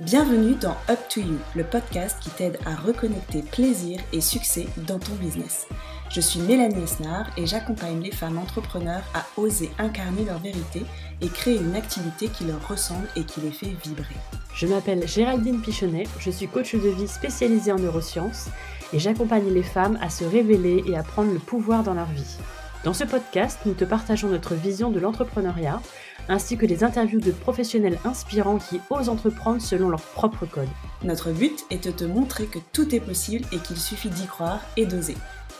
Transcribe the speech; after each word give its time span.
Bienvenue 0.00 0.54
dans 0.54 0.78
Up 0.88 0.98
to 1.10 1.20
You, 1.20 1.36
le 1.54 1.62
podcast 1.62 2.16
qui 2.22 2.30
t'aide 2.30 2.58
à 2.64 2.74
reconnecter 2.74 3.42
plaisir 3.42 4.00
et 4.14 4.22
succès 4.22 4.66
dans 4.86 4.98
ton 4.98 5.12
business. 5.16 5.68
Je 6.08 6.22
suis 6.22 6.40
Mélanie 6.40 6.84
Esnard 6.84 7.26
et 7.36 7.44
j'accompagne 7.44 8.00
les 8.00 8.10
femmes 8.10 8.38
entrepreneurs 8.38 9.02
à 9.12 9.26
oser 9.38 9.68
incarner 9.78 10.24
leur 10.24 10.38
vérité 10.38 10.86
et 11.20 11.28
créer 11.28 11.58
une 11.58 11.76
activité 11.76 12.28
qui 12.28 12.44
leur 12.44 12.66
ressemble 12.66 13.08
et 13.14 13.24
qui 13.24 13.42
les 13.42 13.50
fait 13.50 13.76
vibrer. 13.84 14.16
Je 14.54 14.66
m'appelle 14.66 15.06
Géraldine 15.06 15.60
Pichonnet, 15.60 16.04
je 16.18 16.30
suis 16.30 16.48
coach 16.48 16.74
de 16.74 16.88
vie 16.88 17.06
spécialisée 17.06 17.72
en 17.72 17.78
neurosciences 17.78 18.48
et 18.94 18.98
j'accompagne 18.98 19.52
les 19.52 19.62
femmes 19.62 19.98
à 20.00 20.08
se 20.08 20.24
révéler 20.24 20.82
et 20.86 20.96
à 20.96 21.02
prendre 21.02 21.30
le 21.30 21.38
pouvoir 21.38 21.82
dans 21.82 21.94
leur 21.94 22.10
vie. 22.10 22.38
Dans 22.84 22.94
ce 22.94 23.04
podcast, 23.04 23.58
nous 23.66 23.74
te 23.74 23.84
partageons 23.84 24.30
notre 24.30 24.54
vision 24.54 24.90
de 24.90 24.98
l'entrepreneuriat 24.98 25.82
ainsi 26.30 26.56
que 26.56 26.64
des 26.64 26.84
interviews 26.84 27.20
de 27.20 27.32
professionnels 27.32 27.98
inspirants 28.04 28.58
qui 28.58 28.80
osent 28.88 29.08
entreprendre 29.08 29.60
selon 29.60 29.90
leur 29.90 30.00
propre 30.00 30.46
code. 30.46 30.68
Notre 31.04 31.32
but 31.32 31.66
est 31.70 31.84
de 31.84 31.90
te 31.90 32.04
montrer 32.04 32.46
que 32.46 32.60
tout 32.72 32.94
est 32.94 33.00
possible 33.00 33.44
et 33.52 33.58
qu'il 33.58 33.76
suffit 33.76 34.08
d'y 34.08 34.26
croire 34.26 34.62
et 34.76 34.86
d'oser. 34.86 35.16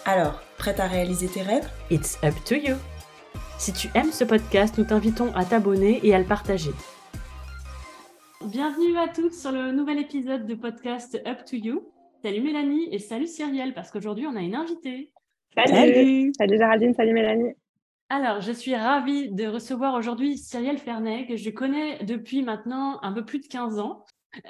Alors, 0.06 0.40
prête 0.56 0.80
à 0.80 0.86
réaliser 0.86 1.26
tes 1.26 1.42
rêves? 1.42 1.68
It's 1.90 2.18
up 2.24 2.34
to 2.46 2.54
you 2.54 2.76
Si 3.58 3.72
tu 3.72 3.88
aimes 3.94 4.12
ce 4.12 4.24
podcast, 4.24 4.78
nous 4.78 4.84
t'invitons 4.84 5.34
à 5.34 5.44
t'abonner 5.44 6.00
et 6.04 6.14
à 6.14 6.18
le 6.18 6.24
partager. 6.24 6.70
Bienvenue 8.46 8.96
à 8.96 9.08
tous 9.08 9.38
sur 9.38 9.52
le 9.52 9.72
nouvel 9.72 9.98
épisode 9.98 10.46
de 10.46 10.54
podcast 10.54 11.20
Up 11.26 11.44
to 11.44 11.56
You. 11.56 11.82
Salut 12.22 12.42
Mélanie 12.42 12.88
et 12.92 12.98
salut 12.98 13.26
Cyrielle, 13.26 13.74
parce 13.74 13.90
qu'aujourd'hui 13.90 14.26
on 14.26 14.36
a 14.36 14.40
une 14.40 14.54
invitée. 14.54 15.12
Salut 15.54 16.32
Salut, 16.38 16.56
Géraldine, 16.56 16.94
salut 16.94 17.12
Mélanie 17.12 17.54
alors, 18.10 18.40
je 18.40 18.50
suis 18.50 18.74
ravie 18.74 19.30
de 19.30 19.46
recevoir 19.46 19.94
aujourd'hui 19.94 20.36
Cyrielle 20.36 20.78
Fernet, 20.78 21.26
que 21.26 21.36
je 21.36 21.48
connais 21.48 22.04
depuis 22.04 22.42
maintenant 22.42 22.98
un 23.02 23.12
peu 23.12 23.24
plus 23.24 23.38
de 23.38 23.46
15 23.46 23.78
ans. 23.78 24.04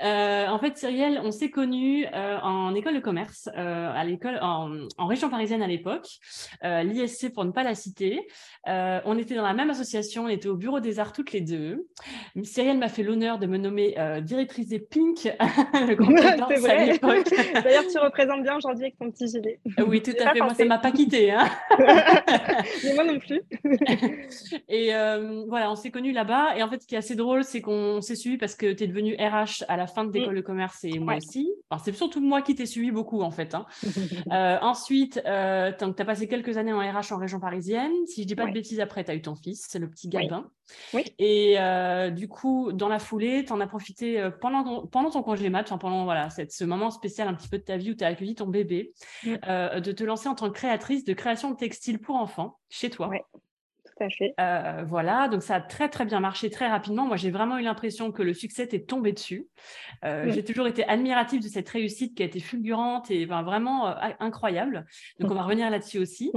Euh, 0.04 0.46
en 0.46 0.58
fait, 0.58 0.76
Cyrielle, 0.76 1.20
on 1.24 1.30
s'est 1.30 1.50
connus 1.50 2.06
euh, 2.12 2.38
en 2.42 2.74
école 2.74 2.94
de 2.94 3.00
commerce, 3.00 3.48
euh, 3.56 3.90
à 3.94 4.04
l'école 4.04 4.38
en, 4.42 4.86
région 5.06 5.30
parisienne 5.30 5.62
à 5.62 5.66
l'époque, 5.66 6.06
l'ISC 6.62 7.32
pour 7.32 7.44
ne 7.44 7.50
pas 7.50 7.62
la 7.62 7.74
citer. 7.74 8.26
on 8.66 9.18
était 9.18 9.34
dans 9.34 9.42
la 9.42 9.54
même 9.54 9.70
association, 9.70 10.24
on 10.24 10.28
était 10.28 10.48
au 10.48 10.56
bureau 10.56 10.80
des 10.80 11.00
arts 11.00 11.12
toutes 11.12 11.32
les 11.32 11.40
deux. 11.40 11.86
Cyrielle 12.42 12.78
m'a 12.78 12.88
fait 12.88 13.02
l'honneur 13.02 13.38
de 13.38 13.46
me 13.46 13.58
nommer 13.58 13.96
directrice 14.22 14.68
des 14.68 14.78
Pink, 14.78 15.24
le 15.74 16.60
vrai. 16.60 16.98
D'ailleurs, 17.62 17.84
tu 17.90 17.98
représentes 17.98 18.42
bien 18.42 18.56
aujourd'hui 18.56 18.84
avec 18.84 18.98
ton 18.98 19.10
petit 19.10 19.28
gilet. 19.28 19.58
oui, 19.86 20.02
tout 20.02 20.12
à 20.20 20.32
fait. 20.32 20.40
Moi, 20.40 20.54
ça 20.54 20.64
m'a 20.64 20.78
pas 20.78 20.92
quitté. 20.92 21.32
Hein. 21.32 21.48
Mais 22.84 22.94
moi 22.94 23.04
non 23.04 23.18
plus. 23.18 23.40
et 24.68 24.90
voilà, 25.48 25.70
on 25.70 25.76
s'est 25.76 25.90
connus 25.90 26.12
là-bas. 26.12 26.56
Et 26.56 26.62
en 26.62 26.68
fait, 26.68 26.82
ce 26.82 26.86
qui 26.86 26.94
est 26.94 26.98
assez 26.98 27.16
drôle, 27.16 27.42
c'est 27.42 27.60
qu'on 27.60 28.00
s'est 28.00 28.14
suivi 28.14 28.36
parce 28.36 28.54
que 28.54 28.72
tu 28.72 28.84
es 28.84 28.86
devenue 28.86 29.16
RH 29.16 29.64
à 29.70 29.76
la 29.76 29.86
fin 29.86 30.04
de 30.04 30.12
l'école 30.12 30.34
mm. 30.34 30.36
de 30.36 30.42
commerce 30.42 30.84
et 30.84 30.98
moi 30.98 31.16
aussi. 31.16 31.48
c'est 31.84 31.94
surtout 31.94 32.20
moi 32.20 32.42
qui 32.42 32.56
t'ai 32.56 32.66
suivi 32.66 32.90
beaucoup 32.90 33.22
en 33.22 33.30
fait. 33.30 33.54
Hein. 33.54 33.66
Euh, 34.32 34.58
ensuite, 34.60 35.20
euh, 35.26 35.72
tu 35.76 35.84
as 35.84 36.04
passé 36.04 36.28
quelques 36.28 36.56
années 36.56 36.72
en 36.72 36.78
RH 36.78 37.12
en 37.12 37.16
région 37.16 37.40
parisienne. 37.40 37.92
Si 38.06 38.22
je 38.22 38.26
dis 38.26 38.34
pas 38.34 38.46
de 38.46 38.52
bêtises, 38.52 38.80
après, 38.80 39.04
tu 39.04 39.10
as 39.10 39.14
eu 39.14 39.22
ton 39.22 39.34
fils, 39.34 39.66
c'est 39.68 39.78
le 39.78 39.88
petit 39.88 40.08
Gabin. 40.08 40.50
Oui. 40.94 41.04
Et 41.18 41.56
euh, 41.58 42.10
du 42.10 42.28
coup, 42.28 42.72
dans 42.72 42.88
la 42.88 42.98
foulée, 42.98 43.44
tu 43.44 43.52
en 43.52 43.60
as 43.60 43.66
profité 43.66 44.28
pendant 44.40 44.62
ton, 44.62 44.86
pendant 44.86 45.10
ton 45.10 45.22
congé 45.22 45.48
mat, 45.48 45.68
pendant 45.78 46.04
voilà, 46.04 46.30
cette, 46.30 46.52
ce 46.52 46.64
moment 46.64 46.90
spécial 46.90 47.28
un 47.28 47.34
petit 47.34 47.48
peu 47.48 47.58
de 47.58 47.64
ta 47.64 47.76
vie 47.76 47.92
où 47.92 47.94
tu 47.94 48.04
as 48.04 48.08
accueilli 48.08 48.34
ton 48.34 48.46
bébé, 48.46 48.92
mm. 49.24 49.80
de 49.80 49.92
te 49.92 50.04
lancer 50.04 50.28
en 50.28 50.34
tant 50.34 50.48
que 50.48 50.54
créatrice 50.54 51.04
de 51.04 51.12
création 51.12 51.50
de 51.50 51.56
textiles 51.56 51.98
pour 51.98 52.16
enfants 52.16 52.58
chez 52.68 52.90
toi. 52.90 53.10
Euh, 54.40 54.84
voilà, 54.86 55.28
donc 55.28 55.42
ça 55.42 55.56
a 55.56 55.60
très 55.60 55.88
très 55.88 56.04
bien 56.04 56.20
marché 56.20 56.50
très 56.50 56.68
rapidement. 56.68 57.06
Moi, 57.06 57.16
j'ai 57.16 57.30
vraiment 57.30 57.58
eu 57.58 57.62
l'impression 57.62 58.12
que 58.12 58.22
le 58.22 58.34
succès 58.34 58.66
t'est 58.66 58.86
tombé 58.86 59.12
dessus. 59.12 59.48
Euh, 60.04 60.30
j'ai 60.30 60.44
toujours 60.44 60.66
été 60.66 60.84
admirative 60.84 61.42
de 61.42 61.48
cette 61.48 61.68
réussite 61.68 62.16
qui 62.16 62.22
a 62.22 62.26
été 62.26 62.40
fulgurante 62.40 63.10
et 63.10 63.26
vraiment 63.26 63.88
euh, 63.88 63.94
incroyable. 64.18 64.86
Donc, 65.18 65.30
on 65.30 65.34
va 65.34 65.42
revenir 65.42 65.70
là-dessus 65.70 65.98
aussi. 65.98 66.32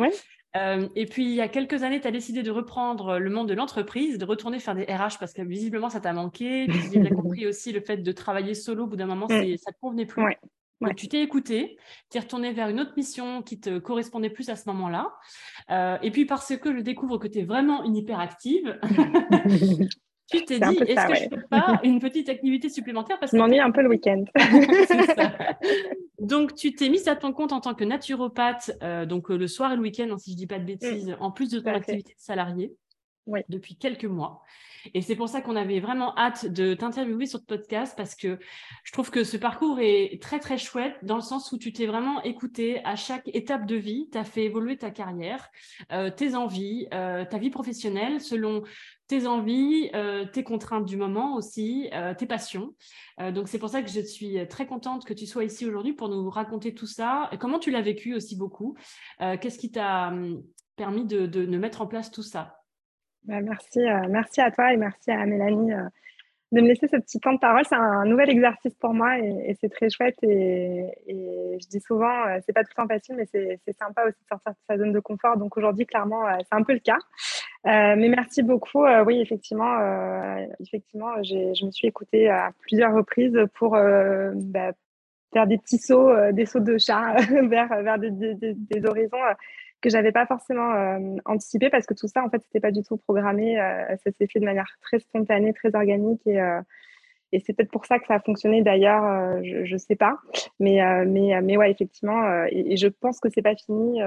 et 0.96 1.06
puis, 1.06 1.26
il 1.26 1.36
y 1.36 1.42
a 1.42 1.48
quelques 1.48 1.84
années, 1.84 2.02
tu 2.02 2.08
as 2.08 2.12
décidé 2.12 2.44
de 2.44 2.52
reprendre 2.52 3.18
le 3.18 3.30
monde 3.30 3.48
de 3.48 3.54
l'entreprise, 3.54 4.18
de 4.18 4.26
retourner 4.26 4.60
faire 4.60 4.76
des 4.76 4.84
RH 4.84 5.18
parce 5.20 5.34
que 5.34 5.42
visiblement, 5.42 5.90
ça 5.90 6.00
t'a 6.00 6.14
manqué. 6.14 6.68
J'ai 6.92 7.00
bien 7.00 7.12
compris 7.12 7.48
aussi 7.48 7.72
le 7.72 7.82
fait 7.82 7.98
de 7.98 8.12
travailler 8.12 8.54
solo. 8.54 8.84
Au 8.84 8.88
bout 8.88 8.96
d'un 8.98 9.08
moment, 9.08 9.28
ça 9.28 9.42
ne 9.42 9.56
te 9.56 9.80
convenait 9.80 10.06
plus 10.06 10.24
tu 10.96 11.08
t'es 11.08 11.22
écouté, 11.22 11.78
tu 12.10 12.18
es 12.18 12.22
retourné 12.22 12.54
vers 12.54 12.70
une 12.70 12.80
autre 12.80 12.94
mission 12.98 13.42
qui 13.42 13.60
te 13.60 13.80
correspondait 13.80 14.30
plus 14.30 14.50
à 14.50 14.56
ce 14.56 14.68
moment-là. 14.70 15.14
Euh, 15.72 15.98
et 16.02 16.12
puis 16.12 16.26
parce 16.26 16.56
que 16.58 16.76
je 16.76 16.82
découvre 16.82 17.18
que 17.18 17.28
tu 17.28 17.40
es 17.40 17.44
vraiment 17.44 17.84
une 17.84 17.96
hyperactive, 17.96 18.80
tu 20.32 20.46
t'es 20.46 20.60
dit, 20.60 20.78
est-ce 20.88 21.08
que 21.08 21.16
je 21.16 21.24
ne 21.24 21.30
fais 21.30 21.48
pas 21.50 21.80
une 21.84 22.00
petite 22.00 22.30
activité 22.30 22.70
supplémentaire 22.70 23.20
parce 23.20 23.32
Je 23.32 23.38
m'ennuie 23.38 23.60
un 23.60 23.72
peu 23.72 23.82
le 23.82 23.90
week-end. 23.90 24.24
donc, 26.20 26.56
tu 26.56 26.74
t'es 26.74 26.90
mise 26.90 27.08
à 27.08 27.16
ton 27.16 27.34
compte 27.34 27.54
en 27.54 27.62
tant 27.62 27.74
que 27.74 27.84
naturopathe, 27.84 28.72
euh, 28.82 29.06
donc 29.06 29.32
euh, 29.32 29.38
le 29.38 29.48
soir 29.48 29.72
et 29.72 29.76
le 29.76 29.82
week-end, 29.82 30.08
hein, 30.12 30.18
si 30.18 30.32
je 30.32 30.36
ne 30.36 30.40
dis 30.40 30.48
pas 30.48 30.60
de 30.60 30.66
bêtises, 30.66 31.10
mm. 31.10 31.18
en 31.20 31.32
plus 31.32 31.50
de 31.50 31.60
ton 31.60 31.72
activité 31.72 32.14
de 32.14 32.20
salarié, 32.20 32.74
depuis 33.50 33.76
quelques 33.76 34.06
mois. 34.06 34.42
Et 34.94 35.02
c'est 35.02 35.16
pour 35.16 35.30
ça 35.30 35.42
qu'on 35.42 35.56
avait 35.56 35.80
vraiment 35.80 36.18
hâte 36.18 36.46
de 36.46 36.74
t'interviewer 36.74 37.26
sur 37.26 37.40
ce 37.40 37.46
podcast 37.46 37.94
parce 37.96 38.16
que 38.16 38.40
je 38.84 38.92
trouve 38.92 39.12
que 39.12 39.24
ce 39.24 39.38
parcours 39.38 39.80
est 39.80 40.22
très, 40.22 40.40
très 40.40 40.58
chouette 40.58 40.96
dans 41.04 41.16
le 41.16 41.22
sens 41.22 41.52
où 41.52 41.58
tu 41.58 41.72
t'es 41.74 41.86
vraiment 41.86 42.22
écouté 42.24 42.84
à 42.84 42.96
chaque 42.96 43.30
étape 43.34 43.66
de 43.66 43.76
vie. 43.76 44.10
Tu 44.12 44.18
as 44.18 44.24
fait 44.24 44.44
évoluer 44.44 44.78
ta 44.78 44.92
carrière, 44.92 45.50
euh, 45.92 46.10
tes 46.10 46.36
envies, 46.36 46.88
euh, 46.94 47.26
ta 47.26 47.38
vie 47.38 47.50
professionnelle 47.50 48.22
selon 48.22 48.64
tes 49.08 49.28
envies, 49.28 49.90
euh, 49.94 50.26
tes 50.26 50.44
contraintes 50.44 50.86
du 50.86 50.98
moment 50.98 51.36
aussi, 51.36 51.90
tes 52.18 52.26
passions. 52.26 52.74
donc 53.32 53.48
c'est 53.48 53.60
pour 53.60 53.70
ça 53.70 53.82
que 53.82 53.90
je 53.90 54.00
suis 54.00 54.48
très 54.48 54.66
contente 54.66 55.06
que 55.06 55.14
tu 55.14 55.26
sois 55.26 55.44
ici 55.44 55.66
aujourd'hui 55.66 55.94
pour 55.94 56.10
nous 56.10 56.30
raconter 56.30 56.74
tout 56.74 56.88
ça. 56.88 57.30
Et 57.32 57.38
comment 57.38 57.60
tu 57.60 57.70
l'as 57.70 57.82
vécu 57.82 58.16
aussi 58.16 58.36
beaucoup? 58.38 58.76
Qu'est-ce 59.20 59.60
qui 59.60 59.72
t'a 59.72 60.08
hum, 60.08 60.42
permis 60.76 61.06
de, 61.06 61.58
mettre 61.58 61.82
en 61.82 61.88
place 61.88 62.12
tout 62.12 62.24
ça? 62.24 62.63
Bah, 63.26 63.40
merci, 63.42 63.80
euh, 63.80 64.08
merci 64.10 64.42
à 64.42 64.52
toi 64.52 64.74
et 64.74 64.78
merci 64.78 65.10
à 65.12 65.26
Mélanie 65.26 65.74
euh, 65.74 65.84
de 66.52 66.62
me 66.62 66.68
laisser 66.68 66.88
ce 66.88 66.98
petit 66.98 67.20
temps 67.20 67.34
de 67.34 67.40
parole. 67.40 67.64
C'est 67.66 67.76
un, 67.76 68.06
nouvel 68.06 68.30
exercice 68.30 68.74
pour 68.76 68.94
moi 68.94 69.18
et, 69.18 69.56
c'est 69.62 69.70
très 69.70 69.90
chouette. 69.90 70.18
Et, 70.24 70.92
je 71.08 71.68
dis 71.70 71.80
souvent, 71.80 72.28
euh, 72.28 72.40
c'est 72.46 72.52
pas 72.52 72.64
tout 72.64 72.72
le 72.78 72.84
temps 72.84 72.88
facile, 72.88 73.16
mais 73.16 73.26
c'est 73.26 73.78
sympa 73.80 74.04
aussi 74.04 74.20
de 74.22 74.28
sortir 74.28 74.52
de 74.52 74.58
sa 74.68 74.78
zone 74.78 74.92
de 74.92 75.00
confort. 75.00 75.38
Donc 75.38 75.56
aujourd'hui, 75.56 75.86
clairement, 75.86 76.26
c'est 76.40 76.56
un 76.56 76.64
peu 76.64 76.74
le 76.74 76.80
cas. 76.80 76.98
mais 77.64 78.10
merci 78.10 78.44
beaucoup. 78.44 78.86
oui, 79.06 79.22
effectivement, 79.22 79.78
effectivement 80.60 81.24
je 81.24 81.66
me 81.66 81.72
suis 81.72 81.88
écoutée 81.88 82.30
à 82.30 82.52
plusieurs 82.60 82.94
reprises 82.94 83.40
pour 83.54 83.72
bah, 83.72 84.72
faire 85.32 85.48
des 85.48 85.58
petits 85.58 85.80
sauts, 85.80 86.32
des 86.34 86.46
sauts 86.46 86.60
de 86.60 86.78
chat 86.78 87.16
vers, 87.44 87.70
vers 87.82 87.98
des, 87.98 88.12
des 88.12 88.86
horizons 88.86 89.18
que 89.84 89.90
j'avais 89.90 90.14
pas 90.14 90.26
forcément 90.26 90.72
euh, 90.72 91.18
anticipé 91.26 91.70
parce 91.70 91.86
que 91.86 91.94
tout 91.94 92.08
ça, 92.08 92.24
en 92.24 92.30
fait, 92.30 92.42
c'était 92.42 92.62
pas 92.62 92.72
du 92.72 92.82
tout 92.84 92.98
programmé. 92.98 93.60
Euh, 93.60 93.96
ça 94.04 94.12
s'est 94.12 94.28
fait 94.28 94.40
de 94.40 94.46
manière 94.46 94.78
très 94.82 95.00
spontanée, 95.00 95.54
très 95.54 95.76
organique 95.76 96.26
et, 96.26 96.42
euh, 96.42 96.62
et 97.34 97.40
c'est 97.40 97.54
peut-être 97.54 97.72
pour 97.72 97.86
ça 97.86 98.00
que 98.00 98.08
ça 98.08 98.16
a 98.16 98.20
fonctionné 98.20 98.62
d'ailleurs, 98.62 99.44
je, 99.44 99.74
ne 99.74 99.78
sais 99.78 99.96
pas. 99.96 100.20
Mais, 100.60 100.80
mais, 101.06 101.42
mais 101.42 101.58
ouais, 101.58 101.72
effectivement, 101.72 102.46
et, 102.46 102.78
je 102.78 102.88
pense 102.88 103.20
que 103.20 103.28
c'est 103.34 103.42
pas 103.42 103.56
fini 103.56 104.00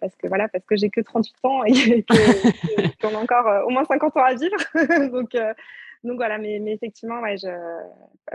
parce 0.00 0.14
que 0.14 0.28
voilà, 0.28 0.46
parce 0.46 0.64
que 0.64 0.76
j'ai 0.76 0.88
que 0.88 1.00
38 1.00 1.34
ans 1.42 1.64
et 1.64 2.04
qu'on 3.02 3.16
a 3.16 3.18
encore 3.18 3.66
au 3.66 3.70
moins 3.70 3.84
50 3.84 4.16
ans 4.16 4.22
à 4.22 4.34
vivre. 4.34 4.56
donc, 5.10 5.30
donc 6.04 6.16
voilà, 6.18 6.38
mais, 6.38 6.60
mais 6.60 6.72
effectivement, 6.74 7.20
ouais, 7.20 7.36
je, 7.36 7.48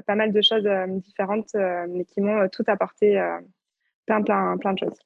pas 0.05 0.15
mal 0.15 0.33
de 0.33 0.41
choses 0.41 0.67
différentes, 1.01 1.55
mais 1.87 2.03
qui 2.03 2.19
m'ont 2.19 2.49
tout 2.49 2.65
apporté 2.67 3.17
plein, 4.05 4.21
plein, 4.23 4.57
plein 4.57 4.73
de 4.73 4.79
choses. 4.79 4.99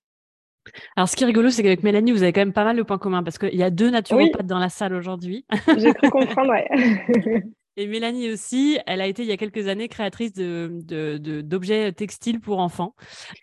Alors, 0.95 1.09
ce 1.09 1.15
qui 1.15 1.23
est 1.23 1.27
rigolo, 1.27 1.49
c'est 1.49 1.63
qu'avec 1.63 1.83
Mélanie, 1.83 2.11
vous 2.11 2.23
avez 2.23 2.33
quand 2.33 2.41
même 2.41 2.53
pas 2.53 2.63
mal 2.63 2.77
de 2.77 2.83
points 2.83 2.97
communs 2.97 3.23
parce 3.23 3.37
qu'il 3.37 3.55
y 3.55 3.63
a 3.63 3.69
deux 3.69 3.89
naturopathes 3.89 4.45
dans 4.45 4.59
la 4.59 4.69
salle 4.69 4.93
aujourd'hui. 4.93 5.45
J'ai 5.77 5.93
cru 5.93 6.09
comprendre, 6.09 6.51
ouais. 6.51 6.67
Et 7.79 7.85
Mélanie 7.85 8.31
aussi, 8.31 8.79
elle 8.87 9.01
a 9.01 9.07
été 9.07 9.21
il 9.21 9.27
y 9.27 9.31
a 9.31 9.37
quelques 9.37 9.67
années 9.67 9.87
créatrice 9.87 10.33
d'objets 10.33 11.19
de, 11.19 11.41
de, 11.41 11.89
textiles 11.91 12.39
pour 12.39 12.57
enfants. 12.57 12.95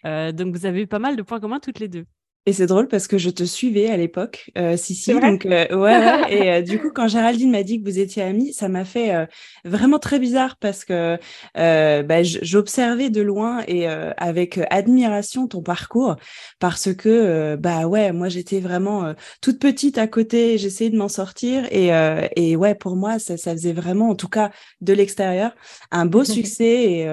Euh, 0.05 0.33
donc, 0.33 0.57
vous 0.57 0.67
avez 0.67 0.87
pas 0.87 0.99
mal 0.99 1.15
de 1.15 1.23
points 1.23 1.39
communs 1.39 1.61
toutes 1.61 1.79
les 1.79 1.89
deux. 1.89 2.05
Et 2.47 2.53
c'est 2.53 2.67
drôle 2.67 2.89
parce 2.89 3.07
que 3.07 3.17
je 3.17 3.31
te 3.31 3.43
suivais 3.43 3.89
à 3.89 3.97
l'époque, 3.97 4.51
euh, 4.59 4.77
si 4.77 4.95
si. 4.95 5.15
Donc 5.15 5.47
euh, 5.47 5.67
ouais, 5.75 6.31
Et 6.31 6.53
euh, 6.53 6.61
du 6.61 6.79
coup, 6.79 6.91
quand 6.95 7.09
Géraldine 7.09 7.51
m'a 7.51 7.63
dit 7.63 7.81
que 7.81 7.89
vous 7.89 7.99
étiez 7.99 8.23
amis, 8.23 8.53
ça 8.53 8.69
m'a 8.69 8.85
fait 8.85 9.15
euh, 9.15 9.25
vraiment 9.65 9.99
très 9.99 10.19
bizarre 10.19 10.57
parce 10.59 10.85
que 10.85 11.17
bah, 11.55 12.23
j'observais 12.23 13.09
de 13.09 13.23
loin 13.23 13.63
et 13.67 13.87
avec 13.87 14.61
admiration 14.71 15.47
ton 15.49 15.63
parcours 15.63 16.17
parce 16.59 16.93
que 16.93 17.57
bah 17.57 17.87
ouais, 17.87 18.13
moi 18.13 18.29
j'étais 18.29 18.61
vraiment 18.61 19.15
toute 19.41 19.59
petite 19.59 19.97
à 19.97 20.07
côté, 20.07 20.59
j'essayais 20.59 20.91
de 20.91 20.99
m'en 20.99 21.09
sortir 21.09 21.65
et 21.71 21.91
et 22.37 22.57
ouais, 22.57 22.75
pour 22.75 22.97
moi 22.97 23.19
ça, 23.19 23.37
ça 23.37 23.53
faisait 23.53 23.73
vraiment, 23.73 24.11
en 24.11 24.15
tout 24.15 24.29
cas 24.29 24.51
de 24.81 24.93
l'extérieur, 24.93 25.55
un 25.91 26.07
beau 26.07 26.25
succès 26.25 26.85
et 26.85 27.07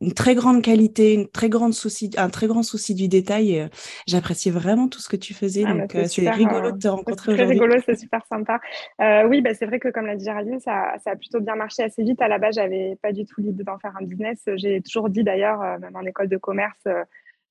une 0.00 0.14
très 0.14 0.34
grande 0.34 0.62
qualité, 0.62 1.14
une 1.14 1.28
très 1.28 1.48
grande 1.48 1.74
souci, 1.74 2.10
un 2.16 2.30
très 2.30 2.46
grand 2.46 2.62
souci 2.62 2.94
du 2.94 3.08
détail. 3.08 3.68
J'apprécie 4.06 4.39
apprécié 4.40 4.50
vraiment 4.50 4.88
tout 4.88 5.00
ce 5.00 5.08
que 5.08 5.16
tu 5.16 5.34
faisais. 5.34 5.64
Ah, 5.66 5.74
donc, 5.74 5.90
c'est 6.06 6.30
rigolo 6.30 6.72
de 6.72 6.78
te 6.78 6.88
rencontrer 6.88 7.32
aujourd'hui. 7.32 7.56
C'est 7.56 7.64
rigolo, 7.64 7.82
c'est 7.84 7.98
super 7.98 8.24
sympa. 8.26 8.60
oui, 9.26 9.40
bah, 9.40 9.54
c'est 9.54 9.66
vrai 9.66 9.78
que 9.78 9.88
comme 9.88 10.06
l'a 10.06 10.16
dit 10.16 10.24
Géraldine, 10.24 10.60
ça, 10.60 10.94
ça, 11.04 11.12
a 11.12 11.16
plutôt 11.16 11.40
bien 11.40 11.56
marché 11.56 11.82
assez 11.82 12.02
vite. 12.02 12.20
À 12.22 12.28
la 12.28 12.38
base, 12.38 12.54
j'avais 12.54 12.96
pas 13.02 13.12
du 13.12 13.24
tout 13.24 13.40
l'idée 13.40 13.64
d'en 13.64 13.78
faire 13.78 13.94
un 14.00 14.04
business. 14.04 14.42
J'ai 14.56 14.80
toujours 14.80 15.10
dit 15.10 15.24
d'ailleurs, 15.24 15.60
même 15.78 15.94
en 15.94 16.02
école 16.02 16.28
de 16.28 16.36
commerce, 16.36 16.86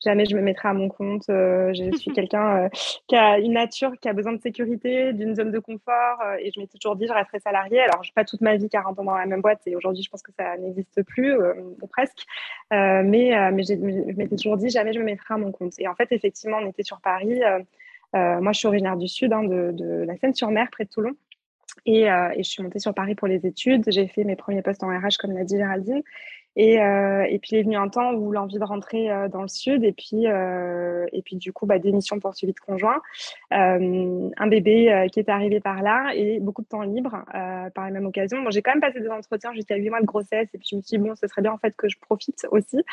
jamais 0.04 0.26
je 0.26 0.36
me 0.36 0.42
mettrai 0.42 0.70
à 0.70 0.74
mon 0.74 0.90
compte. 0.90 1.30
Euh, 1.30 1.74
je 1.74 1.92
suis 1.98 2.12
quelqu'un 2.12 2.66
euh, 2.66 2.70
qui 3.08 3.16
a 3.16 3.40
une 3.40 3.54
nature, 3.54 3.92
qui 4.02 4.08
a 4.08 4.14
besoin 4.14 4.34
de 4.34 4.42
sécurité, 4.42 5.14
d'une 5.14 5.36
zone 5.36 5.52
de 5.52 5.60
confort. 5.60 6.22
Euh, 6.22 6.38
et 6.40 6.52
je 6.54 6.60
m'étais 6.60 6.78
toujours 6.78 6.96
dit, 6.96 7.08
je 7.08 7.14
resterai 7.14 7.40
salarié. 7.40 7.80
Alors, 7.82 8.04
je 8.04 8.12
pas 8.14 8.26
toute 8.26 8.42
ma 8.42 8.56
vie 8.56 8.70
40 8.70 9.00
ans 9.00 9.04
dans 9.04 9.16
la 9.16 9.26
même 9.26 9.42
boîte. 9.42 9.62
Et 9.66 9.76
aujourd'hui, 9.76 10.04
je 10.04 10.10
pense 10.10 10.22
que 10.22 10.32
ça 10.38 10.58
n'existe 10.58 11.04
plus, 11.04 11.36
ou 11.36 11.88
presque. 11.88 12.26
mais 12.72 13.52
mais 13.52 13.64
je 13.64 13.74
m'étais 14.16 14.36
toujours 14.36 14.58
dit, 14.58 14.70
jamais 14.70 14.94
je 14.94 15.00
me 15.00 15.06
mettrai 15.06 15.36
à 15.36 15.38
mon 15.38 15.52
compte. 15.52 15.74
Et 15.80 15.88
en 15.88 15.96
fait, 15.96 16.12
effectivement, 16.12 16.58
on 16.62 16.68
était 16.68 16.84
sur 16.84 17.00
Paris. 17.02 17.40
moi, 18.14 18.52
je 18.52 18.58
suis 18.58 18.68
originaire 18.68 18.98
du 18.98 19.08
Sud, 19.08 19.32
hein, 19.34 19.44
de, 19.44 19.72
de, 19.72 20.04
la 20.04 20.18
Seine-sur-Mer, 20.18 20.68
près 20.72 20.86
de 20.86 20.90
Toulon. 20.90 21.12
Et, 21.86 22.02
et, 22.04 22.44
je 22.44 22.50
suis 22.50 22.64
montée 22.64 22.80
sur 22.80 22.94
Paris 22.94 23.16
pour 23.16 23.28
les 23.28 23.46
études. 23.46 23.84
J'ai 23.88 24.08
fait 24.08 24.24
mes 24.24 24.36
premiers 24.36 24.62
postes 24.62 24.84
en 24.84 24.88
RH, 24.88 25.18
comme 25.20 25.32
l'a 25.32 25.44
dit 25.44 25.58
Géraldine. 25.58 26.02
Et, 26.56 26.82
euh, 26.82 27.26
et, 27.30 27.40
puis 27.40 27.52
il 27.54 27.60
est 27.60 27.64
venu 27.64 27.78
un 27.78 27.90
temps 27.90 28.14
où 28.14 28.32
l'envie 28.32 28.58
de 28.58 28.64
rentrer 28.64 29.12
euh, 29.12 29.30
dans 29.30 29.44
le 29.44 29.48
sud 29.48 29.84
et 29.84 29.92
puis 29.92 30.28
euh, 30.28 31.06
et 31.14 31.22
puis 31.22 31.36
du 31.36 31.54
coup 31.54 31.66
bah, 31.66 31.80
démission 31.80 32.20
pour 32.20 32.36
suivi 32.36 32.54
de 32.54 32.60
conjoint, 32.60 33.02
un 33.52 34.48
bébé 34.48 35.08
qui 35.12 35.20
est 35.20 35.30
arrivé 35.30 35.60
par 35.60 35.82
là 35.82 36.12
et 36.16 36.40
beaucoup 36.40 36.62
de 36.62 36.68
temps 36.68 36.82
libre 36.82 37.24
par 37.76 37.86
la 37.86 37.92
même 37.92 38.06
occasion. 38.06 38.42
Bon, 38.42 38.52
j'ai 38.52 38.62
quand 38.62 38.72
même 38.72 38.82
passé 38.82 39.00
des 39.00 39.10
entretiens 39.10 39.54
jusqu'à 39.54 39.76
8 39.76 39.90
mois 39.90 40.02
de 40.02 40.06
grossesse 40.06 40.50
et 40.54 40.58
puis 40.58 40.68
je 40.72 40.76
me 40.76 40.82
suis 40.82 40.98
dit 40.98 41.04
bon 41.04 41.16
ce 41.16 41.28
serait 41.28 41.42
bien 41.42 41.54
en 41.54 41.58
fait 41.58 41.76
que 41.76 41.88
je 41.88 41.98
profite 42.00 42.46
aussi 42.52 42.84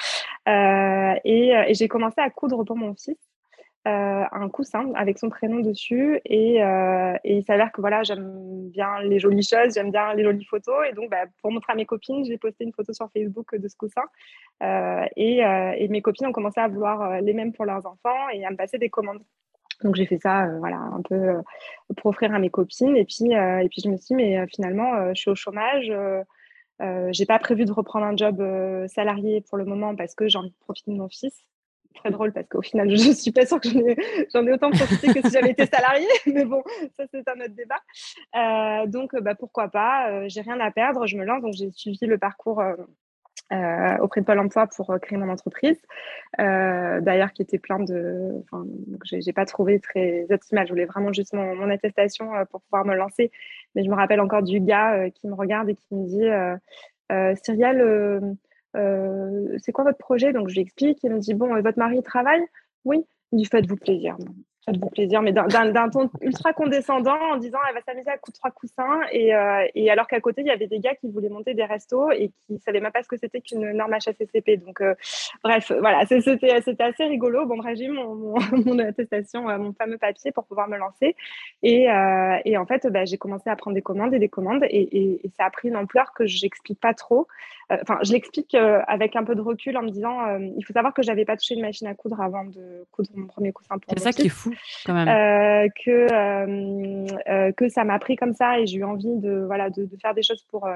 et, 0.46 1.52
et 1.68 1.74
j'ai 1.74 1.88
commencé 1.88 2.20
à 2.20 2.30
coudre 2.30 2.62
pour 2.64 2.76
mon 2.76 2.94
fils. 2.94 3.16
Euh, 3.86 4.24
un 4.32 4.48
coussin 4.48 4.90
avec 4.96 5.16
son 5.16 5.28
prénom 5.28 5.60
dessus 5.60 6.18
et, 6.24 6.60
euh, 6.60 7.14
et 7.22 7.36
il 7.36 7.44
s'avère 7.44 7.70
que 7.70 7.80
voilà 7.80 8.02
j'aime 8.02 8.68
bien 8.70 8.98
les 9.02 9.20
jolies 9.20 9.44
choses 9.44 9.74
j'aime 9.74 9.92
bien 9.92 10.12
les 10.14 10.24
jolies 10.24 10.44
photos 10.44 10.86
et 10.90 10.92
donc 10.92 11.08
bah, 11.08 11.26
pour 11.40 11.52
montrer 11.52 11.72
à 11.72 11.76
mes 11.76 11.86
copines 11.86 12.24
j'ai 12.24 12.36
posté 12.36 12.64
une 12.64 12.72
photo 12.72 12.92
sur 12.92 13.08
Facebook 13.12 13.54
de 13.54 13.68
ce 13.68 13.76
coussin 13.76 14.02
euh, 14.64 15.04
et, 15.14 15.86
mes 15.88 16.02
copines 16.02 16.26
ont 16.26 16.32
commencé 16.32 16.58
à 16.58 16.66
vouloir 16.66 17.20
les 17.20 17.32
mêmes 17.32 17.52
pour 17.52 17.64
leurs 17.64 17.86
enfants 17.86 18.28
et 18.32 18.44
à 18.44 18.50
me 18.50 18.56
passer 18.56 18.76
des 18.78 18.88
commandes. 18.90 19.22
Donc 19.84 19.94
j'ai 19.94 20.06
fait 20.06 20.18
ça 20.18 20.48
voilà 20.58 20.78
un 20.78 21.02
peu 21.02 21.40
pour 21.98 22.06
offrir 22.06 22.34
à 22.34 22.40
mes 22.40 22.50
copines 22.50 22.96
et 22.96 23.04
puis 23.04 23.34
et 23.34 23.68
puis 23.68 23.82
je 23.84 23.88
me 23.88 23.98
suis 23.98 24.06
dit 24.06 24.14
mais 24.16 24.44
finalement 24.48 25.14
je 25.14 25.20
suis 25.20 25.30
au 25.30 25.36
chômage 25.36 25.92
j'ai 26.80 27.26
pas 27.26 27.38
prévu 27.38 27.64
de 27.64 27.72
reprendre 27.72 28.06
un 28.06 28.16
job 28.16 28.42
salarié 28.88 29.42
pour 29.42 29.58
le 29.58 29.64
moment 29.64 29.94
parce 29.94 30.16
que 30.16 30.26
j'ai 30.26 30.38
envie 30.38 30.50
de 30.50 30.58
profiter 30.64 30.90
de 30.90 30.96
mon 30.96 31.08
fils 31.08 31.46
très 31.96 32.10
drôle 32.10 32.32
parce 32.32 32.48
qu'au 32.48 32.62
final, 32.62 32.88
je 32.88 33.08
ne 33.08 33.14
suis 33.14 33.32
pas 33.32 33.46
sûre 33.46 33.60
que 33.60 33.68
j'en 33.68 34.46
ai, 34.46 34.52
autant 34.52 34.70
profité 34.70 35.08
que 35.08 35.26
si 35.26 35.32
j'avais 35.32 35.50
été 35.50 35.66
salariée. 35.66 36.06
Mais 36.26 36.44
bon, 36.44 36.62
ça, 36.96 37.04
c'est 37.10 37.28
un 37.28 37.40
autre 37.40 37.54
débat. 37.54 37.80
Euh, 38.36 38.86
donc, 38.86 39.14
bah, 39.20 39.34
pourquoi 39.34 39.68
pas 39.68 40.10
euh, 40.10 40.24
J'ai 40.28 40.40
rien 40.40 40.60
à 40.60 40.70
perdre, 40.70 41.06
je 41.06 41.16
me 41.16 41.24
lance. 41.24 41.42
Donc, 41.42 41.54
j'ai 41.54 41.70
suivi 41.72 42.06
le 42.06 42.18
parcours 42.18 42.60
euh, 42.60 43.96
auprès 44.00 44.20
de 44.20 44.26
Pôle 44.26 44.38
emploi 44.38 44.66
pour 44.66 44.94
créer 45.00 45.18
mon 45.18 45.28
entreprise. 45.28 45.80
D'ailleurs, 46.38 47.32
qui 47.32 47.42
était 47.42 47.58
plein 47.58 47.78
de. 47.78 48.42
Enfin, 48.44 48.66
j'ai 49.04 49.32
pas 49.32 49.46
trouvé 49.46 49.80
très 49.80 50.26
optimal. 50.30 50.66
Je 50.66 50.72
voulais 50.72 50.86
vraiment 50.86 51.12
juste 51.12 51.32
mon, 51.32 51.70
attestation 51.70 52.30
pour 52.50 52.60
pouvoir 52.62 52.84
me 52.84 52.94
lancer. 52.94 53.30
Mais 53.74 53.84
je 53.84 53.90
me 53.90 53.94
rappelle 53.94 54.20
encore 54.20 54.42
du 54.42 54.60
gars 54.60 55.10
qui 55.10 55.26
me 55.28 55.34
regarde 55.34 55.68
et 55.68 55.74
qui 55.74 55.94
me 55.94 56.06
dit 56.06 56.28
Cyrielle, 57.42 57.80
euh, 57.80 58.20
c'est 59.58 59.72
quoi 59.72 59.84
votre 59.84 59.98
projet? 59.98 60.32
Donc, 60.32 60.48
je 60.48 60.54
lui 60.54 60.60
explique. 60.60 60.98
Il 61.02 61.12
me 61.12 61.18
dit, 61.18 61.34
bon, 61.34 61.60
votre 61.60 61.78
mari 61.78 62.02
travaille? 62.02 62.42
Oui. 62.84 63.04
Il 63.32 63.46
faites-vous 63.46 63.76
plaisir 63.76 64.16
faites-vous 64.66 64.90
plaisir, 64.90 65.22
mais 65.22 65.32
d'un 65.32 65.88
ton 65.90 66.10
ultra 66.20 66.52
condescendant 66.52 67.16
en 67.32 67.36
disant 67.36 67.58
elle 67.68 67.74
va 67.74 67.80
s'amuser 67.82 68.10
à 68.10 68.18
coup 68.18 68.30
de 68.32 68.36
trois 68.36 68.50
coussins. 68.50 69.00
Et, 69.12 69.34
euh, 69.34 69.64
et 69.74 69.90
alors 69.90 70.06
qu'à 70.06 70.20
côté, 70.20 70.40
il 70.40 70.48
y 70.48 70.50
avait 70.50 70.66
des 70.66 70.80
gars 70.80 70.94
qui 70.94 71.08
voulaient 71.08 71.28
monter 71.28 71.54
des 71.54 71.64
restos 71.64 72.10
et 72.10 72.28
qui 72.28 72.54
ne 72.54 72.58
savaient 72.58 72.80
même 72.80 72.92
pas 72.92 73.02
ce 73.02 73.08
que 73.08 73.16
c'était 73.16 73.40
qu'une 73.40 73.72
norme 73.72 73.92
HACCP. 73.92 74.56
Donc, 74.64 74.80
euh, 74.80 74.94
bref, 75.44 75.72
voilà, 75.80 76.04
c'était 76.06 76.50
assez 76.50 77.04
rigolo. 77.04 77.46
Bon, 77.46 77.56
bref, 77.56 77.76
j'ai 77.78 77.88
mon, 77.88 78.34
mon, 78.64 78.78
attestation, 78.80 79.48
euh, 79.48 79.58
mon 79.58 79.72
fameux 79.72 79.98
papier 79.98 80.32
pour 80.32 80.44
pouvoir 80.44 80.68
me 80.68 80.76
lancer. 80.76 81.14
Et, 81.62 81.86
et 82.44 82.56
en 82.56 82.66
fait, 82.66 82.86
bah, 82.88 83.04
j'ai 83.04 83.18
commencé 83.18 83.48
à 83.48 83.56
prendre 83.56 83.74
des 83.74 83.82
commandes 83.82 84.14
et 84.14 84.18
des 84.18 84.28
commandes 84.28 84.64
et, 84.64 85.22
et 85.24 85.30
ça 85.36 85.44
a 85.46 85.50
pris 85.50 85.68
une 85.68 85.76
ampleur 85.76 86.12
que 86.12 86.26
je 86.26 86.42
n'explique 86.42 86.80
pas 86.80 86.94
trop. 86.94 87.26
Enfin, 87.70 87.98
je 88.02 88.12
l'explique 88.12 88.54
avec 88.54 89.16
un 89.16 89.24
peu 89.24 89.34
de 89.34 89.40
recul 89.40 89.76
en 89.76 89.82
me 89.82 89.90
disant 89.90 90.36
il 90.38 90.64
faut 90.64 90.72
savoir 90.72 90.94
que 90.94 91.02
je 91.02 91.08
n'avais 91.08 91.24
pas 91.24 91.36
touché 91.36 91.54
une 91.54 91.62
machine 91.62 91.86
à 91.86 91.94
coudre 91.94 92.20
avant 92.20 92.44
de 92.44 92.86
coudre 92.92 93.10
mon 93.14 93.26
premier 93.26 93.52
coussin 93.52 93.76
C'est 93.88 93.98
ça 93.98 94.12
qui 94.12 94.26
est 94.26 94.30
fou. 94.30 94.55
Euh, 94.88 95.68
que, 95.84 96.12
euh, 96.12 97.06
euh, 97.28 97.52
que 97.52 97.68
ça 97.68 97.84
m'a 97.84 97.98
pris 97.98 98.16
comme 98.16 98.34
ça 98.34 98.58
et 98.58 98.66
j'ai 98.66 98.78
eu 98.78 98.84
envie 98.84 99.16
de, 99.16 99.44
voilà, 99.46 99.68
faire 100.00 100.14
des 100.14 100.22
choses 100.22 100.44
pour, 100.50 100.68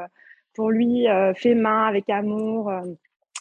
pour 0.54 0.70
lui, 0.70 1.06
fait 1.36 1.54
main, 1.54 1.86
avec 1.86 2.08
amour. 2.08 2.72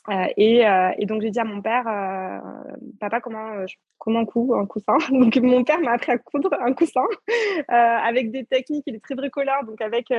Euh, 0.10 0.28
et, 0.38 0.68
euh, 0.68 0.92
et, 0.98 1.06
donc 1.06 1.22
j'ai 1.22 1.30
dit 1.30 1.40
à 1.40 1.44
mon 1.44 1.62
père, 1.62 1.88
euh, 1.88 2.40
papa, 3.00 3.22
comment 3.22 3.66
je, 3.68 3.76
comment 3.98 4.26
coud 4.26 4.52
un 4.54 4.66
coussin? 4.66 4.98
Donc 5.12 5.36
mon 5.38 5.64
père 5.64 5.80
m'a 5.82 5.92
appris 5.92 6.12
à 6.12 6.18
coudre 6.18 6.54
un 6.60 6.74
coussin 6.74 7.06
avec 7.68 8.32
des 8.32 8.46
techniques. 8.46 8.86
Il 8.88 8.96
est 8.96 9.04
très 9.04 9.16
bricoleur, 9.16 9.64
donc 9.66 9.82
avec 9.82 10.14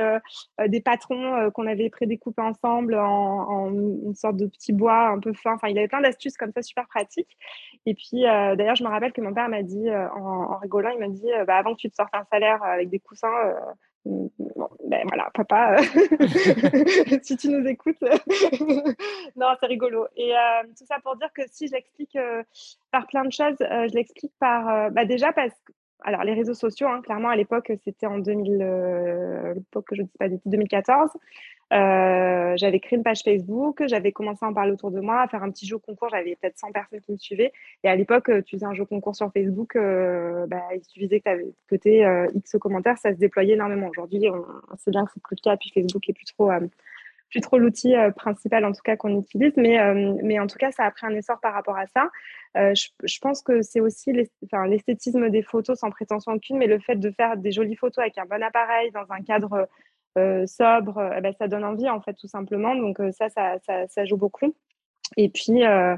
des 0.67 0.81
patrons 0.81 1.51
qu'on 1.51 1.67
avait 1.67 1.89
prédécoupés 1.89 2.41
ensemble 2.41 2.95
en, 2.95 3.69
une 3.71 4.15
sorte 4.15 4.37
de 4.37 4.45
petit 4.45 4.73
bois 4.73 5.09
un 5.09 5.19
peu 5.19 5.33
fin. 5.33 5.53
Enfin, 5.55 5.67
il 5.67 5.77
avait 5.77 5.87
plein 5.87 6.01
d'astuces 6.01 6.37
comme 6.37 6.51
ça, 6.51 6.61
super 6.61 6.87
pratiques. 6.87 7.37
Et 7.85 7.95
puis 7.95 8.21
d'ailleurs, 8.21 8.75
je 8.75 8.83
me 8.83 8.89
rappelle 8.89 9.13
que 9.13 9.21
mon 9.21 9.33
père 9.33 9.49
m'a 9.49 9.63
dit 9.63 9.89
en, 9.89 10.51
en, 10.51 10.57
rigolant, 10.57 10.91
il 10.91 10.99
m'a 10.99 11.09
dit, 11.09 11.27
bah, 11.47 11.57
avant 11.57 11.73
que 11.73 11.79
tu 11.79 11.89
te 11.89 11.95
sortes 11.95 12.13
un 12.13 12.25
salaire 12.31 12.63
avec 12.63 12.89
des 12.89 12.99
coussins 12.99 13.55
ben 14.05 15.03
voilà, 15.07 15.29
papa, 15.33 15.77
si 17.21 17.37
tu 17.37 17.49
nous 17.49 17.67
écoutes. 17.67 18.01
non, 19.35 19.47
c'est 19.59 19.67
rigolo. 19.67 20.07
Et 20.15 20.35
euh, 20.35 20.63
tout 20.77 20.85
ça 20.85 20.97
pour 21.03 21.15
dire 21.17 21.31
que 21.33 21.43
si 21.51 21.67
je 21.67 21.73
l'explique 21.73 22.15
euh, 22.15 22.43
par 22.91 23.05
plein 23.07 23.23
de 23.23 23.31
choses, 23.31 23.61
euh, 23.61 23.87
je 23.87 23.93
l'explique 23.93 24.33
par. 24.39 24.91
Bah 24.91 25.05
déjà 25.05 25.31
parce 25.33 25.53
que. 25.65 25.73
Alors, 26.01 26.23
les 26.23 26.33
réseaux 26.33 26.53
sociaux, 26.53 26.87
hein, 26.87 27.01
clairement, 27.01 27.29
à 27.29 27.35
l'époque, 27.35 27.71
c'était 27.83 28.07
en 28.07 28.19
2000, 28.19 28.57
l'époque 29.55 29.87
que 29.87 29.95
je 29.95 30.01
ne 30.01 30.07
dis 30.07 30.17
pas 30.17 30.27
2014. 30.45 31.11
Euh, 31.71 32.53
j'avais 32.57 32.79
créé 32.81 32.97
une 32.97 33.03
page 33.03 33.21
Facebook, 33.23 33.81
j'avais 33.87 34.11
commencé 34.11 34.43
à 34.45 34.49
en 34.49 34.53
parler 34.53 34.73
autour 34.73 34.91
de 34.91 34.99
moi, 34.99 35.21
à 35.21 35.27
faire 35.27 35.41
un 35.41 35.49
petit 35.51 35.65
jeu 35.65 35.77
concours. 35.77 36.09
J'avais 36.09 36.35
peut-être 36.35 36.57
100 36.57 36.71
personnes 36.71 36.99
qui 36.99 37.13
me 37.13 37.17
suivaient. 37.17 37.53
Et 37.83 37.89
à 37.89 37.95
l'époque, 37.95 38.29
euh, 38.29 38.41
tu 38.41 38.57
faisais 38.57 38.65
un 38.65 38.73
jeu 38.73 38.83
concours 38.83 39.15
sur 39.15 39.31
Facebook, 39.31 39.75
euh, 39.75 40.45
bah, 40.47 40.61
il 40.75 40.83
suffisait 40.83 41.19
que 41.19 41.23
tu 41.23 41.29
avais 41.29 41.53
côté 41.69 42.27
X 42.35 42.57
commentaires, 42.59 42.97
ça 42.97 43.13
se 43.13 43.17
déployait 43.17 43.53
énormément. 43.53 43.87
Aujourd'hui, 43.87 44.29
on, 44.29 44.77
sait 44.77 44.91
bien 44.91 45.05
que 45.05 45.11
c'est 45.13 45.23
plus 45.23 45.35
le 45.37 45.49
cas, 45.49 45.57
puis 45.57 45.71
Facebook 45.73 46.07
est 46.09 46.13
plus 46.13 46.25
trop, 46.25 46.51
plus 47.31 47.41
trop 47.41 47.57
l'outil 47.57 47.95
principal, 48.15 48.65
en 48.65 48.71
tout 48.71 48.81
cas, 48.83 48.95
qu'on 48.95 49.19
utilise. 49.21 49.53
Mais, 49.57 49.79
mais 50.21 50.39
en 50.39 50.47
tout 50.47 50.57
cas, 50.57 50.71
ça 50.71 50.83
a 50.83 50.91
pris 50.91 51.07
un 51.07 51.15
essor 51.15 51.39
par 51.39 51.53
rapport 51.53 51.77
à 51.77 51.87
ça. 51.87 52.09
Je, 52.55 52.87
je, 53.03 53.19
pense 53.19 53.41
que 53.41 53.61
c'est 53.61 53.79
aussi 53.79 54.11
l'esthétisme 54.11 55.29
des 55.29 55.41
photos, 55.41 55.79
sans 55.79 55.89
prétention 55.89 56.33
aucune, 56.33 56.57
mais 56.57 56.67
le 56.67 56.79
fait 56.79 56.97
de 56.97 57.09
faire 57.11 57.37
des 57.37 57.51
jolies 57.51 57.77
photos 57.77 57.99
avec 57.99 58.17
un 58.17 58.25
bon 58.25 58.43
appareil, 58.43 58.91
dans 58.91 59.05
un 59.09 59.21
cadre 59.21 59.67
euh, 60.17 60.45
sobre, 60.45 60.97
euh, 60.97 61.21
ben, 61.21 61.33
ça 61.39 61.47
donne 61.47 61.63
envie 61.63 61.89
en 61.89 62.01
fait 62.01 62.13
tout 62.13 62.27
simplement. 62.27 62.75
Donc 62.75 62.99
euh, 62.99 63.11
ça, 63.13 63.29
ça, 63.29 63.57
ça, 63.87 64.05
joue 64.05 64.17
beaucoup. 64.17 64.53
Et 65.15 65.29
puis, 65.29 65.61
je 65.61 65.97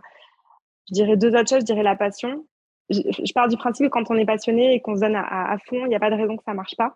dirais 0.91 1.17
deux 1.17 1.35
autres 1.35 1.49
choses. 1.49 1.61
Je 1.61 1.65
dirais 1.65 1.83
la 1.83 1.95
passion. 1.95 2.45
Je, 2.89 3.33
pars 3.33 3.47
du 3.47 3.57
principe 3.57 3.85
que 3.85 3.91
quand 3.91 4.11
on 4.11 4.15
est 4.15 4.25
passionné 4.25 4.73
et 4.73 4.81
qu'on 4.81 4.95
se 4.95 5.01
donne 5.01 5.15
à, 5.15 5.57
fond, 5.65 5.85
il 5.85 5.89
n'y 5.89 5.95
a 5.95 5.99
pas 5.99 6.09
de 6.09 6.15
raison 6.15 6.37
que 6.37 6.43
ça 6.43 6.53
marche 6.53 6.75
pas. 6.75 6.95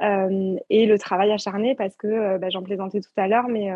et 0.00 0.86
le 0.86 0.98
travail 0.98 1.32
acharné, 1.32 1.74
parce 1.74 1.96
que 1.96 2.38
bah, 2.38 2.50
j'en 2.50 2.62
plaisantais 2.62 3.00
tout 3.00 3.10
à 3.16 3.26
l'heure, 3.26 3.48
mais 3.48 3.70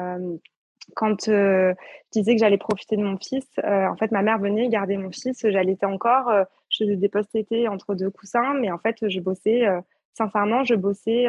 quand 0.95 1.27
je 1.27 1.75
disais 2.13 2.35
que 2.35 2.41
j'allais 2.41 2.59
profiter 2.59 2.97
de 2.97 3.03
mon 3.03 3.19
fils, 3.19 3.47
en 3.65 3.97
fait, 3.97 4.13
ma 4.13 4.23
mère 4.23 4.39
venait 4.39 4.69
garder 4.69 4.97
mon 4.97 5.11
fils. 5.11 5.45
J'allais 5.49 5.77
encore, 5.85 6.31
je 6.71 6.85
faisais 6.85 6.97
des 6.97 7.09
postes 7.09 7.35
été 7.35 7.69
entre 7.69 7.95
deux 7.95 8.11
coussins, 8.11 8.55
mais 8.55 8.71
en 8.71 8.79
fait, 8.79 9.09
je 9.09 9.21
bossais 9.21 9.67
sincèrement, 10.15 10.65
je 10.65 10.75
bossais 10.75 11.27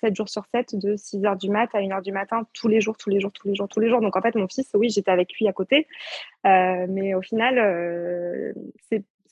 7 0.00 0.16
jours 0.16 0.28
sur 0.28 0.44
7 0.46 0.74
de 0.76 0.96
6 0.96 1.20
h 1.20 1.38
du 1.38 1.50
mat 1.50 1.68
à 1.74 1.78
1 1.78 1.88
h 1.88 2.02
du 2.02 2.12
matin 2.12 2.46
tous 2.54 2.68
les 2.68 2.80
jours, 2.80 2.96
tous 2.96 3.10
les 3.10 3.20
jours, 3.20 3.32
tous 3.32 3.48
les 3.48 3.54
jours, 3.54 3.68
tous 3.68 3.80
les 3.80 3.88
jours. 3.88 4.00
Donc 4.00 4.16
en 4.16 4.20
fait, 4.20 4.34
mon 4.34 4.48
fils, 4.48 4.70
oui, 4.74 4.90
j'étais 4.90 5.10
avec 5.10 5.32
lui 5.38 5.48
à 5.48 5.52
côté. 5.52 5.86
mais 6.44 7.14
au 7.14 7.22
final, 7.22 7.58
euh, 7.58 8.52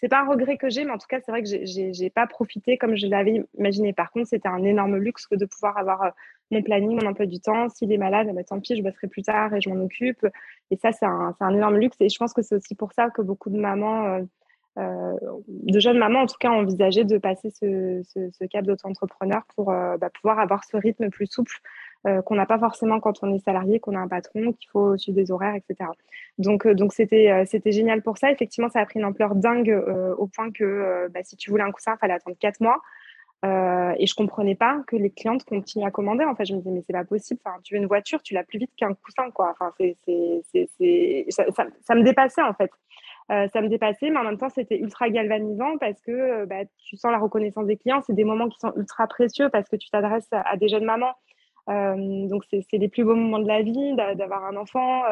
c'est 0.00 0.08
pas 0.08 0.20
un 0.20 0.26
regret 0.28 0.56
que 0.56 0.70
j'ai, 0.70 0.84
mais 0.84 0.92
en 0.92 0.98
tout 0.98 1.08
cas, 1.08 1.18
c'est 1.20 1.32
vrai 1.32 1.42
que 1.42 1.48
j'ai 1.48 2.10
pas 2.10 2.26
profité 2.26 2.78
comme 2.78 2.96
je 2.96 3.06
l'avais 3.06 3.42
imaginé. 3.58 3.92
Par 3.92 4.10
contre, 4.12 4.28
c'était 4.28 4.48
un 4.48 4.62
énorme 4.62 4.96
luxe 4.96 5.26
que 5.26 5.34
de 5.34 5.44
pouvoir 5.44 5.76
avoir 5.76 6.12
mon 6.52 6.62
planning, 6.62 7.00
mon 7.00 7.08
emploi 7.08 7.26
du 7.26 7.40
temps. 7.40 7.68
S'il 7.68 7.92
est 7.92 7.98
malade, 7.98 8.28
bah, 8.32 8.44
tant 8.44 8.60
pis, 8.60 8.76
je 8.76 8.82
bosserai 8.82 9.08
plus 9.08 9.22
tard 9.22 9.54
et 9.54 9.60
je 9.60 9.68
m'en 9.68 9.82
occupe. 9.84 10.24
Et 10.70 10.76
ça, 10.76 10.92
c'est 10.92 11.06
un, 11.06 11.34
énorme 11.50 11.78
luxe. 11.78 11.96
Et 12.00 12.08
je 12.08 12.16
pense 12.16 12.32
que 12.32 12.42
c'est 12.42 12.54
aussi 12.54 12.76
pour 12.76 12.92
ça 12.92 13.10
que 13.10 13.22
beaucoup 13.22 13.50
de 13.50 13.58
mamans 13.58 14.20
euh, 14.78 15.14
de 15.48 15.80
jeunes 15.80 15.98
mamans, 15.98 16.20
en 16.20 16.26
tout 16.26 16.38
cas, 16.38 16.50
envisager 16.50 17.02
de 17.04 17.18
passer 17.18 17.50
ce, 17.50 18.44
cap 18.46 18.64
d'auto-entrepreneur 18.64 19.42
pour 19.56 19.72
euh, 19.72 19.96
bah, 19.96 20.10
pouvoir 20.10 20.38
avoir 20.38 20.64
ce 20.64 20.76
rythme 20.76 21.10
plus 21.10 21.26
souple 21.26 21.56
qu'on 22.24 22.36
n'a 22.36 22.46
pas 22.46 22.58
forcément 22.58 23.00
quand 23.00 23.22
on 23.22 23.34
est 23.34 23.38
salarié, 23.40 23.80
qu'on 23.80 23.94
a 23.94 23.98
un 23.98 24.08
patron, 24.08 24.52
qu'il 24.52 24.70
faut 24.70 24.96
suivre 24.96 25.16
des 25.16 25.30
horaires, 25.30 25.54
etc. 25.54 25.90
Donc, 26.38 26.66
donc 26.66 26.92
c'était, 26.92 27.44
c'était 27.44 27.72
génial 27.72 28.02
pour 28.02 28.18
ça. 28.18 28.30
Effectivement, 28.30 28.70
ça 28.70 28.80
a 28.80 28.86
pris 28.86 28.98
une 28.98 29.04
ampleur 29.04 29.34
dingue 29.34 29.84
au 30.16 30.26
point 30.26 30.50
que 30.50 31.08
bah, 31.12 31.20
si 31.22 31.36
tu 31.36 31.50
voulais 31.50 31.64
un 31.64 31.72
coussin, 31.72 31.94
il 31.96 31.98
fallait 31.98 32.14
attendre 32.14 32.36
quatre 32.38 32.60
mois. 32.60 32.80
Euh, 33.44 33.94
et 33.98 34.06
je 34.06 34.14
comprenais 34.16 34.56
pas 34.56 34.82
que 34.88 34.96
les 34.96 35.10
clientes 35.10 35.44
continuent 35.44 35.86
à 35.86 35.90
commander. 35.90 36.24
En 36.24 36.34
fait, 36.34 36.44
je 36.44 36.54
me 36.54 36.58
disais, 36.58 36.70
mais 36.70 36.82
c'est 36.84 36.92
pas 36.92 37.04
possible. 37.04 37.40
Enfin, 37.44 37.58
tu 37.62 37.74
veux 37.74 37.80
une 37.80 37.86
voiture, 37.86 38.20
tu 38.22 38.34
l'as 38.34 38.42
plus 38.42 38.58
vite 38.58 38.72
qu'un 38.76 38.94
coussin, 38.94 39.30
quoi. 39.30 39.52
Enfin, 39.52 39.72
c'est, 39.78 39.96
c'est, 40.52 41.26
ça, 41.28 41.44
ça, 41.82 41.94
me 41.94 42.02
dépassait, 42.02 42.42
en 42.42 42.54
fait. 42.54 42.70
Euh, 43.30 43.46
ça 43.52 43.60
me 43.60 43.68
dépassait, 43.68 44.10
mais 44.10 44.18
en 44.18 44.24
même 44.24 44.38
temps, 44.38 44.48
c'était 44.48 44.78
ultra 44.78 45.08
galvanisant 45.10 45.78
parce 45.78 46.00
que 46.00 46.10
euh, 46.10 46.46
bah, 46.46 46.64
tu 46.78 46.96
sens 46.96 47.12
la 47.12 47.18
reconnaissance 47.18 47.66
des 47.66 47.76
clients. 47.76 48.02
C'est 48.04 48.14
des 48.14 48.24
moments 48.24 48.48
qui 48.48 48.58
sont 48.58 48.72
ultra 48.76 49.06
précieux 49.06 49.50
parce 49.50 49.68
que 49.68 49.76
tu 49.76 49.88
t'adresses 49.90 50.28
à, 50.32 50.56
des 50.56 50.68
jeunes 50.68 50.84
mamans. 50.84 51.14
Euh, 51.68 52.28
donc, 52.28 52.44
c'est, 52.50 52.64
les 52.72 52.88
plus 52.88 53.04
beaux 53.04 53.14
moments 53.14 53.38
de 53.38 53.48
la 53.48 53.62
vie, 53.62 53.94
d'avoir 54.16 54.44
un 54.44 54.56
enfant. 54.56 55.02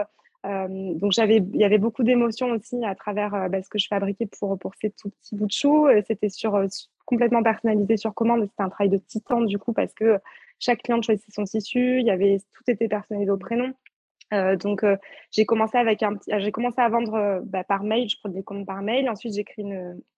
Euh, 0.44 0.94
donc 0.94 1.10
j'avais, 1.10 1.38
il 1.38 1.60
y 1.60 1.64
avait 1.64 1.78
beaucoup 1.78 2.04
d'émotions 2.04 2.50
aussi 2.50 2.84
à 2.84 2.94
travers 2.94 3.48
bah, 3.50 3.62
ce 3.62 3.68
que 3.68 3.78
je 3.78 3.88
fabriquais 3.88 4.26
pour, 4.26 4.56
pour 4.58 4.74
ces 4.80 4.90
tout 4.90 5.10
petits 5.10 5.34
bouts 5.34 5.46
de 5.46 5.52
chou. 5.52 5.88
C'était 6.06 6.28
sur, 6.28 6.60
complètement 7.04 7.42
personnalisé 7.42 7.96
sur 7.96 8.14
commande. 8.14 8.42
C'était 8.42 8.62
un 8.62 8.68
travail 8.68 8.90
de 8.90 8.98
titan 8.98 9.40
du 9.40 9.58
coup 9.58 9.72
parce 9.72 9.92
que 9.94 10.18
chaque 10.58 10.82
client 10.82 11.02
choisissait 11.02 11.32
son 11.32 11.44
tissu, 11.44 12.00
y 12.00 12.10
avait 12.10 12.38
tout 12.52 12.70
était 12.70 12.88
personnalisé 12.88 13.30
au 13.30 13.36
prénom. 13.36 13.72
Euh, 14.34 14.56
donc 14.56 14.82
euh, 14.82 14.96
j'ai 15.30 15.46
commencé 15.46 15.78
commencé 16.52 16.80
à 16.80 16.88
vendre 16.88 17.14
euh, 17.14 17.40
bah, 17.44 17.62
par 17.62 17.84
mail, 17.84 18.08
je 18.08 18.16
prenais 18.18 18.36
des 18.36 18.42
commandes 18.42 18.66
par 18.66 18.82
mail. 18.82 19.08
Ensuite 19.08 19.34
j'ai 19.34 19.44
créé 19.44 19.64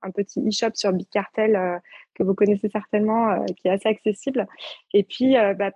un 0.02 0.10
petit 0.10 0.40
e-shop 0.40 0.70
sur 0.74 0.92
Big 0.92 1.08
Cartel 1.10 1.80
que 2.14 2.22
vous 2.22 2.34
connaissez 2.34 2.68
certainement, 2.68 3.44
qui 3.54 3.68
est 3.68 3.70
assez 3.70 3.88
accessible. 3.88 4.46
Et 4.94 5.04
puis 5.04 5.34
bah, 5.58 5.72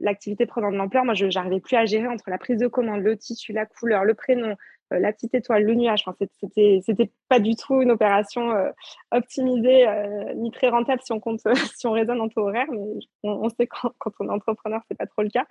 l'activité 0.00 0.46
prenant 0.46 0.70
de 0.70 0.76
l'ampleur, 0.76 1.04
moi 1.04 1.14
je 1.14 1.26
n'arrivais 1.26 1.60
plus 1.60 1.76
à 1.76 1.84
gérer 1.84 2.08
entre 2.08 2.30
la 2.30 2.38
prise 2.38 2.58
de 2.58 2.66
commande, 2.66 3.00
le 3.00 3.16
tissu, 3.16 3.52
la 3.52 3.66
couleur, 3.66 4.04
le 4.04 4.14
prénom, 4.14 4.56
euh, 4.92 4.98
la 4.98 5.12
petite 5.12 5.34
étoile, 5.34 5.64
le 5.64 5.74
nuage. 5.74 6.04
Enfin, 6.06 6.16
c'était, 6.40 6.80
c'était 6.84 7.10
pas 7.28 7.40
du 7.40 7.56
tout 7.56 7.80
une 7.82 7.90
opération 7.90 8.52
euh, 8.52 8.70
optimisée 9.10 9.86
euh, 9.88 10.34
ni 10.34 10.50
très 10.50 10.68
rentable 10.68 11.00
si 11.02 11.12
on 11.12 11.20
compte, 11.20 11.40
si 11.76 11.86
on 11.86 11.92
raisonne 11.92 12.20
en 12.20 12.28
taux 12.28 12.48
horaire, 12.48 12.66
mais 12.70 12.78
on, 13.22 13.48
sait 13.48 13.66
quand, 13.66 14.12
on 14.20 14.28
est 14.28 14.32
entrepreneur, 14.32 14.80
c'est 14.88 14.96
pas 14.96 15.06
trop 15.06 15.22
le 15.22 15.30
cas. 15.30 15.46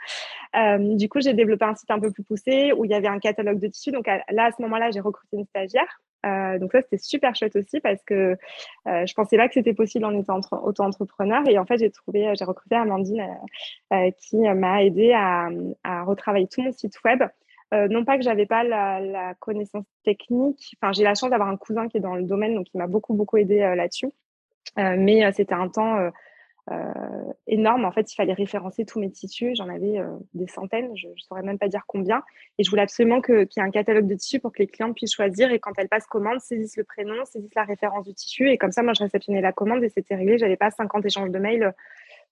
du 0.79 1.09
coup, 1.09 1.21
j'ai 1.21 1.33
développé 1.33 1.65
un 1.65 1.75
site 1.75 1.91
un 1.91 1.99
peu 1.99 2.11
plus 2.11 2.23
poussé 2.23 2.73
où 2.73 2.85
il 2.85 2.91
y 2.91 2.93
avait 2.93 3.07
un 3.07 3.19
catalogue 3.19 3.59
de 3.59 3.67
tissus. 3.67 3.91
Donc 3.91 4.07
là, 4.07 4.45
à 4.45 4.51
ce 4.51 4.61
moment-là, 4.61 4.91
j'ai 4.91 4.99
recruté 4.99 5.37
une 5.37 5.45
stagiaire. 5.45 6.01
Donc 6.23 6.71
ça, 6.71 6.81
c'était 6.81 6.97
super 6.97 7.35
chouette 7.35 7.55
aussi 7.55 7.79
parce 7.79 8.01
que 8.03 8.37
je 8.85 9.13
pensais 9.13 9.37
pas 9.37 9.47
que 9.47 9.53
c'était 9.53 9.73
possible 9.73 10.05
en 10.05 10.17
étant 10.17 10.39
auto-entrepreneur. 10.63 11.41
Et 11.49 11.57
en 11.57 11.65
fait, 11.65 11.77
j'ai 11.77 11.91
trouvé, 11.91 12.33
j'ai 12.37 12.45
recruté 12.45 12.75
Amandine 12.75 13.25
qui 14.17 14.37
m'a 14.37 14.83
aidé 14.83 15.13
à, 15.13 15.49
retravailler 16.03 16.47
tout 16.47 16.61
mon 16.61 16.71
site 16.71 16.97
web 17.03 17.23
euh, 17.73 17.87
non 17.87 18.03
pas 18.03 18.17
que 18.17 18.23
j'avais 18.23 18.45
pas 18.45 18.63
la, 18.63 19.33
connaissance 19.39 19.85
technique. 20.03 20.75
Enfin, 20.81 20.91
j'ai 20.91 21.03
la 21.03 21.15
chance 21.15 21.29
d'avoir 21.29 21.49
un 21.49 21.57
cousin 21.57 21.87
qui 21.87 21.97
est 21.97 22.01
dans 22.01 22.15
le 22.15 22.23
domaine, 22.23 22.55
donc 22.55 22.67
il 22.73 22.77
m'a 22.77 22.87
beaucoup 22.87 23.13
beaucoup 23.13 23.37
aidé 23.37 23.61
euh, 23.61 23.75
là-dessus. 23.75 24.09
Euh, 24.77 24.95
mais 24.97 25.31
c'était 25.31 25.53
un 25.53 25.69
temps 25.69 25.97
énorme. 27.47 27.85
En 27.85 27.91
fait, 27.91 28.11
il 28.11 28.15
fallait 28.15 28.33
référencer 28.33 28.85
tous 28.85 28.99
mes 28.99 29.11
tissus. 29.11 29.53
J'en 29.55 29.67
avais 29.67 29.99
des 30.33 30.47
centaines. 30.47 30.95
Je 30.95 31.07
ne 31.07 31.13
saurais 31.17 31.41
même 31.41 31.57
pas 31.57 31.67
dire 31.67 31.83
combien. 31.87 32.23
Et 32.57 32.63
je 32.63 32.69
voulais 32.69 32.83
absolument 32.83 33.21
qu'il 33.21 33.35
y 33.35 33.59
ait 33.59 33.63
un 33.63 33.71
catalogue 33.71 34.07
de 34.07 34.15
tissus 34.15 34.39
pour 34.39 34.51
que 34.51 34.59
les 34.59 34.67
clients 34.67 34.93
puissent 34.93 35.13
choisir 35.13 35.51
et 35.51 35.59
quand 35.59 35.73
elles 35.77 35.89
passent 35.89 36.07
commande, 36.07 36.39
saisissent 36.39 36.77
le 36.77 36.83
prénom, 36.83 37.25
saisissent 37.25 37.55
la 37.55 37.63
référence 37.63 38.05
du 38.05 38.13
tissu. 38.13 38.49
Et 38.49 38.57
comme 38.57 38.71
ça, 38.71 38.83
moi, 38.83 38.93
je 38.93 39.03
réceptionnais 39.03 39.41
la 39.41 39.51
commande 39.51 39.83
et 39.83 39.89
c'était 39.89 40.15
réglé. 40.15 40.37
J'avais 40.37 40.57
pas 40.57 40.71
50 40.71 41.05
échanges 41.05 41.31
de 41.31 41.39
mails 41.39 41.73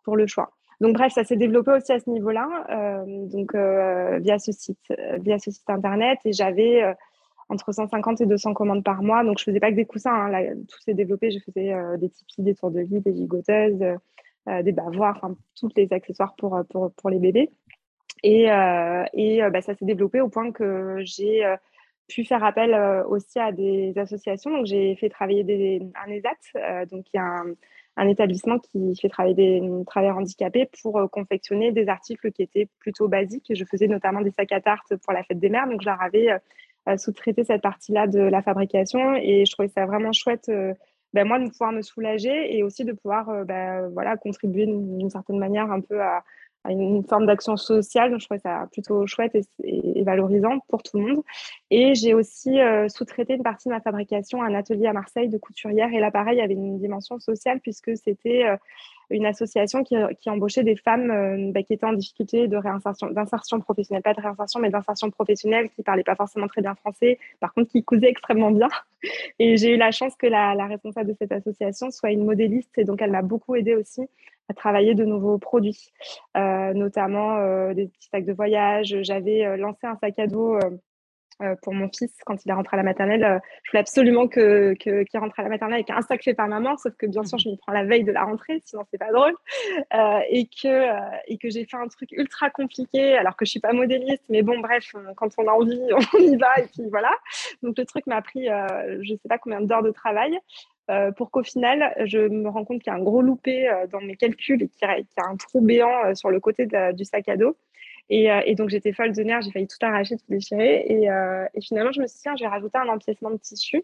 pour 0.04 0.16
le 0.16 0.28
choix. 0.28 0.52
Donc 0.82 0.94
bref, 0.94 1.12
ça 1.14 1.24
s'est 1.24 1.36
développé 1.36 1.72
aussi 1.72 1.92
à 1.92 2.00
ce 2.00 2.10
niveau-là, 2.10 2.48
euh, 2.70 3.04
donc 3.28 3.54
euh, 3.54 4.18
via 4.20 4.40
ce 4.40 4.52
site, 4.54 4.80
euh, 4.92 5.18
via 5.20 5.38
ce 5.38 5.52
site 5.52 5.70
internet, 5.70 6.20
et 6.24 6.32
j'avais 6.32 6.96
entre 7.50 7.72
150 7.72 8.22
et 8.22 8.25
200 8.25 8.53
commandes 8.53 8.84
par 8.84 9.01
mois. 9.03 9.24
Donc 9.24 9.39
je 9.39 9.44
faisais 9.44 9.60
pas 9.60 9.72
que 9.72 9.75
des 9.75 9.86
coussins, 9.86 10.13
hein. 10.13 10.56
tout 10.68 10.79
s'est 10.82 10.94
développé. 10.94 11.32
Je 11.32 11.39
faisais 11.39 11.74
des 11.98 12.10
tipis, 12.10 12.41
des 12.41 12.56
tours 12.56 12.72
de 12.72 12.79
lit, 12.79 13.01
des 13.01 13.13
gigoteuses, 13.13 13.84
des 14.63 14.72
bavoirs, 14.72 15.18
enfin 15.18 15.36
tous 15.60 15.70
les 15.75 15.91
accessoires 15.91 16.36
pour 16.38 16.60
pour, 16.70 17.10
les 17.10 17.20
bébés. 17.20 17.50
Et, 18.24 18.46
et 19.13 19.41
bah, 19.51 19.62
ça 19.62 19.75
s'est 19.75 19.86
développé 19.86 20.22
au 20.22 20.29
point 20.29 20.51
que 20.51 20.98
j'ai 21.00 21.44
pu 22.08 22.25
faire 22.25 22.44
appel 22.44 22.74
aussi 23.08 23.39
à 23.39 23.51
des 23.51 23.94
associations. 23.98 24.51
Donc 24.51 24.65
j'ai 24.65 24.96
fait 24.96 25.10
travailler 25.10 25.82
un 26.06 26.12
ESAT, 26.12 26.86
donc 26.91 27.06
il 27.13 27.18
y 27.18 27.20
a 27.20 27.25
un 27.25 27.56
un 28.00 28.08
établissement 28.08 28.60
qui 28.60 28.96
fait 28.96 29.10
travailler 29.10 29.36
des 29.36 29.62
travailleurs 29.86 30.18
handicapés 30.18 30.70
pour 30.82 30.98
euh, 30.98 31.08
confectionner 31.08 31.72
des 31.74 31.89
articles 31.89 32.32
qui 32.32 32.41
étaient 32.41 32.70
plutôt 32.79 33.10
basiques. 33.10 33.51
Je 33.53 33.65
faisais 33.65 33.88
notamment 33.88 34.22
des 34.22 34.32
sacs 34.32 34.53
à 34.53 34.62
tarte 34.62 34.96
pour 35.03 35.12
la 35.12 35.24
fête 35.24 35.39
des 35.39 35.50
mères, 35.50 35.68
donc 35.68 35.82
je 35.82 35.86
leur 35.86 36.01
avais 36.01 36.29
euh, 36.89 36.93
euh, 36.93 36.98
sous-traité 36.98 37.43
cette 37.43 37.62
partie-là 37.62 38.08
de 38.08 38.19
la 38.19 38.41
fabrication 38.41 39.15
et 39.15 39.46
je 39.46 39.51
trouvais 39.51 39.69
ça 39.69 39.86
vraiment 39.86 40.12
chouette. 40.12 40.51
Ben 41.13 41.27
moi, 41.27 41.39
de 41.39 41.50
pouvoir 41.50 41.72
me 41.72 41.81
soulager 41.81 42.55
et 42.55 42.62
aussi 42.63 42.86
de 42.86 42.93
pouvoir 42.93 43.43
ben, 43.46 43.89
voilà, 43.93 44.15
contribuer 44.15 44.67
d'une 44.67 45.10
certaine 45.10 45.39
manière 45.39 45.72
un 45.72 45.81
peu 45.81 46.00
à, 46.00 46.24
une 46.67 47.03
forme 47.03 47.25
d'action 47.25 47.58
sociale. 47.58 48.19
je 48.19 48.25
trouvais 48.25 48.39
ça 48.39 48.67
plutôt 48.72 49.08
chouette 49.08 49.36
et, 49.63 50.03
valorisant 50.03 50.60
pour 50.67 50.84
tout 50.84 50.98
le 50.98 51.05
monde. 51.05 51.24
Et 51.72 51.96
j'ai 51.96 52.13
aussi 52.13 52.60
euh, 52.60 52.88
sous-traité 52.89 53.36
une 53.36 53.43
partie 53.43 53.69
de 53.69 53.74
ma 53.74 53.81
fabrication 53.81 54.41
à 54.41 54.48
un 54.48 54.53
atelier 54.53 54.88
à 54.88 54.93
Marseille 54.93 55.29
de 55.29 55.38
couturière. 55.38 55.91
Et 55.93 56.00
là, 56.00 56.12
avait 56.13 56.53
une 56.53 56.79
dimension 56.79 57.19
sociale 57.19 57.60
puisque 57.62 57.96
c'était 57.98 58.46
euh, 58.46 58.58
une 59.10 59.25
association 59.25 59.84
qui, 59.84 59.96
qui, 60.20 60.30
embauchait 60.30 60.63
des 60.63 60.75
femmes 60.75 61.12
euh, 61.12 61.51
bah, 61.51 61.63
qui 61.63 61.74
étaient 61.74 61.86
en 61.86 61.94
difficulté 61.94 62.48
de 62.48 62.58
réinsertion, 62.58 63.10
d'insertion 63.12 63.60
professionnelle, 63.60 64.04
pas 64.04 64.13
de 64.13 64.22
réinsertion, 64.22 64.60
mais 64.60 64.70
d'insertion 64.70 65.10
professionnelle, 65.10 65.70
qui 65.70 65.84
parlaient 65.84 66.04
pas 66.04 66.16
forcément 66.16 66.48
très 66.48 66.62
bien 66.62 66.75
français, 66.75 67.20
par 67.39 67.54
contre 67.54 67.72
qui 67.72 67.84
cousaient 67.84 68.10
extrêmement 68.10 68.51
bien. 68.51 68.70
Et 69.39 69.58
j'ai 69.58 69.75
eu 69.75 69.78
la 69.78 69.92
chance 69.92 70.16
que 70.16 70.28
la, 70.28 70.56
la 70.56 70.68
responsable 70.68 71.10
de 71.10 71.16
cette 71.18 71.32
association 71.32 71.92
soit 71.92 72.12
une 72.12 72.25
modéliste, 72.25 72.78
et 72.78 72.84
donc 72.84 73.01
elle 73.01 73.12
m'a 73.12 73.22
beaucoup 73.22 73.56
aidée 73.56 73.75
aussi 73.75 74.01
à 74.50 74.54
travailler 74.54 74.96
de 74.96 75.06
nouveaux 75.06 75.38
produits, 75.38 75.92
euh, 76.36 76.74
notamment 76.74 77.38
euh, 77.38 77.74
des 77.74 77.88
petits 77.88 78.10
sacs 78.10 78.25
de 78.25 78.34
voyage. 78.34 78.96
J'avais 79.04 79.46
euh, 79.46 79.58
lancé 79.58 79.86
un 79.86 79.96
sac 79.98 80.18
à 80.18 80.28
dos 80.28 80.58
pour 81.62 81.74
mon 81.74 81.89
fils 81.89 82.12
quand 82.25 82.43
il 82.46 82.50
est 82.50 82.53
rentré 82.53 82.75
à 82.75 82.77
la 82.77 82.84
maternelle. 82.84 83.41
je 83.63 83.72
voulais 83.72 83.81
absolument 83.81 84.27
que, 84.27 84.74
qu'il 84.74 85.19
rentre 85.19 85.39
à 85.39 85.43
la 85.43 85.50
maternelle 85.50 85.75
avec 85.75 85.89
un 85.89 86.01
sac 86.01 86.24
fait 86.24 86.34
par 86.34 86.48
maman, 86.48 86.77
sauf 86.77 86.93
que 86.96 87.05
bien 87.05 87.24
sûr, 87.24 87.38
je 87.38 87.50
m'y 87.50 87.58
prends 87.58 87.72
la 87.72 87.84
veille 87.84 88.03
de 88.03 88.12
la 88.12 88.24
rentrée, 88.24 88.62
sinon 88.65 88.84
c'est 88.91 88.98
pas 88.98 89.12
drôle. 89.12 89.34
et 90.29 90.48
que, 90.48 90.89
et 91.27 91.38
que 91.38 91.50
j'ai 91.50 91.65
fait 91.65 91.77
un 91.77 91.88
truc 91.88 92.12
ultra 92.12 92.50
compliqué, 92.50 93.15
alors 93.17 93.36
que 93.36 93.46
je 93.46 93.51
suis 93.51 93.60
pas 93.60 93.74
modéliste, 93.74 94.24
mais 94.29 94.41
bon, 94.41 94.60
bref, 94.60 94.93
quand 95.15 95.29
on 95.38 95.48
a 95.48 95.51
envie, 95.51 95.81
on 96.13 96.17
y 96.17 96.36
va, 96.36 96.60
et 96.60 96.67
puis 96.67 96.84
voilà. 96.89 97.12
Donc 97.63 97.77
le 97.77 97.86
truc 97.86 98.05
m'a 98.08 98.22
pris, 98.22 98.48
je 99.01 99.13
sais 99.13 99.29
pas 99.29 99.38
combien 99.38 99.62
d'heures 99.62 99.84
de 99.84 99.91
travail. 99.91 100.39
Euh, 100.89 101.12
pour 101.12 101.29
qu'au 101.29 101.43
final, 101.43 101.93
je 102.05 102.17
me 102.17 102.50
rends 102.50 102.65
compte 102.65 102.81
qu'il 102.81 102.91
y 102.91 102.96
a 102.96 102.98
un 102.98 103.03
gros 103.03 103.22
loupé 103.22 103.69
euh, 103.69 103.86
dans 103.88 104.01
mes 104.01 104.15
calculs 104.15 104.63
et 104.63 104.67
qu'il 104.67 104.88
y, 104.88 105.19
a 105.22 105.29
un 105.29 105.36
trou 105.36 105.62
béant 105.62 106.05
euh, 106.05 106.15
sur 106.15 106.31
le 106.31 106.39
côté 106.39 106.67
du 106.93 107.05
sac 107.05 107.29
à 107.29 107.38
dos. 107.38 107.55
Et, 108.10 108.56
donc, 108.56 108.70
j'étais 108.70 108.92
folle 108.92 109.13
de 109.13 109.22
nerfs, 109.22 109.42
j'ai 109.42 109.51
failli 109.51 109.68
tout 109.68 109.78
arracher, 109.82 110.18
tout 110.18 110.25
déchirer. 110.30 110.86
Et, 110.88 111.04
et, 111.06 111.62
finalement, 111.62 111.92
je 111.92 112.01
me 112.01 112.08
suis 112.08 112.18
dit, 112.18 112.22
tiens, 112.24 112.36
je 112.36 112.44
vais 112.44 112.50
rajouter 112.50 112.78
un 112.78 112.88
empiècement 112.88 113.30
de 113.30 113.38
tissu. 113.38 113.84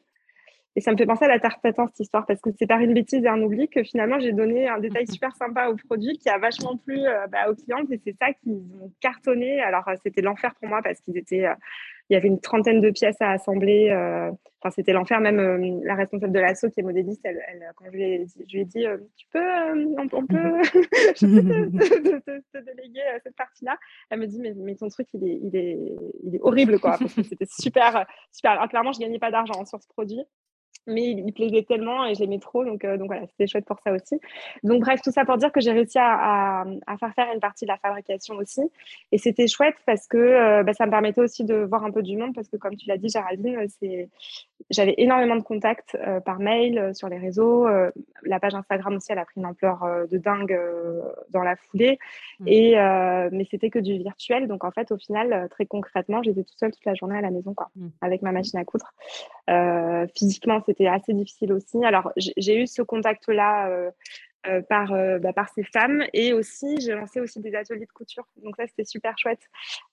Et 0.78 0.82
ça 0.82 0.92
me 0.92 0.98
fait 0.98 1.06
penser 1.06 1.24
à 1.24 1.30
la 1.30 1.40
tarte 1.40 1.62
tatin, 1.62 1.88
cette 1.88 2.02
histoire, 2.02 2.26
parce 2.26 2.42
que 2.42 2.50
c'est 2.60 2.68
par 2.68 2.80
une 2.82 2.94
bêtise 2.94 3.24
et 3.24 3.28
un 3.28 3.42
oubli 3.42 3.70
que 3.70 3.82
finalement, 3.84 4.20
j'ai 4.20 4.34
donné 4.34 4.68
un 4.68 4.80
détail 4.80 5.08
super 5.12 5.34
sympa 5.36 5.68
au 5.68 5.76
produit 5.76 6.18
qui 6.18 6.30
a 6.30 6.38
vachement 6.38 6.76
plu 6.76 7.00
euh, 7.00 7.28
bah, 7.28 7.50
aux 7.50 7.56
clientes. 7.56 7.90
Et 7.92 8.02
c'est 8.04 8.16
ça 8.20 8.34
qu'ils 8.34 8.54
ont 8.82 8.92
cartonné. 9.00 9.62
Alors, 9.62 9.88
euh, 9.88 9.94
c'était 10.04 10.22
l'enfer 10.22 10.54
pour 10.56 10.68
moi 10.68 10.82
parce 10.84 11.00
qu'ils 11.00 11.18
étaient. 11.18 11.48
Euh, 12.06 12.12
il 12.12 12.14
y 12.14 12.18
avait 12.18 12.28
une 12.28 12.40
trentaine 12.40 12.82
de 12.82 12.92
pièces 12.92 13.22
à 13.22 13.32
assembler. 13.32 13.92
Enfin, 14.62 14.72
c'était 14.72 14.94
l'enfer. 14.94 15.20
Même 15.20 15.84
la 15.84 15.96
responsable 15.96 16.34
de 16.34 16.40
l'assaut, 16.40 16.70
qui 16.70 16.80
est 16.80 16.84
modéliste, 16.84 17.22
elle, 17.24 17.42
quand 17.76 17.86
je 17.86 17.92
lui 17.92 18.04
ai, 18.04 18.26
je 18.48 18.54
lui 18.54 18.62
ai 18.62 18.66
dit 18.66 18.86
Tu 19.18 19.28
peux, 19.32 19.40
on, 19.98 20.26
peut, 20.26 20.62
je 21.16 22.20
peux 22.20 22.42
te, 22.54 22.58
déléguer 22.76 23.02
cette 23.24 23.36
partie-là. 23.36 23.78
Elle 24.10 24.20
me 24.20 24.28
dit 24.28 24.40
mais, 24.40 24.54
mais, 24.56 24.76
ton 24.76 24.90
truc, 24.90 25.08
il 25.14 25.28
est, 25.28 25.40
il 25.44 25.56
est, 25.56 25.96
il 26.24 26.36
est 26.36 26.42
horrible, 26.42 26.80
quoi. 26.80 26.98
Parce 27.00 27.14
que 27.14 27.24
c'était 27.24 27.48
super, 27.48 28.06
super. 28.32 28.52
Alors, 28.52 28.70
clairement, 28.70 28.92
je 28.92 29.00
gagnais 29.00 29.20
pas 29.20 29.32
d'argent 29.32 29.66
sur 29.66 29.82
ce 29.82 29.88
produit 29.88 30.24
mais 30.88 31.12
il, 31.12 31.34
plaisait 31.34 31.64
tellement 31.64 32.06
et 32.06 32.16
je 32.16 32.20
l'aimais 32.22 32.40
trop, 32.40 32.64
donc, 32.64 32.84
euh, 32.86 32.98
donc 32.98 33.08
voilà, 33.08 33.26
c'était 33.28 33.48
chouette 33.48 33.66
pour 33.66 33.80
ça 33.80 33.92
aussi. 33.92 34.20
Donc 34.64 34.82
bref, 34.82 35.02
tout 35.02 35.12
ça 35.12 35.26
pour 35.26 35.38
dire 35.38 35.52
que 35.52 35.60
j'ai 35.60 35.72
réussi 35.72 35.98
à, 35.98 36.66
à, 36.86 36.98
faire 36.98 37.14
faire 37.14 37.28
une 37.34 37.40
partie 37.40 37.66
de 37.66 37.70
la 37.70 37.78
fabrication 37.78 38.36
aussi, 38.36 38.62
et 39.12 39.18
c'était 39.18 39.48
chouette 39.48 39.76
parce 39.86 40.08
que 40.08 40.18
euh, 40.18 40.64
bah, 40.64 40.74
ça 40.74 40.86
me 40.86 40.92
permettait 40.92 41.22
aussi 41.22 41.44
de 41.44 41.56
voir 41.56 41.84
un 41.84 41.92
peu 41.92 42.04
du 42.04 42.18
monde, 42.18 42.34
parce 42.36 42.48
que 42.48 42.58
comme 42.58 42.76
tu 42.76 42.88
l'as 42.88 42.98
dit, 42.98 43.10
Géraldine, 43.10 43.66
c'est 43.80 44.10
j'avais 44.70 44.96
énormément 44.98 45.36
de 45.36 45.42
contacts 45.42 45.96
euh, 45.96 46.20
par 46.20 46.40
mail, 46.40 46.92
sur 46.94 47.10
les 47.10 47.18
réseaux, 47.18 47.68
la 48.24 48.40
page 48.40 48.56
Instagram 48.56 48.96
aussi, 48.96 49.12
elle 49.12 49.20
a 49.20 49.26
pris 49.26 49.40
une 49.40 49.46
ampleur 49.46 49.84
de 50.10 50.18
dingue 50.18 50.58
dans 51.30 51.42
la 51.42 51.56
foulée, 51.56 52.00
mmh. 52.40 52.48
et 52.48 52.76
mais 53.32 53.46
c'était 53.50 53.70
que 53.70 53.80
du 53.80 53.98
virtuel, 53.98 54.48
donc 54.48 54.64
en 54.64 54.72
fait, 54.72 54.92
au 54.92 54.98
final, 54.98 55.48
très 55.50 55.66
concrètement, 55.66 56.22
j'étais 56.24 56.44
toute 56.44 56.58
seule 56.58 56.72
toute 56.72 56.86
la 56.86 56.94
journée 56.94 57.18
à 57.18 57.22
la 57.22 57.32
maison, 57.32 57.54
quoi, 57.54 57.70
mmh. 57.76 57.88
avec 58.02 58.22
ma 58.22 58.32
machine 58.32 58.60
à 58.60 58.66
coudre. 58.66 58.92
Physiquement, 60.16 60.62
c'est 60.66 60.76
c'était 60.76 60.88
assez 60.88 61.14
difficile 61.14 61.54
aussi. 61.54 61.84
Alors, 61.86 62.12
j'ai 62.18 62.62
eu 62.62 62.68
ce 62.68 62.82
contact-là 62.82 63.70
euh, 63.70 63.92
euh, 64.48 64.62
par, 64.62 64.92
euh, 64.94 65.18
bah, 65.18 65.34
par 65.34 65.50
ces 65.50 65.64
femmes. 65.64 66.04
Et 66.14 66.34
aussi, 66.34 66.80
j'ai 66.80 66.94
lancé 66.94 67.20
aussi 67.20 67.40
des 67.40 67.56
ateliers 67.56 67.86
de 67.86 67.92
couture. 67.92 68.28
Donc 68.44 68.56
ça, 68.58 68.68
c'était 68.68 68.84
super 68.84 69.18
chouette. 69.18 69.40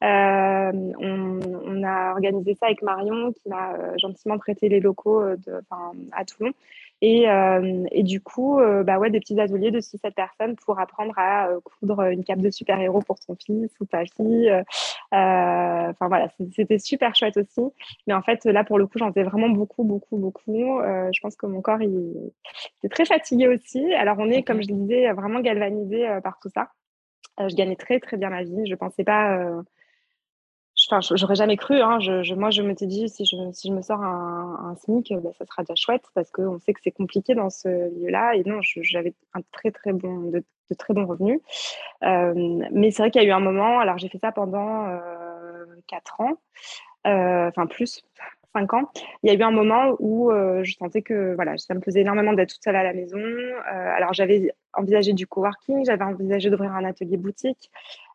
Euh, 0.03 0.73
on, 0.99 1.83
a 1.85 2.13
organisé 2.13 2.55
ça 2.55 2.67
avec 2.67 2.83
Marion, 2.83 3.33
qui 3.33 3.49
m'a 3.49 3.97
gentiment 3.99 4.39
prêté 4.39 4.69
les 4.69 4.81
locaux 4.81 5.25
de, 5.25 5.61
à 6.13 6.25
Toulon. 6.25 6.53
Et, 7.05 7.27
et, 7.91 8.03
du 8.05 8.21
coup, 8.21 8.61
bah 8.85 8.99
ouais, 8.99 9.11
des 9.11 9.19
petits 9.19 9.39
ateliers 9.41 9.73
de 9.73 9.81
6-7 9.81 10.13
personnes 10.15 10.55
pour 10.55 10.79
apprendre 10.79 11.13
à 11.17 11.49
coudre 11.65 12.03
une 12.03 12.23
cape 12.23 12.39
de 12.39 12.51
super-héros 12.51 13.01
pour 13.01 13.19
ton 13.19 13.35
fils 13.35 13.71
ou 13.81 13.87
ta 13.87 14.05
fille. 14.05 14.53
Enfin 15.11 16.09
voilà, 16.09 16.29
c'était 16.55 16.79
super 16.79 17.15
chouette 17.17 17.37
aussi. 17.37 17.61
Mais 18.07 18.15
en 18.15 18.23
fait, 18.23 18.45
là, 18.45 18.63
pour 18.63 18.79
le 18.79 18.87
coup, 18.87 18.99
j'en 18.99 19.09
faisais 19.13 19.25
vraiment 19.25 19.49
beaucoup, 19.49 19.83
beaucoup, 19.83 20.17
beaucoup. 20.17 20.79
je 20.81 21.21
pense 21.21 21.35
que 21.35 21.47
mon 21.47 21.61
corps, 21.61 21.83
il, 21.83 22.31
il 22.83 22.87
est 22.87 22.89
très 22.89 23.05
fatigué 23.05 23.49
aussi. 23.49 23.93
Alors, 23.95 24.17
on 24.19 24.31
est 24.31 24.43
comme 24.43 24.63
je 24.63 24.69
le 24.69 24.75
disais, 24.75 25.13
vraiment 25.13 25.41
galvanisée 25.41 26.09
euh, 26.09 26.21
par 26.21 26.39
tout 26.41 26.51
ça. 26.55 26.71
Euh, 27.41 27.49
je 27.49 27.57
gagnais 27.57 27.77
très, 27.77 28.01
très 28.01 28.17
bien 28.17 28.31
ma 28.31 28.43
vie. 28.43 28.67
Je 28.67 28.75
pensais 28.75 29.05
pas. 29.05 29.39
Euh, 30.93 31.17
j'aurais 31.17 31.35
jamais 31.35 31.57
cru. 31.57 31.81
Hein. 31.81 32.01
Je, 32.01 32.35
moi, 32.35 32.51
je 32.51 32.63
m'étais 32.63 32.87
dit, 32.87 33.09
si 33.09 33.25
je, 33.25 33.37
je 33.37 33.73
me 33.73 33.83
sors 33.83 34.03
un, 34.03 34.75
SMIC, 34.77 35.15
bah, 35.23 35.31
ça 35.39 35.45
sera 35.47 35.63
déjà 35.63 35.75
chouette 35.75 36.05
parce 36.15 36.31
qu'on 36.31 36.59
sait 36.59 36.73
que 36.73 36.81
c'est 36.83 36.93
compliqué 36.93 37.35
dans 37.35 37.51
ce 37.51 37.69
lieu-là. 37.69 38.35
Et 38.37 38.45
non, 38.45 38.61
j'avais 38.63 39.15
un 39.35 39.41
très, 39.53 39.71
très 39.71 39.93
bon, 39.93 40.31
de, 40.31 40.45
très 40.79 40.95
bons 40.95 41.07
revenus. 41.07 41.41
mais 42.01 42.91
c'est 42.91 43.03
vrai 43.03 43.11
qu'il 43.11 43.23
y 43.23 43.25
a 43.25 43.29
eu 43.29 43.33
un 43.33 43.41
moment, 43.41 43.81
alors 43.81 43.99
j'ai 43.99 44.09
fait 44.09 44.19
ça 44.19 44.33
pendant 44.33 44.89
euh, 44.89 45.67
4 45.89 46.21
ans, 46.21 46.39
enfin 47.05 47.67
plus, 47.67 48.03
5 48.53 48.75
ans, 48.75 48.91
il 49.23 49.33
y 49.33 49.35
a 49.35 49.39
eu 49.39 49.43
un 49.43 49.51
moment 49.51 49.97
où 49.99 50.31
euh, 50.31 50.63
je 50.65 50.75
sentais 50.75 51.03
que 51.03 51.35
voilà, 51.35 51.57
ça 51.59 51.75
me 51.75 51.81
faisait 51.81 52.01
énormément 52.01 52.33
d'être 52.33 52.51
toute 52.51 52.63
seule 52.63 52.77
à 52.77 52.83
la 52.83 52.93
maison. 52.93 53.19
Euh, 53.19 53.61
alors 53.67 54.13
j'avais 54.13 54.53
envisagé 54.75 55.13
du 55.13 55.27
coworking, 55.27 55.85
j'avais 55.85 56.05
envisagé 56.05 56.51
d'ouvrir 56.51 56.73
un 56.73 56.85
atelier 56.85 57.17
boutique 57.17 57.71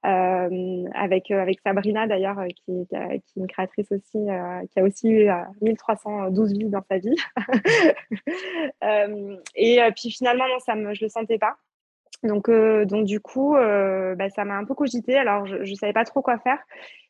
euh, 0.05 0.85
avec, 0.93 1.31
avec 1.31 1.59
Sabrina 1.61 2.07
d'ailleurs, 2.07 2.43
qui, 2.47 2.87
qui, 2.87 2.95
est 2.95 3.23
une 3.35 3.47
créatrice 3.47 3.91
aussi, 3.91 4.27
qui 4.71 4.79
a 4.79 4.83
aussi 4.83 5.09
eu 5.09 5.29
1312 5.61 6.53
vies 6.53 6.69
dans 6.69 6.83
sa 6.89 6.97
vie. 6.97 7.15
et 9.55 9.79
puis 9.95 10.11
finalement, 10.11 10.47
non, 10.47 10.59
ça 10.59 10.75
me, 10.75 10.93
je 10.93 11.03
ne 11.03 11.05
le 11.05 11.09
sentais 11.09 11.37
pas. 11.37 11.57
Donc, 12.23 12.49
donc 12.49 13.05
du 13.05 13.19
coup, 13.19 13.53
bah, 13.53 14.29
ça 14.29 14.45
m'a 14.45 14.55
un 14.55 14.65
peu 14.65 14.73
cogité. 14.73 15.17
Alors, 15.17 15.45
je 15.45 15.57
ne 15.57 15.75
savais 15.75 15.93
pas 15.93 16.05
trop 16.05 16.21
quoi 16.21 16.39
faire. 16.39 16.59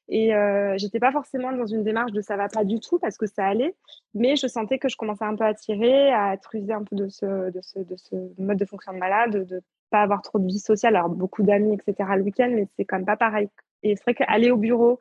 Et 0.09 0.33
euh, 0.33 0.75
j'étais 0.77 0.99
pas 0.99 1.11
forcément 1.11 1.51
dans 1.51 1.65
une 1.65 1.83
démarche 1.83 2.13
de 2.13 2.21
ça 2.21 2.37
va 2.37 2.47
pas 2.47 2.63
du 2.63 2.79
tout 2.79 2.97
parce 2.97 3.17
que 3.17 3.27
ça 3.27 3.45
allait, 3.45 3.75
mais 4.13 4.35
je 4.35 4.47
sentais 4.47 4.79
que 4.79 4.87
je 4.87 4.95
commençais 4.95 5.25
un 5.25 5.35
peu 5.35 5.43
à 5.43 5.53
tirer, 5.53 6.13
à 6.13 6.33
être 6.33 6.55
usée 6.55 6.73
un 6.73 6.83
peu 6.83 6.95
de 6.95 7.09
ce, 7.09 7.51
de 7.51 7.61
ce, 7.61 7.79
de 7.79 8.41
mode 8.41 8.57
de 8.57 8.65
fonctionnement 8.65 8.99
malade, 8.99 9.45
de 9.45 9.61
pas 9.89 10.01
avoir 10.01 10.21
trop 10.21 10.39
de 10.39 10.47
vie 10.47 10.59
sociale, 10.59 10.95
alors 10.95 11.09
beaucoup 11.09 11.43
d'amis, 11.43 11.75
etc. 11.75 12.09
le 12.15 12.23
week-end, 12.23 12.49
mais 12.51 12.67
c'est 12.77 12.85
quand 12.85 12.97
même 12.97 13.05
pas 13.05 13.17
pareil. 13.17 13.49
Et 13.83 13.95
c'est 13.95 14.03
vrai 14.03 14.13
qu'aller 14.15 14.49
au 14.51 14.57
bureau, 14.57 14.99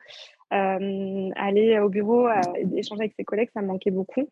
euh, 0.52 1.30
aller 1.36 1.78
au 1.78 1.88
bureau, 1.88 2.28
euh, 2.28 2.40
échanger 2.74 3.02
avec 3.02 3.14
ses 3.16 3.24
collègues, 3.24 3.50
ça 3.52 3.62
me 3.62 3.68
manquait 3.68 3.90
beaucoup. 3.90 4.28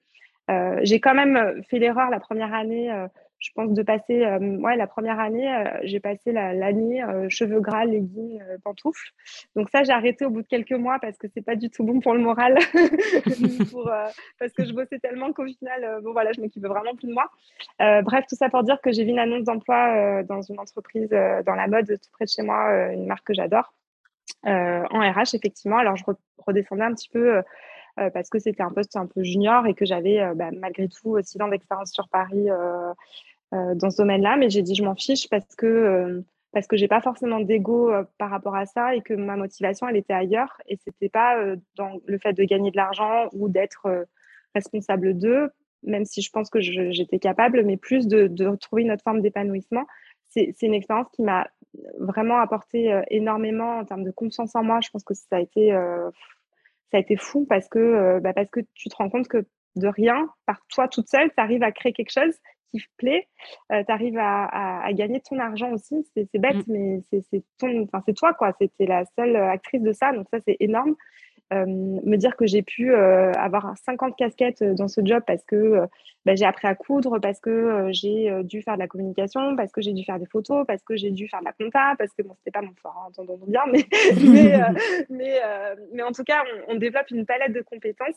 Euh, 0.50 0.78
j'ai 0.82 1.00
quand 1.00 1.14
même 1.14 1.62
fait 1.68 1.78
l'erreur 1.78 2.10
la 2.10 2.20
première 2.20 2.52
année 2.52 2.90
je 3.44 3.50
pense, 3.54 3.72
de 3.72 3.82
passer, 3.82 4.24
euh, 4.24 4.38
ouais, 4.58 4.74
la 4.74 4.86
première 4.86 5.20
année, 5.20 5.54
euh, 5.54 5.64
j'ai 5.82 6.00
passé 6.00 6.32
l'année 6.32 7.04
euh, 7.04 7.26
cheveux 7.28 7.60
gras, 7.60 7.84
leggings, 7.84 8.40
pantoufles. 8.64 9.12
Donc 9.54 9.68
ça, 9.68 9.82
j'ai 9.82 9.92
arrêté 9.92 10.24
au 10.24 10.30
bout 10.30 10.40
de 10.40 10.46
quelques 10.46 10.72
mois 10.72 10.98
parce 10.98 11.18
que 11.18 11.26
c'est 11.28 11.44
pas 11.44 11.54
du 11.54 11.68
tout 11.68 11.84
bon 11.84 12.00
pour 12.00 12.14
le 12.14 12.20
moral, 12.20 12.56
pour, 13.70 13.90
parce 14.38 14.52
que 14.54 14.64
je 14.64 14.72
bossais 14.72 14.98
tellement 14.98 15.34
qu'au 15.34 15.44
final, 15.44 16.00
bon 16.02 16.12
voilà, 16.12 16.32
je 16.32 16.40
m'occupais 16.40 16.68
vraiment 16.68 16.94
plus 16.94 17.08
de 17.08 17.12
moi. 17.12 17.30
bref, 17.78 18.24
tout 18.26 18.36
ça 18.36 18.48
pour 18.48 18.62
dire 18.62 18.80
que 18.80 18.90
j'ai 18.92 19.04
vu 19.04 19.10
une 19.10 19.18
annonce 19.18 19.44
d'emploi 19.44 20.22
dans 20.22 20.40
une 20.40 20.58
entreprise 20.58 21.10
dans 21.10 21.54
la 21.54 21.66
mode 21.66 21.86
tout 21.86 22.10
près 22.12 22.24
de 22.24 22.30
chez 22.30 22.42
moi, 22.42 22.92
une 22.92 23.06
marque 23.06 23.26
que 23.26 23.34
j'adore. 23.34 23.74
en 24.44 25.00
RH, 25.00 25.34
effectivement. 25.34 25.76
Alors, 25.76 25.96
je 25.96 26.04
redescendais 26.38 26.84
un 26.84 26.94
petit 26.94 27.10
peu 27.10 27.42
parce 27.96 28.30
que 28.30 28.38
c'était 28.38 28.62
un 28.62 28.70
poste 28.70 28.96
un 28.96 29.06
peu 29.06 29.22
junior 29.22 29.66
et 29.66 29.74
que 29.74 29.84
j'avais 29.84 30.34
bah, 30.34 30.48
malgré 30.58 30.88
tout 30.88 31.20
six 31.22 31.40
ans 31.42 31.48
d'expérience 31.48 31.92
sur 31.92 32.08
Paris 32.08 32.48
dans 33.74 33.90
ce 33.90 33.98
domaine-là, 33.98 34.36
mais 34.36 34.50
j'ai 34.50 34.62
dit 34.62 34.74
je 34.74 34.82
m'en 34.82 34.94
fiche 34.94 35.28
parce 35.28 35.54
que 35.56 35.66
euh, 35.66 36.22
parce 36.52 36.66
que 36.66 36.76
j'ai 36.76 36.88
pas 36.88 37.00
forcément 37.00 37.40
d'ego 37.40 37.90
euh, 37.90 38.04
par 38.18 38.30
rapport 38.30 38.54
à 38.54 38.66
ça 38.66 38.94
et 38.94 39.00
que 39.00 39.14
ma 39.14 39.36
motivation 39.36 39.88
elle 39.88 39.96
était 39.96 40.12
ailleurs 40.12 40.60
et 40.66 40.76
c'était 40.76 41.08
pas 41.08 41.36
dans 41.76 42.00
le 42.06 42.18
fait 42.18 42.32
de 42.32 42.44
gagner 42.44 42.70
de 42.70 42.76
l'argent 42.76 43.28
ou 43.32 43.48
d'être 43.48 44.06
responsable 44.54 45.16
d'eux, 45.18 45.50
même 45.82 46.04
si 46.04 46.22
je 46.22 46.30
pense 46.30 46.48
que 46.50 46.60
j'étais 46.60 47.18
capable, 47.18 47.64
mais 47.64 47.76
plus 47.76 48.06
de, 48.06 48.28
de 48.28 48.46
retrouver 48.46 48.82
une 48.82 48.92
autre 48.92 49.02
forme 49.02 49.20
d'épanouissement. 49.20 49.84
C'est 50.28 50.54
une 50.62 50.74
expérience 50.74 51.08
qui 51.12 51.22
m'a 51.22 51.48
vraiment 51.98 52.38
apporté 52.38 53.00
énormément 53.08 53.78
en 53.78 53.84
termes 53.84 54.02
de 54.02 54.10
confiance 54.10 54.54
en 54.56 54.64
moi. 54.64 54.80
Je 54.80 54.90
pense 54.90 55.04
que 55.04 55.14
ça 55.14 55.36
a 55.36 55.40
été, 55.40 55.70
ça 56.90 56.96
a 56.96 57.00
été 57.00 57.16
fou 57.16 57.46
parce 57.48 57.68
que, 57.68 58.18
bah 58.20 58.32
parce 58.32 58.50
que 58.50 58.60
tu 58.74 58.88
te 58.88 58.96
rends 58.96 59.10
compte 59.10 59.28
que 59.28 59.44
de 59.76 59.88
rien, 59.88 60.28
par 60.46 60.60
toi 60.68 60.88
toute 60.88 61.08
seule, 61.08 61.30
tu 61.30 61.40
arrives 61.40 61.62
à 61.62 61.72
créer 61.72 61.92
quelque 61.92 62.12
chose 62.12 62.34
qui 62.80 62.88
plaît, 62.96 63.26
euh, 63.72 63.82
tu 63.84 63.92
arrives 63.92 64.18
à, 64.18 64.88
gagner 64.92 65.20
ton 65.20 65.38
argent 65.38 65.70
aussi. 65.72 66.06
C'est 66.14 66.38
bête, 66.38 66.66
mm. 66.66 66.72
mais 66.72 67.00
c'est 67.10 68.14
toi, 68.14 68.34
quoi. 68.34 68.52
C'était 68.60 68.86
la 68.86 69.04
seule 69.16 69.36
actrice 69.36 69.82
de 69.82 69.92
ça, 69.92 70.12
donc 70.12 70.26
ça, 70.32 70.38
c'est 70.46 70.56
énorme. 70.60 70.94
Euh, 71.52 71.66
me 71.66 72.16
dire 72.16 72.36
que 72.36 72.46
j'ai 72.46 72.62
pu 72.62 72.90
euh, 72.90 73.30
avoir 73.32 73.76
50 73.84 74.16
casquettes 74.16 74.64
dans 74.64 74.88
ce 74.88 75.02
job 75.04 75.22
parce 75.26 75.44
que 75.44 75.86
bah, 76.24 76.34
j'ai 76.34 76.46
appris 76.46 76.66
à 76.66 76.74
coudre, 76.74 77.18
parce 77.18 77.38
que 77.38 77.88
j'ai 77.90 78.30
dû 78.44 78.62
faire 78.62 78.74
de 78.74 78.78
la 78.78 78.88
communication, 78.88 79.54
parce 79.54 79.70
que 79.70 79.82
j'ai 79.82 79.92
dû 79.92 80.04
faire 80.04 80.18
des 80.18 80.26
photos, 80.26 80.64
parce 80.66 80.82
que 80.82 80.96
j'ai 80.96 81.10
dû 81.10 81.28
faire 81.28 81.40
de 81.40 81.44
la 81.44 81.52
compta, 81.52 81.94
parce 81.98 82.12
que 82.14 82.22
bon, 82.22 82.34
c'était 82.38 82.50
pas 82.50 82.62
mon 82.62 82.74
fort, 82.82 82.96
hein, 82.96 83.08
entendons 83.08 83.38
bien, 83.46 83.62
mais, 83.70 83.84
mais, 85.10 85.40
mais, 85.92 86.02
en 86.02 86.12
tout 86.12 86.24
cas, 86.24 86.42
on, 86.68 86.76
développe 86.76 87.10
une 87.10 87.26
palette 87.26 87.52
de 87.52 87.60
compétences 87.60 88.16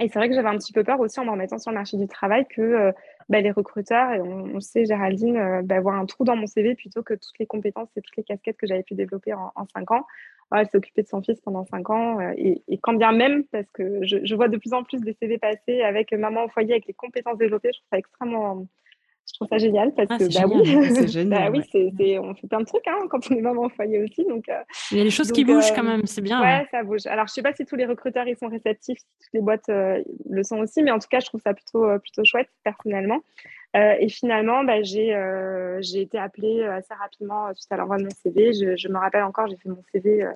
et 0.00 0.08
c'est 0.08 0.18
vrai 0.18 0.28
que 0.28 0.34
j'avais 0.34 0.48
un 0.48 0.56
petit 0.56 0.72
peu 0.72 0.82
peur 0.82 0.98
aussi 0.98 1.20
en 1.20 1.26
me 1.26 1.30
remettant 1.30 1.58
sur 1.58 1.70
le 1.70 1.76
marché 1.76 1.98
du 1.98 2.08
travail 2.08 2.46
que 2.48 2.62
euh, 2.62 2.92
bah, 3.30 3.40
les 3.40 3.52
recruteurs, 3.52 4.12
et 4.12 4.20
on, 4.20 4.60
sait, 4.60 4.84
Géraldine, 4.84 5.36
euh, 5.36 5.62
bah, 5.62 5.80
voient 5.80 5.94
un 5.94 6.04
trou 6.04 6.24
dans 6.24 6.36
mon 6.36 6.46
CV 6.46 6.74
plutôt 6.74 7.02
que 7.02 7.14
toutes 7.14 7.38
les 7.38 7.46
compétences 7.46 7.88
et 7.96 8.02
toutes 8.02 8.16
les 8.16 8.24
casquettes 8.24 8.56
que 8.56 8.66
j'avais 8.66 8.82
pu 8.82 8.94
développer 8.94 9.32
en, 9.32 9.52
cinq 9.72 9.92
ans. 9.92 10.04
elle 10.52 10.68
s'est 10.68 10.76
occupée 10.76 11.02
de 11.02 11.08
son 11.08 11.22
fils 11.22 11.40
pendant 11.40 11.64
cinq 11.64 11.90
ans. 11.90 12.18
Euh, 12.20 12.32
et, 12.36 12.78
quand 12.82 12.94
bien 12.94 13.12
même, 13.12 13.44
parce 13.44 13.70
que 13.72 14.04
je, 14.04 14.18
je, 14.24 14.34
vois 14.34 14.48
de 14.48 14.56
plus 14.56 14.72
en 14.74 14.82
plus 14.82 15.00
des 15.00 15.14
CV 15.14 15.38
passer 15.38 15.80
avec 15.82 16.12
maman 16.12 16.44
au 16.44 16.48
foyer, 16.48 16.72
avec 16.72 16.86
les 16.86 16.94
compétences 16.94 17.38
développées, 17.38 17.70
je 17.72 17.78
trouve 17.78 17.88
ça 17.92 17.98
extrêmement 17.98 18.66
je 19.30 19.38
trouve 19.38 19.48
ça 19.48 19.58
génial 19.58 19.92
parce 19.94 20.08
ah, 20.10 20.18
que 20.18 20.24
bah 20.34 20.46
oui, 20.46 21.08
génial, 21.08 21.52
bah 21.52 21.58
oui 21.58 22.18
on 22.18 22.34
fait 22.34 22.46
plein 22.48 22.60
de 22.60 22.64
trucs 22.64 22.86
hein, 22.88 22.98
quand 23.08 23.30
on 23.30 23.36
est 23.36 23.40
maman 23.40 23.62
au 23.62 23.68
foyer 23.68 24.02
aussi. 24.02 24.24
Donc, 24.24 24.48
euh, 24.48 24.60
il 24.90 24.98
y 24.98 25.00
a 25.00 25.04
des 25.04 25.10
choses 25.10 25.30
qui 25.30 25.44
bougent 25.44 25.72
quand 25.74 25.84
euh, 25.84 25.88
même, 25.88 26.06
c'est 26.06 26.20
bien. 26.20 26.40
Ouais, 26.40 26.66
ça 26.70 26.82
bouge. 26.82 27.06
Alors, 27.06 27.26
je 27.28 27.32
sais 27.32 27.42
pas 27.42 27.52
si 27.52 27.64
tous 27.64 27.76
les 27.76 27.86
recruteurs 27.86 28.26
ils 28.26 28.36
sont 28.36 28.48
réceptifs, 28.48 28.98
si 28.98 29.06
toutes 29.20 29.34
les 29.34 29.40
boîtes 29.40 29.68
euh, 29.68 30.02
le 30.28 30.42
sont 30.42 30.58
aussi, 30.58 30.82
mais 30.82 30.90
en 30.90 30.98
tout 30.98 31.08
cas, 31.08 31.20
je 31.20 31.26
trouve 31.26 31.40
ça 31.40 31.54
plutôt, 31.54 31.86
plutôt 32.00 32.24
chouette 32.24 32.48
personnellement. 32.64 33.20
et 33.74 34.08
finalement, 34.08 34.64
bah, 34.64 34.82
j'ai 34.82 35.16
j'ai 35.80 36.02
été 36.02 36.18
appelée 36.18 36.64
assez 36.64 36.94
rapidement 36.94 37.52
suite 37.54 37.70
à 37.70 37.76
l'envoi 37.76 37.98
de 37.98 38.04
mon 38.04 38.10
CV. 38.10 38.52
Je, 38.52 38.76
je, 38.76 38.88
me 38.88 38.98
rappelle 38.98 39.22
encore, 39.22 39.46
j'ai 39.46 39.56
fait 39.56 39.68
mon 39.68 39.82
CV 39.92 40.26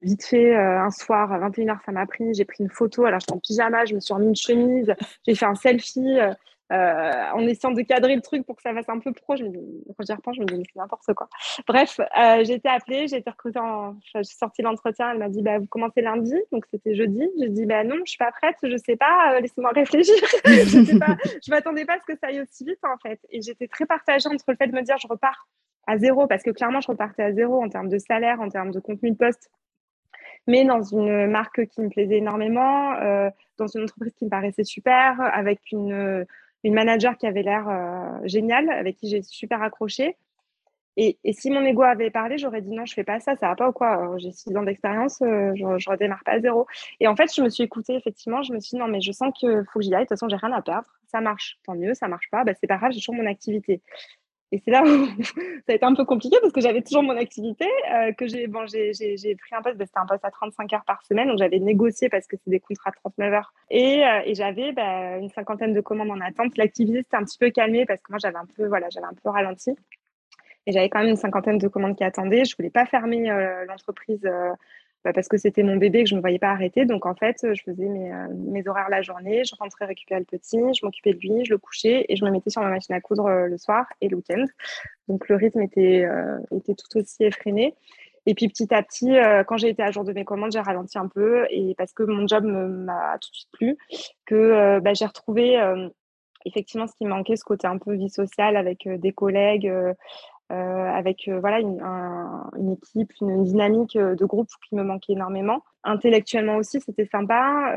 vite 0.00 0.24
fait 0.24 0.54
un 0.54 0.90
soir 0.90 1.32
à 1.32 1.48
21h 1.48 1.78
ça 1.84 1.92
m'a 1.92 2.06
pris 2.06 2.32
j'ai 2.32 2.44
pris 2.44 2.62
une 2.62 2.70
photo 2.70 3.04
alors 3.04 3.18
j'étais 3.20 3.32
en 3.32 3.38
pyjama 3.38 3.84
je 3.84 3.94
me 3.94 4.00
suis 4.00 4.14
remis 4.14 4.28
une 4.28 4.36
chemise 4.36 4.94
j'ai 5.26 5.34
fait 5.34 5.46
un 5.46 5.56
selfie 5.56 6.20
euh, 6.20 6.32
en 6.70 7.40
essayant 7.46 7.72
de 7.72 7.82
cadrer 7.82 8.14
le 8.14 8.22
truc 8.22 8.44
pour 8.44 8.56
que 8.56 8.62
ça 8.62 8.74
fasse 8.74 8.88
un 8.88 8.98
peu 8.98 9.12
pro. 9.12 9.36
Je 9.36 9.44
me 9.44 9.50
dis, 9.50 9.84
quand 9.96 10.04
j'y 10.04 10.12
repense, 10.12 10.36
je 10.36 10.40
me 10.42 10.46
dis, 10.46 10.62
c'est 10.72 10.78
n'importe 10.78 11.12
quoi. 11.14 11.28
Bref, 11.66 12.00
euh, 12.00 12.44
j'ai 12.44 12.54
été 12.54 12.68
appelée, 12.68 13.08
j'ai 13.08 13.16
été 13.16 13.30
recrutée, 13.30 13.58
en... 13.58 13.96
j'ai 14.14 14.24
sorti 14.24 14.62
l'entretien, 14.62 15.10
elle 15.12 15.18
m'a 15.18 15.28
dit, 15.28 15.42
bah, 15.42 15.58
vous 15.58 15.66
commencez 15.66 16.00
lundi, 16.00 16.34
donc 16.52 16.64
c'était 16.70 16.94
jeudi. 16.94 17.28
J'ai 17.38 17.48
dit, 17.48 17.66
bah 17.66 17.84
non, 17.84 17.96
je 18.04 18.10
suis 18.10 18.18
pas 18.18 18.32
prête, 18.32 18.56
je 18.62 18.76
sais 18.76 18.96
pas, 18.96 19.34
euh, 19.34 19.40
laissez-moi 19.40 19.70
réfléchir. 19.70 20.14
je 20.44 21.40
sais 21.40 21.50
m'attendais 21.50 21.84
pas 21.84 21.94
à 21.94 21.98
ce 21.98 22.12
que 22.12 22.18
ça 22.18 22.28
aille 22.28 22.40
aussi 22.40 22.64
vite 22.64 22.80
en 22.84 22.98
fait. 22.98 23.20
Et 23.30 23.40
j'étais 23.40 23.68
très 23.68 23.86
partagée 23.86 24.28
entre 24.28 24.44
le 24.48 24.56
fait 24.56 24.66
de 24.66 24.74
me 24.74 24.82
dire, 24.82 24.96
je 24.98 25.08
repars 25.08 25.48
à 25.86 25.96
zéro, 25.98 26.26
parce 26.26 26.42
que 26.42 26.50
clairement, 26.50 26.80
je 26.80 26.88
repartais 26.88 27.22
à 27.22 27.32
zéro 27.32 27.62
en 27.62 27.68
termes 27.68 27.88
de 27.88 27.98
salaire, 27.98 28.40
en 28.40 28.48
termes 28.48 28.70
de 28.70 28.80
contenu 28.80 29.10
de 29.10 29.16
poste 29.16 29.50
mais 30.46 30.64
dans 30.64 30.80
une 30.80 31.26
marque 31.26 31.66
qui 31.66 31.82
me 31.82 31.90
plaisait 31.90 32.16
énormément, 32.16 32.94
euh, 32.94 33.28
dans 33.58 33.66
une 33.66 33.82
entreprise 33.82 34.14
qui 34.14 34.24
me 34.24 34.30
paraissait 34.30 34.64
super, 34.64 35.20
avec 35.20 35.60
une, 35.72 36.24
une 36.64 36.74
manager 36.74 37.16
qui 37.16 37.26
avait 37.26 37.42
l'air 37.42 37.68
euh, 37.68 38.18
géniale, 38.24 38.70
avec 38.70 38.96
qui 38.96 39.08
j'ai 39.08 39.22
super 39.22 39.62
accroché. 39.62 40.16
Et, 41.00 41.16
si 41.32 41.50
mon 41.52 41.64
ego 41.64 41.82
avait 41.82 42.10
parlé, 42.10 42.38
j'aurais 42.38 42.60
dit 42.60 42.72
non, 42.72 42.84
je 42.84 42.92
fais 42.92 43.04
pas 43.04 43.20
ça, 43.20 43.36
ça 43.36 43.46
va 43.48 43.54
pas 43.54 43.68
ou 43.68 43.72
quoi. 43.72 44.16
J'ai 44.16 44.32
six 44.32 44.56
ans 44.56 44.64
d'expérience, 44.64 45.22
euh, 45.22 45.52
je, 45.54 45.78
je 45.78 45.88
redémarre 45.88 46.24
pas 46.24 46.32
à 46.32 46.40
zéro. 46.40 46.66
Et 46.98 47.06
en 47.06 47.14
fait, 47.14 47.32
je 47.32 47.40
me 47.40 47.48
suis 47.48 47.62
écoutée, 47.62 47.94
effectivement, 47.94 48.42
je 48.42 48.52
me 48.52 48.58
suis 48.58 48.70
dit 48.70 48.80
non, 48.80 48.88
mais 48.88 49.00
je 49.00 49.12
sens 49.12 49.32
qu'il 49.38 49.62
faut 49.72 49.78
que 49.78 49.84
j'y 49.84 49.94
aille. 49.94 50.02
De 50.02 50.08
toute 50.08 50.18
façon, 50.18 50.28
j'ai 50.28 50.34
rien 50.34 50.52
à 50.52 50.60
perdre. 50.60 50.88
Ça 51.06 51.20
marche, 51.20 51.58
tant 51.64 51.76
mieux. 51.76 51.94
Ça 51.94 52.08
marche 52.08 52.28
pas, 52.32 52.42
bah, 52.42 52.52
c'est 52.60 52.66
pas 52.66 52.78
grave, 52.78 52.90
j'ai 52.90 52.98
toujours 52.98 53.14
mon 53.14 53.26
activité. 53.26 53.80
Et 54.50 54.58
c'est 54.64 54.70
là 54.70 54.82
où 54.82 55.06
ça 55.66 55.72
a 55.72 55.72
été 55.74 55.84
un 55.84 55.94
peu 55.94 56.04
compliqué 56.04 56.36
parce 56.40 56.52
que 56.52 56.60
j'avais 56.60 56.80
toujours 56.80 57.02
mon 57.02 57.16
activité, 57.16 57.66
euh, 57.92 58.12
que 58.12 58.26
j'ai 58.26 58.46
bon, 58.46 58.64
pris 58.64 59.54
un 59.54 59.62
poste, 59.62 59.76
bah, 59.76 59.84
c'était 59.86 59.98
un 59.98 60.06
poste 60.06 60.24
à 60.24 60.30
35 60.30 60.72
heures 60.72 60.84
par 60.86 61.02
semaine, 61.02 61.28
donc 61.28 61.38
j'avais 61.38 61.58
négocié 61.58 62.08
parce 62.08 62.26
que 62.26 62.36
c'est 62.36 62.50
des 62.50 62.60
contrats 62.60 62.90
de 62.90 62.96
39 62.96 63.32
heures. 63.32 63.52
Et, 63.70 64.04
euh, 64.04 64.22
et 64.24 64.34
j'avais 64.34 64.72
bah, 64.72 65.18
une 65.18 65.28
cinquantaine 65.28 65.74
de 65.74 65.80
commandes 65.80 66.10
en 66.10 66.20
attente. 66.20 66.56
L'activité 66.56 66.98
s'était 66.98 67.16
un 67.16 67.24
petit 67.24 67.38
peu 67.38 67.50
calmée 67.50 67.84
parce 67.84 68.00
que 68.00 68.10
moi, 68.10 68.18
j'avais 68.20 68.38
un 68.38 68.46
peu, 68.56 68.66
voilà, 68.66 68.88
j'avais 68.90 69.06
un 69.06 69.14
peu 69.22 69.28
ralenti. 69.28 69.72
Et 70.66 70.72
j'avais 70.72 70.88
quand 70.88 71.00
même 71.00 71.08
une 71.08 71.16
cinquantaine 71.16 71.58
de 71.58 71.68
commandes 71.68 71.96
qui 71.96 72.04
attendaient. 72.04 72.44
Je 72.44 72.54
voulais 72.56 72.70
pas 72.70 72.86
fermer 72.86 73.30
euh, 73.30 73.64
l'entreprise 73.66 74.20
parce 75.12 75.28
que 75.28 75.36
c'était 75.36 75.62
mon 75.62 75.76
bébé 75.76 76.02
que 76.02 76.08
je 76.08 76.14
ne 76.14 76.18
me 76.18 76.22
voyais 76.22 76.38
pas 76.38 76.50
arrêter. 76.50 76.84
Donc, 76.84 77.06
en 77.06 77.14
fait, 77.14 77.36
je 77.42 77.62
faisais 77.62 77.86
mes, 77.86 78.12
euh, 78.12 78.26
mes, 78.34 78.66
horaires 78.68 78.88
la 78.90 79.02
journée, 79.02 79.44
je 79.44 79.54
rentrais 79.56 79.86
récupérer 79.86 80.20
le 80.20 80.26
petit, 80.26 80.58
je 80.74 80.84
m'occupais 80.84 81.14
de 81.14 81.18
lui, 81.18 81.44
je 81.44 81.50
le 81.50 81.58
couchais 81.58 82.06
et 82.08 82.16
je 82.16 82.24
me 82.24 82.30
mettais 82.30 82.50
sur 82.50 82.62
ma 82.62 82.70
machine 82.70 82.94
à 82.94 83.00
coudre 83.00 83.26
euh, 83.26 83.46
le 83.46 83.58
soir 83.58 83.86
et 84.00 84.08
le 84.08 84.16
week-end. 84.16 84.44
Donc, 85.08 85.28
le 85.28 85.36
rythme 85.36 85.60
était, 85.60 86.04
euh, 86.04 86.38
tout 86.50 86.98
aussi 86.98 87.24
effréné. 87.24 87.74
Et 88.26 88.34
puis, 88.34 88.48
petit 88.48 88.72
à 88.74 88.82
petit, 88.82 89.10
quand 89.46 89.56
j'ai 89.56 89.70
été 89.70 89.82
à 89.82 89.90
jour 89.90 90.04
de 90.04 90.12
mes 90.12 90.24
commandes, 90.26 90.52
j'ai 90.52 90.60
ralenti 90.60 90.98
un 90.98 91.08
peu 91.08 91.46
et 91.48 91.74
parce 91.78 91.94
que 91.94 92.02
mon 92.02 92.26
job 92.26 92.44
m'a 92.44 93.16
tout 93.18 93.30
de 93.30 93.34
suite 93.34 93.48
plu, 93.52 93.78
que 94.26 94.80
bah, 94.80 94.92
j'ai 94.92 95.06
retrouvé 95.06 95.58
effectivement 96.44 96.86
ce 96.86 96.94
qui 96.94 97.06
manquait, 97.06 97.36
ce 97.36 97.44
côté 97.44 97.66
un 97.66 97.78
peu 97.78 97.94
vie 97.94 98.10
sociale 98.10 98.58
avec 98.58 98.86
des 98.86 99.12
collègues, 99.12 99.72
avec 100.50 101.28
euh, 101.28 101.40
voilà 101.40 101.60
une, 101.60 101.80
une, 102.56 102.72
équipe, 102.72 103.12
une, 103.20 103.44
dynamique 103.44 103.96
euh, 103.96 104.14
de 104.14 104.24
groupe 104.24 104.48
qui 104.68 104.74
me 104.74 104.82
manquait 104.82 105.12
énormément. 105.12 105.62
Intellectuellement 105.84 106.56
aussi, 106.56 106.80
c'était 106.80 107.06
sympa. 107.06 107.72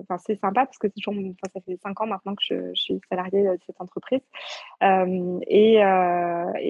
Enfin, 0.00 0.18
c'est 0.18 0.38
sympa 0.40 0.64
parce 0.66 0.78
que 0.78 0.86
toujours, 0.86 1.14
ça 1.52 1.60
fait 1.60 1.76
cinq 1.82 2.00
ans 2.00 2.06
maintenant 2.06 2.34
que 2.34 2.42
je, 2.42 2.74
suis 2.74 3.00
salariée 3.08 3.42
de 3.42 3.58
cette 3.66 3.80
entreprise. 3.80 4.20
Et, 4.80 5.78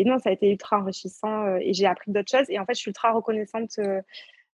non, 0.05 0.18
ça 0.18 0.31
a 0.31 0.33
été 0.33 0.51
ultra 0.51 0.79
enrichissant 0.79 1.57
et 1.57 1.73
j'ai 1.73 1.87
appris 1.87 2.11
d'autres 2.11 2.31
choses. 2.31 2.46
Et 2.49 2.59
en 2.59 2.64
fait, 2.64 2.75
je 2.75 2.81
suis 2.81 2.88
ultra 2.88 3.12
reconnaissante 3.12 3.79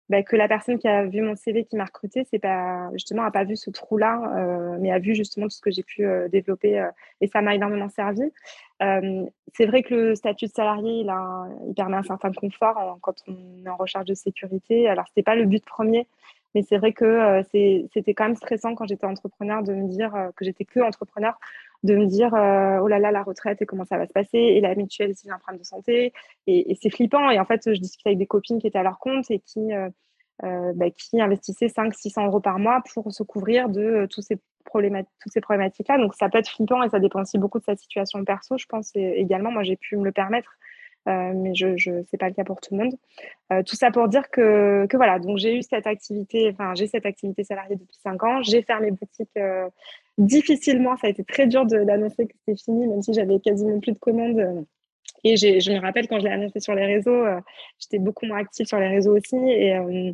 bah, 0.09 0.23
que 0.23 0.37
la 0.37 0.47
personne 0.47 0.79
qui 0.79 0.87
a 0.87 1.05
vu 1.05 1.21
mon 1.21 1.35
CV, 1.35 1.65
qui 1.65 1.75
m'a 1.75 1.83
recruté, 1.83 2.25
c'est 2.31 2.39
pas 2.39 2.89
justement 2.93 3.23
a 3.23 3.31
pas 3.31 3.43
vu 3.43 3.57
ce 3.57 3.69
trou-là, 3.69 4.21
euh, 4.37 4.77
mais 4.79 4.89
a 4.89 4.99
vu 4.99 5.13
justement 5.15 5.47
tout 5.47 5.55
ce 5.55 5.61
que 5.61 5.69
j'ai 5.71 5.83
pu 5.83 6.05
euh, 6.05 6.29
développer 6.29 6.79
euh, 6.79 6.89
et 7.19 7.27
ça 7.27 7.41
m'a 7.41 7.55
énormément 7.55 7.89
servi. 7.89 8.23
C'est 8.79 9.65
vrai 9.65 9.83
que 9.83 9.93
le 9.93 10.15
statut 10.15 10.45
de 10.45 10.51
salarié, 10.51 11.01
il, 11.01 11.73
permet 11.75 11.97
un 11.97 12.03
certain 12.03 12.31
confort 12.31 12.97
quand 13.01 13.15
on 13.27 13.65
est 13.65 13.69
en 13.69 13.75
recherche 13.75 14.05
de 14.05 14.13
sécurité. 14.13 14.87
Alors 14.87 15.05
c'était 15.07 15.23
pas 15.23 15.35
le 15.35 15.45
but 15.45 15.65
premier, 15.65 16.07
mais 16.53 16.63
c'est 16.63 16.77
vrai 16.77 16.93
que 16.93 17.41
c'était 17.43 18.13
quand 18.13 18.25
même 18.25 18.35
stressant 18.35 18.75
quand 18.75 18.87
j'étais 18.87 19.05
entrepreneur 19.05 19.63
de 19.63 19.73
me 19.73 19.87
dire 19.87 20.11
que 20.35 20.45
j'étais 20.45 20.65
que 20.65 20.79
entrepreneur, 20.79 21.39
de 21.83 21.95
me 21.95 22.05
dire 22.05 22.29
oh 22.33 22.87
là 22.87 22.99
là 22.99 23.11
la 23.11 23.23
retraite 23.23 23.61
et 23.61 23.65
comment 23.65 23.85
ça 23.85 23.97
va 23.97 24.07
se 24.07 24.13
passer 24.13 24.37
et 24.37 24.61
la 24.61 24.75
mutuelle 24.75 25.13
c'est 25.15 25.29
un 25.29 25.37
problème 25.37 25.59
de 25.59 25.65
santé 25.65 26.13
et, 26.47 26.75
c'est 26.81 26.89
flippant 26.89 27.29
et 27.29 27.39
en 27.39 27.45
fait 27.45 27.61
je 27.65 27.79
discutais 27.79 28.09
avec 28.09 28.17
des 28.17 28.25
copines 28.25 28.59
qui 28.59 28.67
étaient 28.67 28.79
à 28.79 28.83
leur 28.83 28.97
compte 28.97 29.29
et 29.29 29.39
qui 29.39 29.71
euh, 30.43 30.71
bah, 30.75 30.91
qui 30.91 31.19
investissaient 31.19 31.65
500-600 31.65 32.27
euros 32.27 32.39
par 32.39 32.59
mois 32.59 32.83
pour 32.93 33.11
se 33.11 33.23
couvrir 33.23 33.69
de 33.69 34.07
tous 34.11 34.21
ces 34.21 34.37
toutes 34.71 35.33
ces 35.33 35.41
problématiques-là. 35.41 35.97
Donc 35.97 36.13
ça 36.15 36.29
peut 36.29 36.37
être 36.37 36.49
flippant 36.49 36.83
et 36.83 36.89
ça 36.89 36.99
dépend 36.99 37.21
aussi 37.21 37.37
beaucoup 37.37 37.59
de 37.59 37.63
sa 37.63 37.75
situation 37.75 38.23
perso, 38.23 38.57
je 38.57 38.65
pense. 38.65 38.91
également, 38.95 39.51
moi 39.51 39.63
j'ai 39.63 39.75
pu 39.75 39.97
me 39.97 40.03
le 40.03 40.11
permettre. 40.11 40.57
Euh, 41.07 41.31
mais 41.33 41.55
je, 41.55 41.77
je 41.77 42.03
c'est 42.11 42.17
pas 42.17 42.27
le 42.27 42.33
cas 42.33 42.43
pour 42.43 42.59
tout 42.59 42.75
le 42.75 42.83
monde. 42.83 42.93
Euh, 43.53 43.63
tout 43.63 43.77
ça 43.77 43.91
pour 43.91 44.09
dire 44.09 44.29
que, 44.29 44.85
que 44.87 44.97
voilà, 44.97 45.19
donc 45.19 45.37
j'ai 45.37 45.55
eu 45.55 45.61
cette 45.61 45.87
activité, 45.87 46.49
enfin 46.51 46.73
j'ai 46.75 46.87
cette 46.87 47.05
activité 47.05 47.45
salariée 47.45 47.77
depuis 47.77 47.97
5 48.03 48.23
ans. 48.23 48.41
J'ai 48.43 48.61
fermé 48.61 48.91
boutique 48.91 49.29
difficilement. 50.17 50.97
Ça 50.97 51.07
a 51.07 51.09
été 51.09 51.23
très 51.23 51.47
dur 51.47 51.65
d'annoncer 51.65 52.27
que 52.27 52.33
c'était 52.39 52.61
fini, 52.61 52.87
même 52.87 53.01
si 53.01 53.13
j'avais 53.13 53.39
quasiment 53.39 53.79
plus 53.79 53.93
de 53.93 53.99
commandes. 53.99 54.65
Et 55.23 55.35
je 55.35 55.71
me 55.71 55.79
rappelle 55.79 56.07
quand 56.07 56.19
je 56.19 56.25
l'ai 56.25 56.31
annoncé 56.31 56.59
sur 56.59 56.75
les 56.75 56.85
réseaux, 56.85 57.25
euh, 57.25 57.39
j'étais 57.79 57.99
beaucoup 57.99 58.25
moins 58.25 58.39
active 58.39 58.65
sur 58.65 58.79
les 58.79 58.87
réseaux 58.87 59.17
aussi. 59.17 59.35
Et, 59.35 59.75
euh, 59.75 60.11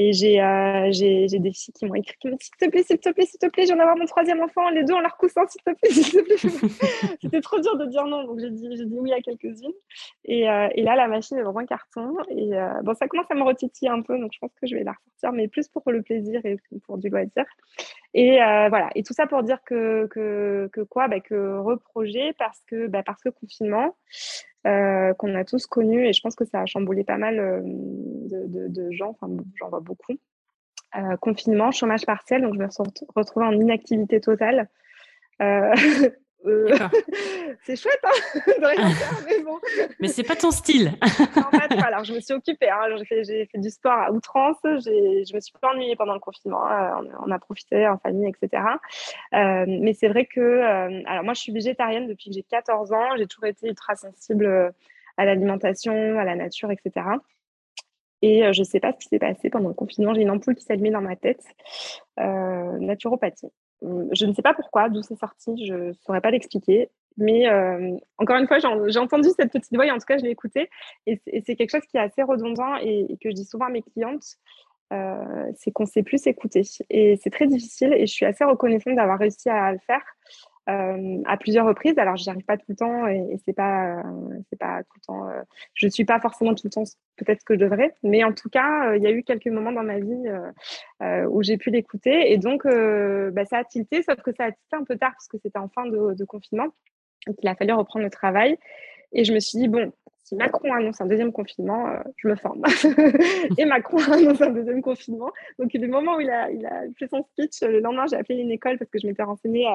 et 0.00 0.12
euh, 0.40 0.88
j'ai, 0.92 1.26
des 1.26 1.52
filles 1.52 1.74
qui 1.74 1.84
m'ont 1.84 1.94
écrit 1.94 2.16
S'il 2.22 2.54
te 2.56 2.70
plaît, 2.70 2.84
s'il 2.84 2.98
te 2.98 3.10
plaît, 3.10 3.26
s'il 3.26 3.40
te 3.40 3.46
plaît, 3.46 3.66
j'en 3.66 3.76
ai 3.76 3.80
avoir 3.80 3.96
mon 3.96 4.06
troisième 4.06 4.40
enfant, 4.40 4.70
les 4.70 4.84
deux 4.84 4.94
ont 4.94 5.00
leur 5.00 5.16
coussin, 5.16 5.42
s'il 5.48 5.60
te 5.60 5.70
plaît, 5.74 5.90
s'il 5.90 6.12
te 6.12 6.20
plaît. 6.20 7.16
C'était 7.20 7.40
trop 7.40 7.58
dur 7.58 7.76
de 7.76 7.86
dire 7.86 8.04
non, 8.06 8.22
donc 8.22 8.38
j'ai 8.38 8.50
dit, 8.50 8.68
dit 8.68 8.98
oui 9.00 9.12
à 9.12 9.20
quelques-unes. 9.20 9.72
Et, 10.24 10.48
euh, 10.48 10.68
et, 10.76 10.82
là, 10.82 10.94
la 10.94 11.08
machine 11.08 11.38
est 11.38 11.42
dans 11.42 11.56
un 11.58 11.66
carton. 11.66 12.16
Et 12.30 12.54
euh, 12.54 12.80
bon, 12.84 12.94
ça 12.94 13.08
commence 13.08 13.26
à 13.28 13.34
me 13.34 13.42
retitiller 13.42 13.90
un 13.90 14.02
peu, 14.02 14.16
donc 14.20 14.30
je 14.32 14.38
pense 14.38 14.52
que 14.54 14.68
je 14.68 14.76
vais 14.76 14.84
la 14.84 14.92
ressortir, 14.92 15.32
mais 15.32 15.48
plus 15.48 15.66
pour 15.66 15.82
le 15.90 16.00
plaisir 16.02 16.40
et 16.44 16.58
pour 16.86 16.98
du 16.98 17.08
loisir. 17.08 17.44
Et 18.14 18.38
voilà, 18.38 18.90
et 18.94 19.02
tout 19.02 19.12
ça 19.12 19.26
pour 19.26 19.42
dire 19.42 19.62
que, 19.64 20.06
que, 20.06 20.68
que 20.72 20.80
quoi? 20.80 21.08
Bah, 21.08 21.20
Que 21.20 21.58
reprojet, 21.58 22.32
parce 22.38 22.60
que, 22.66 22.86
bah, 22.86 23.02
parce 23.04 23.22
que 23.22 23.28
confinement, 23.28 23.94
euh, 24.66 25.14
qu'on 25.14 25.36
a 25.36 25.44
tous 25.44 25.66
connu 25.66 26.04
et 26.06 26.12
je 26.12 26.20
pense 26.20 26.34
que 26.34 26.44
ça 26.44 26.60
a 26.60 26.66
chamboulé 26.66 27.04
pas 27.04 27.16
mal 27.16 27.38
euh, 27.38 27.60
de, 27.62 28.90
gens, 28.90 29.10
enfin 29.10 29.32
j'en 29.54 29.68
vois 29.68 29.80
beaucoup. 29.80 30.14
Euh, 30.96 31.16
confinement, 31.18 31.70
chômage 31.70 32.04
partiel, 32.04 32.42
donc 32.42 32.54
je 32.54 32.58
me 32.58 32.68
suis 32.68 32.82
retrouvée 33.14 33.46
en 33.46 33.52
inactivité 33.52 34.20
totale. 34.20 34.68
c'est 37.64 37.76
chouette 37.76 38.00
hein, 38.04 38.40
de 38.60 38.64
rien 38.64 38.90
faire, 38.90 39.18
mais 39.26 39.42
bon. 39.42 39.58
mais 39.98 40.08
c'est 40.08 40.22
pas 40.22 40.36
ton 40.36 40.50
style. 40.50 40.92
en 41.02 41.50
fait, 41.50 41.72
alors 41.82 42.04
je 42.04 42.14
me 42.14 42.20
suis 42.20 42.32
occupée. 42.32 42.70
Hein, 42.70 42.96
j'ai 42.96 43.46
fait, 43.46 43.58
du 43.58 43.70
sport 43.70 43.92
à 43.92 44.12
outrance. 44.12 44.56
Je 44.64 45.34
me 45.34 45.40
suis 45.40 45.52
pas 45.60 45.72
ennuyée 45.72 45.96
pendant 45.96 46.14
le 46.14 46.20
confinement. 46.20 46.64
Hein, 46.64 47.02
on, 47.26 47.30
a 47.30 47.38
profité 47.38 47.88
en 47.88 47.98
famille, 47.98 48.28
etc. 48.28 48.62
Euh, 49.34 49.64
mais 49.66 49.94
c'est 49.94 50.08
vrai 50.08 50.26
que, 50.26 50.40
euh, 50.40 51.02
alors 51.06 51.24
moi, 51.24 51.34
je 51.34 51.40
suis 51.40 51.52
végétarienne 51.52 52.06
depuis 52.06 52.30
que 52.30 52.36
j'ai 52.36 52.44
14 52.44 52.92
ans. 52.92 53.16
J'ai 53.16 53.26
toujours 53.26 53.46
été 53.46 53.68
ultra 53.68 53.96
sensible 53.96 54.46
euh, 54.46 54.70
à 55.16 55.24
l'alimentation, 55.24 56.18
à 56.18 56.24
la 56.24 56.36
nature, 56.36 56.70
etc. 56.70 57.06
Et 58.22 58.52
je 58.52 58.60
ne 58.60 58.64
sais 58.64 58.80
pas 58.80 58.92
ce 58.92 58.98
qui 58.98 59.08
s'est 59.08 59.18
passé 59.18 59.50
pendant 59.50 59.68
le 59.68 59.74
confinement. 59.74 60.14
J'ai 60.14 60.22
une 60.22 60.30
ampoule 60.30 60.54
qui 60.56 60.64
s'est 60.64 60.72
allumée 60.72 60.90
dans 60.90 61.00
ma 61.00 61.16
tête. 61.16 61.42
naturopathie. 62.16 63.50
Hum, 63.82 64.08
je 64.12 64.26
ne 64.26 64.32
sais 64.32 64.42
pas 64.42 64.54
pourquoi, 64.54 64.88
d'où 64.88 65.02
c'est 65.02 65.18
sorti, 65.18 65.66
je 65.66 65.74
ne 65.74 65.92
saurais 65.92 66.20
pas 66.20 66.30
l'expliquer. 66.30 66.90
Mais 67.16 67.48
encore 68.18 68.36
une 68.36 68.46
fois, 68.46 68.58
j'ai 68.60 68.98
entendu 68.98 69.28
cette 69.36 69.50
petite 69.50 69.74
voix 69.74 69.84
et 69.84 69.90
en 69.90 69.98
tout 69.98 70.06
cas, 70.06 70.18
je 70.18 70.22
l'ai 70.22 70.30
écoutée. 70.30 70.70
Et 71.06 71.20
c'est 71.44 71.56
quelque 71.56 71.70
chose 71.70 71.84
qui 71.90 71.96
est 71.96 72.00
assez 72.00 72.22
redondant 72.22 72.76
et, 72.76 73.18
que 73.20 73.30
je 73.30 73.34
dis 73.34 73.44
souvent 73.44 73.66
à 73.66 73.70
mes 73.70 73.82
clientes, 73.82 74.36
c'est 75.56 75.72
qu'on 75.72 75.82
ne 75.82 75.88
sait 75.88 76.04
plus 76.04 76.22
s'écouter. 76.22 76.62
Et 76.90 77.18
c'est 77.20 77.30
très 77.30 77.48
difficile 77.48 77.92
et 77.92 78.06
je 78.06 78.12
suis 78.12 78.24
assez 78.24 78.44
reconnaissante 78.44 78.94
d'avoir 78.94 79.18
réussi 79.18 79.48
à 79.48 79.72
le 79.72 79.78
faire. 79.80 80.04
Euh, 80.68 81.22
à 81.24 81.38
plusieurs 81.38 81.64
reprises. 81.64 81.96
Alors, 81.96 82.16
je 82.16 82.24
n'y 82.24 82.30
arrive 82.30 82.44
pas 82.44 82.58
tout 82.58 82.66
le 82.68 82.76
temps 82.76 83.06
et, 83.06 83.16
et 83.16 83.38
c'est 83.42 83.54
pas, 83.54 84.00
euh, 84.00 84.02
c'est 84.50 84.58
pas 84.58 84.82
tout 84.82 84.96
le 84.96 85.00
temps. 85.00 85.28
Euh, 85.28 85.40
je 85.72 85.86
ne 85.86 85.90
suis 85.90 86.04
pas 86.04 86.20
forcément 86.20 86.54
tout 86.54 86.66
le 86.66 86.70
temps 86.70 86.82
peut-être 87.16 87.42
que 87.42 87.54
je 87.54 87.60
devrais, 87.60 87.94
mais 88.02 88.22
en 88.22 88.34
tout 88.34 88.50
cas, 88.50 88.94
il 88.94 89.02
y 89.02 89.06
a 89.06 89.10
eu 89.10 89.22
quelques 89.22 89.46
moments 89.46 89.72
dans 89.72 89.82
ma 89.82 89.98
vie 89.98 90.24
où 91.28 91.42
j'ai 91.42 91.56
pu 91.56 91.70
l'écouter 91.70 92.32
et 92.32 92.38
donc 92.38 92.64
bah, 92.64 93.44
ça 93.44 93.58
a 93.58 93.64
tilté, 93.64 94.02
sauf 94.02 94.20
que 94.22 94.30
ça 94.32 94.44
a 94.44 94.52
tilté 94.52 94.76
un 94.76 94.84
peu 94.84 94.96
tard 94.98 95.12
parce 95.12 95.26
que 95.26 95.38
c'était 95.42 95.58
en 95.58 95.68
fin 95.68 95.86
de, 95.86 96.14
de 96.14 96.24
confinement. 96.24 96.68
Donc, 97.26 97.36
il 97.42 97.48
a 97.48 97.54
fallu 97.54 97.72
reprendre 97.72 98.04
le 98.04 98.10
travail. 98.10 98.56
Et 99.12 99.24
je 99.24 99.32
me 99.32 99.40
suis 99.40 99.58
dit, 99.58 99.68
bon, 99.68 99.92
Macron 100.36 100.72
annonce 100.72 101.00
un 101.00 101.06
deuxième 101.06 101.32
confinement, 101.32 101.88
euh, 101.88 101.98
je 102.16 102.28
me 102.28 102.36
forme. 102.36 102.62
et 103.58 103.64
Macron 103.64 103.98
annonce 104.12 104.40
un 104.40 104.50
deuxième 104.50 104.82
confinement. 104.82 105.30
Donc, 105.58 105.70
du 105.70 105.88
moment 105.88 106.16
où 106.16 106.20
il 106.20 106.30
a, 106.30 106.48
fait 106.98 107.08
son 107.08 107.22
speech, 107.22 107.62
le 107.62 107.80
lendemain, 107.80 108.04
j'ai 108.10 108.16
appelé 108.16 108.40
une 108.40 108.50
école 108.50 108.78
parce 108.78 108.90
que 108.90 108.98
je 108.98 109.06
m'étais 109.06 109.22
renseignée. 109.22 109.66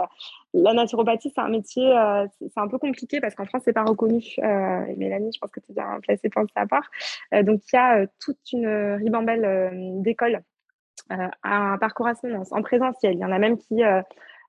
la 0.53 0.73
naturopathie, 0.73 1.31
c'est 1.33 1.41
un 1.41 1.49
métier, 1.49 1.85
euh, 1.95 2.25
c'est 2.39 2.57
un 2.57 2.67
peu 2.67 2.77
compliqué 2.77 3.19
parce 3.19 3.35
qu'en 3.35 3.45
France, 3.45 3.63
c'est 3.65 3.73
pas 3.73 3.83
reconnu. 3.83 4.23
Euh, 4.39 4.85
et 4.85 4.95
Mélanie, 4.95 5.31
je 5.33 5.39
pense 5.39 5.51
que 5.51 5.59
tu 5.59 5.71
es 5.71 5.75
bien 5.75 5.99
placée 6.01 6.29
pour 6.29 6.41
le 6.41 6.47
savoir. 6.55 6.83
donc, 7.43 7.61
il 7.71 7.75
y 7.75 7.79
a 7.79 8.05
toute 8.19 8.39
une 8.51 8.95
ribambelle 8.95 10.01
d'écoles 10.01 10.41
à 11.09 11.73
un 11.73 11.77
parcours 11.77 12.07
ascendance 12.07 12.51
en 12.51 12.61
présentiel. 12.61 13.13
Il 13.13 13.19
y 13.19 13.25
en 13.25 13.31
a 13.31 13.39
même 13.39 13.57
qui 13.57 13.81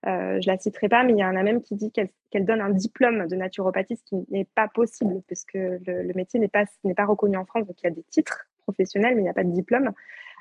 euh, 0.07 0.41
je 0.41 0.47
la 0.49 0.59
citerai 0.59 0.89
pas, 0.89 1.03
mais 1.03 1.13
il 1.13 1.19
y 1.19 1.25
en 1.25 1.37
a 1.37 1.43
même 1.43 1.63
qui 1.63 1.75
dit 1.75 1.91
qu'elle 1.91 2.45
donne 2.45 2.61
un 2.61 2.71
diplôme 2.71 3.27
de 3.27 3.37
naturopathie, 3.37 3.97
ce 3.97 4.05
qui 4.05 4.17
n'est 4.31 4.47
pas 4.55 4.69
possible, 4.69 5.23
parce 5.29 5.45
que 5.45 5.79
le, 5.87 6.13
métier 6.15 6.41
n'est 6.41 6.49
pas, 6.49 6.67
reconnu 7.05 7.37
en 7.37 7.45
France, 7.45 7.67
donc 7.67 7.77
il 7.83 7.85
y 7.85 7.91
a 7.91 7.95
des 7.95 8.03
titres 8.05 8.47
professionnels, 8.65 9.15
mais 9.15 9.21
il 9.21 9.25
n'y 9.25 9.31
a 9.31 9.35
pas 9.35 9.45
de 9.45 9.53
diplôme. 9.53 9.93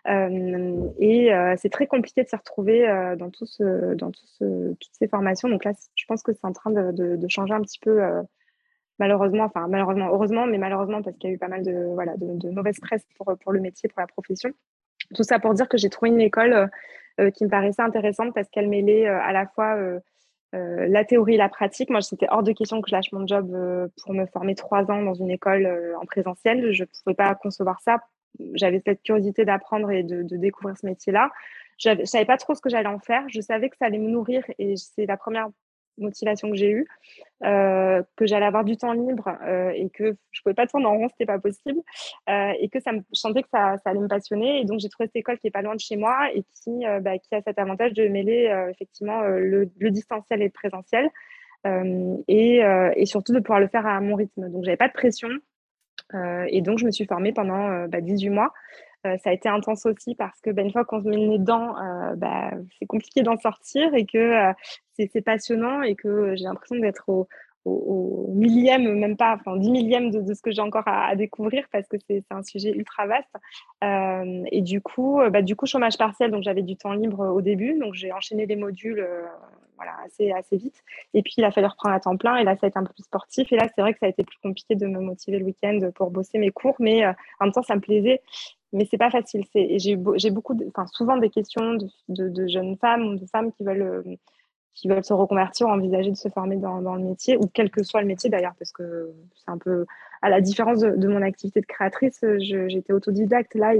Euh, 0.10 0.89
et 0.99 1.34
euh, 1.34 1.56
c'est 1.58 1.69
très 1.69 1.88
compliqué 1.88 2.23
de 2.23 2.28
s'y 2.28 2.36
retrouver 2.36 2.82
ce, 3.45 3.93
dans 3.95 4.12
tout 4.12 4.26
toutes 4.39 4.93
ces 4.93 5.08
formations. 5.08 5.47
Donc 5.47 5.63
là, 5.63 5.71
je 5.95 6.06
pense 6.08 6.23
que 6.23 6.34
c'est 6.34 6.45
en 6.45 6.54
train 6.54 6.71
de, 6.71 7.28
changer 7.30 7.54
un 7.54 7.62
petit 7.62 7.80
peu, 7.80 8.02
malheureusement, 8.99 9.45
enfin 9.45 9.67
malheureusement, 9.67 10.10
heureusement, 10.12 10.45
mais 10.45 10.58
malheureusement 10.58 11.02
parce 11.02 11.17
qu'il 11.17 11.30
y 11.30 11.34
a 11.34 11.36
eu 11.36 11.39
pas 11.39 11.47
mal 11.47 11.63
de, 11.63 11.93
voilà, 11.93 12.15
de, 12.17 12.49
mauvaise 12.49 12.80
presse 12.80 13.06
pour, 13.17 13.52
le 13.52 13.60
métier, 13.60 13.89
pour 13.89 14.02
la 14.02 14.08
profession. 14.08 14.52
Tout 15.15 15.23
ça 15.23 15.39
pour 15.39 15.54
dire 15.54 15.67
que 15.67 15.78
j'ai 15.78 15.89
trouvé 15.89 16.12
une 16.12 16.21
école 16.21 16.54
euh, 16.54 16.67
qui 17.32 17.43
me 17.43 17.49
paraissait 17.49 17.82
intéressante 17.82 18.34
parce 18.34 18.49
qu'elle 18.49 18.69
mêlait 18.69 19.08
euh, 19.08 19.19
à 19.21 19.32
la 19.34 19.47
fois 19.47 19.76
euh, 19.76 19.99
la 20.54 21.04
théorie 21.04 21.36
et 21.36 21.38
la 21.38 21.49
pratique. 21.49 21.89
Moi, 21.89 22.02
c'était 22.02 22.28
hors 22.30 22.43
de 22.43 22.52
question 22.52 22.82
que 22.82 22.89
je 22.89 22.95
lâche 22.95 23.12
mon 23.12 23.26
job 23.26 23.47
pour 24.04 24.13
me 24.13 24.26
former 24.28 24.54
trois 24.54 24.91
ans 24.91 25.02
dans 25.02 25.15
une 25.15 25.32
école 25.32 25.67
en 25.99 26.06
présentiel. 26.06 26.71
Je 26.73 26.84
ne 26.84 26.88
pouvais 27.04 27.15
pas 27.15 27.34
concevoir 27.34 27.82
ça. 27.82 27.97
J'avais 28.54 28.80
cette 28.86 29.02
curiosité 29.02 29.45
d'apprendre 29.45 29.89
et 29.89 30.04
de, 30.04 30.21
découvrir 30.38 30.78
ce 30.78 30.86
métier-là. 30.86 31.32
Je 31.80 31.89
ne 31.89 32.06
savais 32.06 32.26
pas 32.26 32.38
trop 32.38 32.54
ce 32.54 32.62
que 32.62 32.69
j'allais 32.69 32.88
en 32.88 32.99
faire. 32.99 33.23
Je 33.30 33.41
savais 33.41 33.69
que 33.69 33.78
ça 33.78 33.86
allait 33.86 33.97
me 33.97 34.10
nourrir 34.10 34.43
et 34.60 34.76
c'est 34.76 35.08
la 35.08 35.17
première 35.17 35.47
motivation 35.97 36.49
que 36.49 36.56
j'ai 36.56 36.71
eue, 36.71 36.88
que 37.41 38.25
j'allais 38.25 38.45
avoir 38.45 38.63
du 38.63 38.77
temps 38.77 38.93
libre 38.93 39.29
et 39.75 39.89
que 39.89 40.15
je 40.32 40.41
pouvais 40.41 40.53
pas 40.53 40.67
tourner 40.67 40.86
en 40.86 40.97
rond, 40.97 41.10
c'était 41.10 41.25
pas 41.25 41.39
possible, 41.39 41.79
et 42.27 42.69
que 42.71 42.79
ça 42.79 42.93
me, 42.93 43.01
je 43.13 43.19
sentais 43.19 43.43
que 43.43 43.49
ça, 43.49 43.75
ça 43.84 43.89
allait 43.89 43.99
me 43.99 44.08
passionner. 44.08 44.62
Et 44.62 44.65
donc 44.65 44.79
j'ai 44.79 44.89
trouvé 44.89 45.08
cette 45.08 45.17
école 45.17 45.38
qui 45.38 45.47
est 45.47 45.51
pas 45.51 45.62
loin 45.62 45.75
de 45.75 45.79
chez 45.79 45.97
moi 45.97 46.29
et 46.34 46.43
qui, 46.63 46.86
bah, 47.01 47.17
qui 47.17 47.36
a 47.36 47.41
cet 47.41 47.60
avantage 47.60 47.93
de 47.93 48.08
mêler 48.08 48.53
effectivement 48.69 49.21
le, 49.21 49.69
le, 49.77 49.91
distanciel 49.91 50.41
et 50.41 50.45
le 50.45 50.51
présentiel, 50.51 51.10
et, 52.27 52.62
et, 52.95 53.06
surtout 53.06 53.34
de 53.34 53.39
pouvoir 53.39 53.60
le 53.60 53.67
faire 53.67 53.86
à 53.86 53.99
mon 53.99 54.15
rythme. 54.15 54.49
Donc 54.49 54.63
j'avais 54.63 54.77
pas 54.77 54.88
de 54.88 54.93
pression. 54.93 55.29
et 56.13 56.62
donc 56.62 56.79
je 56.79 56.86
me 56.86 56.91
suis 56.91 57.06
formée 57.06 57.34
pendant 57.34 57.88
bah, 57.88 58.01
18 58.01 58.29
mois. 58.29 58.53
Euh, 59.05 59.17
ça 59.23 59.31
a 59.31 59.33
été 59.33 59.49
intense 59.49 59.85
aussi 59.85 60.15
parce 60.15 60.39
que 60.39 60.49
ben, 60.49 60.65
une 60.65 60.71
fois 60.71 60.85
qu'on 60.85 61.01
se 61.01 61.07
met 61.07 61.17
le 61.17 61.27
nez 61.27 61.39
dedans, 61.39 61.75
euh, 61.77 62.15
bah, 62.15 62.51
c'est 62.79 62.85
compliqué 62.85 63.21
d'en 63.21 63.37
sortir 63.37 63.93
et 63.93 64.05
que 64.05 64.17
euh, 64.17 64.53
c'est 64.97 65.21
passionnant 65.21 65.81
et 65.81 65.95
que 65.95 66.35
j'ai 66.35 66.45
l'impression 66.45 66.77
d'être 66.77 67.09
au, 67.09 67.27
millième, 68.35 68.93
même 68.99 69.15
pas, 69.15 69.35
enfin 69.35 69.55
dix 69.55 69.71
millième 69.71 70.11
de, 70.11 70.33
ce 70.33 70.41
que 70.41 70.51
j'ai 70.51 70.61
encore 70.61 70.83
à, 70.85 71.15
découvrir 71.15 71.65
parce 71.71 71.87
que 71.87 71.95
c'est 72.09 72.25
un 72.29 72.43
sujet 72.43 72.71
ultra 72.71 73.07
vaste. 73.07 73.33
Et 74.51 74.61
du 74.61 74.81
coup, 74.81 75.21
bah, 75.31 75.41
du 75.41 75.55
coup, 75.55 75.65
chômage 75.65 75.97
partiel, 75.97 76.29
donc 76.29 76.43
j'avais 76.43 76.61
du 76.61 76.75
temps 76.75 76.91
libre 76.91 77.25
au 77.33 77.41
début, 77.41 77.79
donc 77.79 77.93
j'ai 77.93 78.11
enchaîné 78.11 78.45
les 78.45 78.57
modules 78.57 79.07
voilà, 79.77 79.93
assez 80.05 80.57
vite. 80.57 80.83
Et 81.13 81.23
puis, 81.23 81.35
il 81.37 81.45
a 81.45 81.51
fallu 81.51 81.67
reprendre 81.67 81.95
à 81.95 82.01
temps 82.01 82.17
plein. 82.17 82.35
Et 82.35 82.43
là, 82.43 82.57
ça 82.57 82.65
a 82.65 82.69
été 82.69 82.77
un 82.77 82.83
peu 82.83 82.93
plus 82.93 83.03
sportif. 83.03 83.49
Et 83.53 83.55
là, 83.55 83.67
c'est 83.73 83.81
vrai 83.81 83.93
que 83.93 83.99
ça 83.99 84.07
a 84.07 84.09
été 84.09 84.25
plus 84.25 84.39
compliqué 84.43 84.75
de 84.75 84.85
me 84.85 84.99
motiver 84.99 85.39
le 85.39 85.45
week-end 85.45 85.79
pour 85.95 86.11
bosser 86.11 86.39
mes 86.39 86.51
cours. 86.51 86.75
Mais 86.79 87.05
en 87.05 87.13
même 87.45 87.53
temps, 87.53 87.63
ça 87.63 87.75
me 87.75 87.81
plaisait 87.81 88.21
mais 88.73 88.86
c'est 88.89 88.97
pas 88.97 89.12
facile. 89.12 89.43
J'ai 89.53 89.95
beaucoup, 89.95 90.57
enfin 90.67 90.88
souvent 90.88 91.17
des 91.17 91.29
questions 91.29 91.75
de, 92.09 92.29
de, 92.29 92.47
jeunes 92.47 92.75
femmes 92.77 93.03
ou 93.03 93.15
de 93.15 93.25
femmes 93.27 93.51
qui 93.53 93.63
veulent, 93.63 93.81
euh, 93.81 94.15
qui 94.73 94.88
veulent 94.88 95.03
se 95.03 95.13
reconvertir 95.13 95.67
ou 95.67 95.69
envisager 95.69 96.09
de 96.09 96.15
se 96.15 96.27
former 96.29 96.57
dans, 96.57 96.79
le 96.79 97.03
métier, 97.03 97.38
ou 97.38 97.47
quel 97.53 97.69
que 97.69 97.83
soit 97.83 98.01
le 98.01 98.07
métier 98.07 98.29
d'ailleurs, 98.29 98.55
parce 98.57 98.71
que 98.71 99.13
c'est 99.36 99.51
un 99.51 99.59
peu 99.59 99.86
à 100.23 100.29
la 100.29 100.41
différence 100.41 100.79
de, 100.79 101.07
mon 101.07 101.21
activité 101.21 101.62
de 101.62 101.65
créatrice, 101.65 102.23
j'étais 102.39 102.93
autodidacte. 102.93 103.55
Là, 103.55 103.73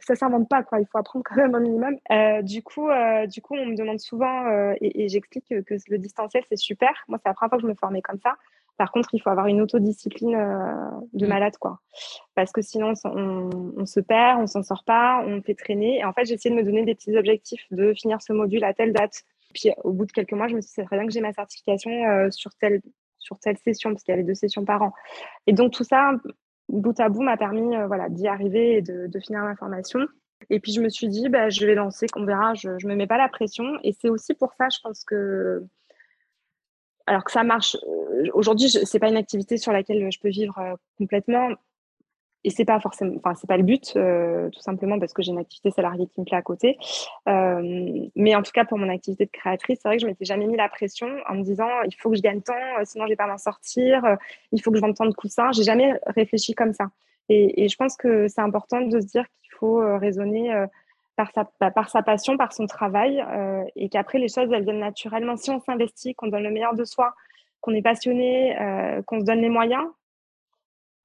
ça 0.00 0.14
s'invente 0.14 0.48
pas. 0.48 0.62
Il 0.78 0.86
faut 0.90 0.98
apprendre 0.98 1.24
quand 1.28 1.36
même 1.36 1.54
un 1.54 1.60
minimum. 1.60 1.96
Euh, 2.10 2.42
du 2.42 2.62
coup, 2.62 2.90
euh, 2.90 3.26
du 3.26 3.40
coup, 3.40 3.54
on 3.54 3.66
me 3.66 3.76
demande 3.76 4.00
souvent, 4.00 4.74
et, 4.80 5.08
j'explique 5.08 5.46
que, 5.48 5.60
que, 5.60 5.74
le 5.88 5.98
distanciel 5.98 6.42
c'est 6.48 6.56
super. 6.56 6.90
Moi, 7.08 7.18
c'est 7.22 7.28
la 7.28 7.34
première 7.34 7.50
fois 7.50 7.58
que 7.58 7.62
je 7.62 7.68
me 7.68 7.74
formais 7.74 8.02
comme 8.02 8.18
ça. 8.22 8.34
Par 8.78 8.92
contre, 8.92 9.08
il 9.12 9.18
faut 9.20 9.28
avoir 9.28 9.48
une 9.48 9.60
autodiscipline 9.60 10.36
euh, 10.36 10.90
de 11.12 11.26
mm. 11.26 11.28
malade, 11.28 11.56
quoi. 11.58 11.80
Parce 12.36 12.52
que 12.52 12.62
sinon, 12.62 12.92
on, 13.04 13.84
se 13.84 13.98
perd, 13.98 14.40
on 14.40 14.46
s'en 14.46 14.62
sort 14.62 14.84
pas, 14.84 15.22
on 15.26 15.42
fait 15.42 15.56
traîner. 15.56 15.98
Et 15.98 16.04
en 16.04 16.12
fait, 16.12 16.24
j'ai 16.24 16.34
essayé 16.34 16.54
de 16.54 16.60
me 16.60 16.64
donner 16.64 16.84
des 16.84 16.94
petits 16.94 17.16
objectifs 17.16 17.66
de 17.72 17.92
finir 17.92 18.22
ce 18.22 18.32
module 18.32 18.62
à 18.62 18.72
telle 18.72 18.92
date. 18.92 19.24
Puis, 19.52 19.70
au 19.82 19.92
bout 19.92 20.06
de 20.06 20.12
quelques 20.12 20.32
mois, 20.32 20.46
je 20.46 20.54
me 20.54 20.60
suis 20.60 20.68
dit, 20.68 20.74
c'est 20.76 20.84
très 20.84 20.96
bien 20.96 21.06
que 21.06 21.12
j'ai 21.12 21.20
ma 21.20 21.32
certification 21.32 21.90
euh, 21.90 22.30
sur, 22.30 22.54
telle, 22.54 22.80
sur 23.18 23.40
telle 23.40 23.58
session, 23.58 23.90
parce 23.90 24.04
qu'il 24.04 24.12
y 24.12 24.14
avait 24.14 24.22
deux 24.22 24.34
sessions 24.34 24.64
par 24.64 24.80
an. 24.82 24.92
Et 25.48 25.52
donc, 25.52 25.72
tout 25.72 25.84
ça, 25.84 26.12
bout 26.68 26.98
à 27.00 27.08
bout, 27.08 27.22
m'a 27.22 27.36
permis 27.36 27.76
euh, 27.76 27.88
voilà, 27.88 28.08
d'y 28.08 28.28
arriver 28.28 28.76
et 28.76 28.82
de, 28.82 29.18
finir 29.18 29.42
ma 29.42 29.56
formation. 29.56 30.00
Et 30.50 30.60
puis, 30.60 30.70
je 30.70 30.80
me 30.80 30.88
suis 30.88 31.08
dit, 31.08 31.28
bah, 31.28 31.50
je 31.50 31.66
vais 31.66 31.74
lancer, 31.74 32.06
qu'on 32.06 32.24
verra, 32.24 32.54
je 32.54 32.68
ne 32.68 32.88
me 32.88 32.94
mets 32.94 33.08
pas 33.08 33.18
la 33.18 33.28
pression. 33.28 33.64
Et 33.82 33.92
c'est 33.92 34.08
aussi 34.08 34.34
pour 34.34 34.52
ça, 34.54 34.68
je 34.68 34.78
pense 34.84 35.02
que 35.02 35.66
alors 37.08 37.24
que 37.24 37.32
ça 37.32 37.42
marche. 37.42 37.76
Euh, 37.76 38.26
aujourd'hui, 38.34 38.68
c'est 38.68 38.98
pas 38.98 39.08
une 39.08 39.16
activité 39.16 39.56
sur 39.56 39.72
laquelle 39.72 40.10
je 40.12 40.18
peux 40.20 40.28
vivre 40.28 40.58
euh, 40.58 40.74
complètement. 40.98 41.48
Et 42.44 42.50
c'est 42.50 42.64
pas 42.64 42.78
forcément, 42.78 43.14
enfin, 43.16 43.34
c'est 43.34 43.48
pas 43.48 43.56
le 43.56 43.64
but, 43.64 43.94
euh, 43.96 44.48
tout 44.50 44.60
simplement 44.60 45.00
parce 45.00 45.12
que 45.12 45.22
j'ai 45.22 45.32
une 45.32 45.40
activité 45.40 45.72
salariée 45.72 46.06
qui 46.06 46.20
me 46.20 46.24
plaît 46.24 46.36
à 46.36 46.42
côté. 46.42 46.78
mais 47.26 48.36
en 48.36 48.42
tout 48.42 48.52
cas, 48.52 48.64
pour 48.64 48.78
mon 48.78 48.88
activité 48.88 49.26
de 49.26 49.30
créatrice, 49.30 49.80
c'est 49.82 49.88
vrai 49.88 49.96
que 49.96 50.02
je 50.02 50.06
m'étais 50.06 50.24
jamais 50.24 50.46
mis 50.46 50.56
la 50.56 50.68
pression 50.68 51.08
en 51.28 51.34
me 51.34 51.42
disant 51.42 51.68
il 51.84 51.94
faut 51.96 52.10
que 52.10 52.16
je 52.16 52.22
gagne 52.22 52.40
tant, 52.40 52.54
sinon 52.84 53.06
je 53.06 53.10
vais 53.10 53.16
pas 53.16 53.26
m'en 53.26 53.38
sortir, 53.38 54.02
il 54.52 54.62
faut 54.62 54.70
que 54.70 54.76
je 54.76 54.80
vende 54.80 54.94
tant 54.94 55.06
de 55.06 55.14
coussins. 55.14 55.50
J'ai 55.50 55.64
jamais 55.64 55.94
réfléchi 56.06 56.54
comme 56.54 56.72
ça. 56.72 56.86
Et, 57.28 57.64
et 57.64 57.68
je 57.68 57.76
pense 57.76 57.96
que 57.96 58.28
c'est 58.28 58.40
important 58.40 58.82
de 58.82 59.00
se 59.00 59.06
dire 59.06 59.24
qu'il 59.40 59.50
faut 59.58 59.80
raisonner 59.98 60.64
par 61.18 61.32
sa, 61.32 61.50
bah, 61.60 61.72
par 61.72 61.90
sa 61.90 62.02
passion, 62.02 62.36
par 62.36 62.52
son 62.52 62.66
travail, 62.66 63.20
euh, 63.20 63.64
et 63.74 63.88
qu'après 63.88 64.18
les 64.18 64.28
choses 64.28 64.48
elles 64.52 64.62
viennent 64.62 64.78
naturellement. 64.78 65.36
Si 65.36 65.50
on 65.50 65.58
s'investit, 65.58 66.14
qu'on 66.14 66.28
donne 66.28 66.44
le 66.44 66.52
meilleur 66.52 66.74
de 66.74 66.84
soi, 66.84 67.12
qu'on 67.60 67.74
est 67.74 67.82
passionné, 67.82 68.56
euh, 68.58 69.02
qu'on 69.02 69.18
se 69.18 69.24
donne 69.24 69.40
les 69.40 69.48
moyens, 69.48 69.84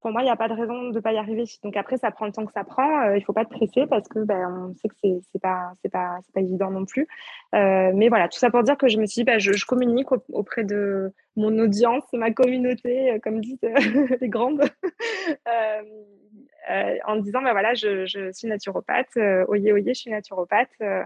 pour 0.01 0.11
moi, 0.11 0.21
il 0.21 0.25
n'y 0.25 0.31
a 0.31 0.35
pas 0.35 0.49
de 0.49 0.53
raison 0.53 0.89
de 0.89 0.95
ne 0.95 0.99
pas 0.99 1.13
y 1.13 1.17
arriver. 1.17 1.45
Donc 1.63 1.77
après, 1.77 1.97
ça 1.97 2.11
prend 2.11 2.25
le 2.27 2.31
temps 2.31 2.45
que 2.45 2.51
ça 2.51 2.63
prend. 2.63 3.01
Euh, 3.01 3.15
il 3.15 3.21
ne 3.21 3.23
faut 3.23 3.33
pas 3.33 3.45
te 3.45 3.49
presser 3.49 3.87
parce 3.87 4.07
que 4.07 4.19
ben, 4.19 4.69
on 4.69 4.75
sait 4.75 4.89
que 4.89 4.95
ce 5.01 5.07
n'est 5.07 5.89
pas, 5.89 6.19
évident 6.35 6.69
non 6.69 6.85
plus. 6.85 7.07
mais 7.51 8.09
voilà, 8.09 8.27
tout 8.27 8.37
ça 8.37 8.51
pour 8.51 8.61
dire 8.61 8.77
que 8.77 8.89
je 8.89 8.99
me 8.99 9.07
suis 9.07 9.21
dit, 9.21 9.23
ben, 9.23 9.39
je, 9.39 9.65
communique 9.65 10.09
auprès 10.29 10.63
de 10.63 11.11
mon 11.35 11.57
audience, 11.57 12.03
ma 12.13 12.29
communauté, 12.31 13.19
comme 13.23 13.39
disent 13.39 13.57
les 14.21 14.29
grandes. 14.29 14.61
Euh, 16.71 16.97
en 17.05 17.17
disant 17.17 17.41
bah 17.41 17.51
voilà 17.51 17.73
je, 17.73 18.31
suis 18.31 18.47
naturopathe 18.47 19.17
euh, 19.17 19.43
oyez 19.49 19.73
oyez 19.73 19.93
je 19.93 19.99
suis 19.99 20.11
naturopathe. 20.11 20.69
Euh, 20.81 21.03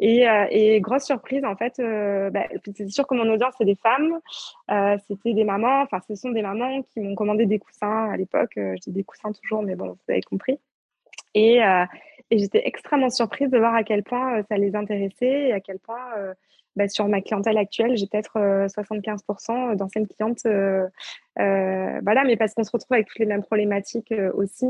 et, 0.00 0.26
et, 0.50 0.80
grosse 0.80 1.04
surprise 1.04 1.44
en 1.44 1.56
fait 1.56 1.74
bah, 2.32 2.46
c'est 2.76 2.88
sûr 2.88 3.04
que 3.06 3.16
mon 3.16 3.28
audience 3.32 3.54
c'est 3.58 3.64
des 3.64 3.74
femmes. 3.74 4.20
C'était 5.08 5.34
des 5.34 5.44
mamans 5.44 5.82
enfin 5.82 5.98
ce 6.06 6.14
sont 6.14 6.30
des 6.30 6.42
mamans 6.42 6.82
qui 6.82 7.00
m'ont 7.00 7.16
commandé 7.16 7.46
des 7.46 7.58
coussins 7.58 8.10
à 8.10 8.16
l'époque. 8.16 8.52
Je 8.56 8.80
dis 8.86 8.92
des 8.92 9.04
coussins 9.04 9.32
toujours 9.32 9.62
mais 9.62 9.74
bon 9.74 9.88
vous 9.88 10.12
avez 10.12 10.22
compris. 10.22 10.60
Et, 11.34 11.58
et 12.30 12.38
j'étais 12.38 12.62
extrêmement 12.64 13.10
surprise 13.10 13.50
de 13.50 13.58
voir 13.58 13.74
à 13.74 13.82
quel 13.82 14.04
point 14.04 14.40
ça 14.48 14.56
les 14.56 14.76
intéressait 14.76 15.48
et 15.48 15.52
à 15.52 15.58
quel 15.58 15.80
point 15.80 15.98
bah, 16.78 16.88
sur 16.88 17.08
ma 17.08 17.20
clientèle 17.20 17.58
actuelle, 17.58 17.96
j'ai 17.96 18.06
peut-être 18.06 18.38
75% 18.38 19.76
d'anciennes 19.76 20.06
clientes. 20.06 20.46
voilà, 21.36 22.24
mais 22.24 22.36
parce 22.36 22.54
qu'on 22.54 22.64
se 22.64 22.70
retrouve 22.70 22.94
avec 22.94 23.08
toutes 23.08 23.18
les 23.18 23.26
mêmes 23.26 23.42
problématiques 23.42 24.14
aussi. 24.34 24.66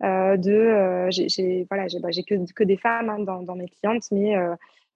de, 0.00 1.08
j'ai 1.10 1.66
voilà, 1.68 1.86
bah, 2.00 2.10
que, 2.10 2.52
que, 2.52 2.64
des 2.64 2.76
femmes 2.76 3.10
hein, 3.10 3.18
dans, 3.18 3.42
dans, 3.42 3.56
mes 3.56 3.68
clientes, 3.68 4.04
mais 4.12 4.34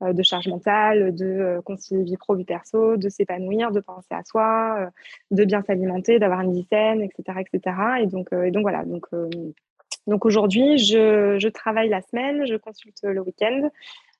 de 0.00 0.22
charge 0.22 0.48
mentale, 0.48 1.14
de 1.14 1.60
concilier 1.64 2.04
vie 2.04 2.16
pro, 2.16 2.34
vie 2.34 2.44
perso, 2.44 2.96
de 2.96 3.08
s'épanouir, 3.08 3.72
de 3.72 3.80
penser 3.80 4.14
à 4.14 4.22
soi, 4.24 4.90
de 5.30 5.44
bien 5.44 5.62
s'alimenter, 5.62 6.18
d'avoir 6.18 6.40
une 6.40 6.52
vie 6.52 6.66
saine, 6.70 7.02
etc., 7.02 7.40
etc. 7.40 7.76
Et 8.00 8.06
donc, 8.06 8.32
et 8.32 8.50
donc 8.50 8.62
voilà. 8.62 8.84
Donc, 8.84 9.06
donc 10.06 10.26
aujourd'hui, 10.26 10.78
je, 10.78 11.38
je, 11.38 11.48
travaille 11.48 11.88
la 11.88 12.02
semaine, 12.02 12.46
je 12.46 12.56
consulte 12.56 13.02
le 13.04 13.20
week-end. 13.20 13.70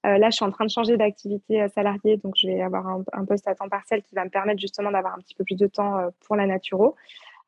Euh, 0.05 0.19
là, 0.19 0.31
je 0.31 0.37
suis 0.37 0.45
en 0.45 0.51
train 0.51 0.65
de 0.65 0.71
changer 0.71 0.97
d'activité 0.97 1.63
euh, 1.63 1.69
salariée, 1.69 2.17
donc 2.17 2.35
je 2.37 2.49
vais 2.49 2.61
avoir 2.61 2.87
un, 3.13 3.25
poste 3.25 3.47
à 3.47 3.55
temps 3.55 3.69
partiel 3.69 4.03
qui 4.03 4.15
va 4.15 4.25
me 4.25 4.31
permettre 4.31 4.61
justement 4.61 4.91
d'avoir 4.91 5.15
un 5.15 5.19
petit 5.19 5.35
peu 5.35 5.45
plus 5.45 5.57
de 5.57 5.67
temps 5.67 5.99
euh, 5.99 6.09
pour 6.27 6.37
la 6.37 6.47
naturo. 6.47 6.97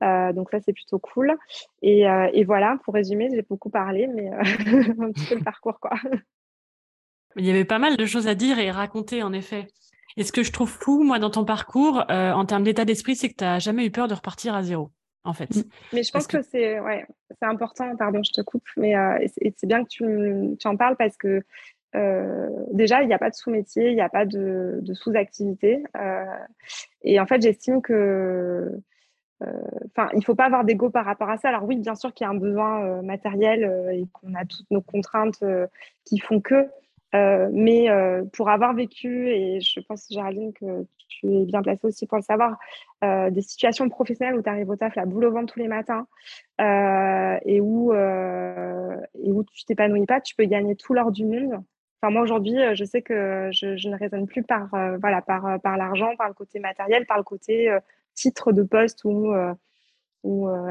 donc 0.00 0.50
ça, 0.50 0.60
c'est 0.60 0.72
plutôt 0.72 0.98
cool. 0.98 1.36
Et, 1.82 2.04
voilà, 2.44 2.78
pour 2.84 2.94
résumer, 2.94 3.28
j'ai 3.32 3.42
beaucoup 3.42 3.70
parlé, 3.70 4.06
mais 4.06 4.28
un 4.32 5.10
petit 5.12 5.26
peu 5.26 5.34
le 5.36 5.44
parcours, 5.44 5.80
quoi. 5.80 5.92
Il 7.36 7.44
y 7.44 7.50
avait 7.50 7.64
pas 7.64 7.80
mal 7.80 7.96
de 7.96 8.06
choses 8.06 8.28
à 8.28 8.36
dire 8.36 8.60
et 8.60 8.70
raconter, 8.70 9.24
en 9.24 9.32
effet. 9.32 9.66
Et 10.16 10.22
ce 10.22 10.30
que 10.30 10.44
je 10.44 10.52
trouve 10.52 10.70
fou, 10.70 11.02
moi, 11.02 11.18
dans 11.18 11.30
ton 11.30 11.44
parcours, 11.44 12.04
en 12.08 12.44
termes 12.44 12.62
d'état 12.62 12.84
d'esprit, 12.84 13.16
c'est 13.16 13.30
que 13.30 13.36
tu 13.36 13.44
n'as 13.44 13.58
jamais 13.58 13.84
eu 13.84 13.90
peur 13.90 14.06
de 14.06 14.14
repartir 14.14 14.54
à 14.54 14.62
zéro, 14.62 14.90
en 15.24 15.32
fait. 15.32 15.48
Mais 15.92 16.04
je 16.04 16.12
pense 16.12 16.28
que, 16.28 16.42
c'est 16.42 16.78
ouais, 16.78 17.04
important, 17.40 17.96
pardon, 17.96 18.22
je 18.22 18.30
te 18.30 18.40
coupe, 18.42 18.68
mais 18.76 18.94
c'est 19.26 19.66
bien 19.66 19.82
que 19.82 19.88
tu, 19.88 20.56
tu, 20.56 20.68
en 20.68 20.76
parles 20.76 20.96
parce 20.96 21.16
que 21.16 21.42
euh, 21.94 22.48
déjà, 22.72 23.02
il 23.02 23.08
n'y 23.08 23.14
a 23.14 23.18
pas 23.18 23.30
de 23.30 23.34
sous-métier, 23.34 23.90
il 23.90 23.94
n'y 23.94 24.00
a 24.00 24.08
pas 24.08 24.24
de, 24.24 24.82
sous-activité. 24.94 25.82
Euh, 25.96 26.24
et 27.02 27.20
en 27.20 27.26
fait, 27.26 27.42
j'estime 27.42 27.82
que 27.82 27.92
euh, 27.94 28.76
Enfin, 29.86 30.08
il 30.12 30.18
ne 30.18 30.24
faut 30.24 30.34
pas 30.34 30.46
avoir 30.46 30.64
d'ego 30.64 30.90
par 30.90 31.04
rapport 31.04 31.28
à 31.28 31.36
ça. 31.36 31.48
Alors 31.48 31.64
oui, 31.64 31.76
bien 31.76 31.94
sûr 31.94 32.14
qu'il 32.14 32.24
y 32.24 32.28
a 32.28 32.30
un 32.30 32.38
besoin 32.38 33.02
matériel 33.02 33.90
et 33.92 34.06
qu'on 34.12 34.34
a 34.34 34.44
toutes 34.44 34.70
nos 34.70 34.80
contraintes 34.80 35.44
qui 36.04 36.18
font 36.18 36.40
que. 36.40 36.68
mais 37.12 37.88
pour 38.32 38.48
avoir 38.48 38.74
vécu, 38.74 39.28
et 39.28 39.60
je 39.60 39.80
pense, 39.80 40.06
Géraldine, 40.10 40.52
que 40.54 40.86
tu 41.08 41.26
es 41.26 41.44
bien 41.44 41.62
placée 41.62 41.86
aussi 41.86 42.06
pour 42.06 42.16
le 42.16 42.22
savoir, 42.22 42.58
des 43.02 43.42
situations 43.42 43.88
professionnelles 43.88 44.36
où 44.36 44.42
tu 44.42 44.48
arrives 44.48 44.70
au 44.70 44.76
taf 44.76 44.94
la 44.94 45.04
boule 45.04 45.26
au 45.26 45.32
ventre 45.32 45.52
tous 45.52 45.60
les 45.60 45.68
matins 45.68 46.06
et, 46.60 47.60
où, 47.60 47.92
et 47.92 49.32
où 49.32 49.44
tu 49.44 49.64
t'épanouis 49.66 50.06
pas, 50.06 50.20
tu 50.20 50.34
peux 50.36 50.44
gagner 50.44 50.74
tout 50.74 50.94
l'or 50.94 51.12
du 51.12 51.26
monde 51.26 51.62
moi 52.10 52.22
aujourd'hui, 52.22 52.58
euh, 52.58 52.74
je 52.74 52.84
sais 52.84 53.02
que 53.02 53.50
je, 53.52 53.88
ne 53.88 53.96
raisonne 53.96 54.26
plus 54.26 54.42
par 54.42 54.72
euh, 54.74 54.96
voilà 55.00 55.22
par, 55.22 55.46
euh, 55.46 55.58
par 55.58 55.76
l'argent, 55.76 56.16
par 56.16 56.28
le 56.28 56.34
côté 56.34 56.58
matériel, 56.58 57.06
par 57.06 57.18
le 57.18 57.22
côté 57.22 57.76
titre 58.14 58.52
de 58.52 58.62
poste 58.62 59.04
ou, 59.04 59.32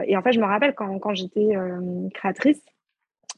et 0.06 0.17
en 0.17 0.22
fait 0.22 0.32
je 0.32 0.39
me 0.39 0.46
rappelle 0.46 0.74
quand, 0.74 0.98
quand 1.00 1.13
j'étais 1.13 1.56
créatrice 2.13 2.62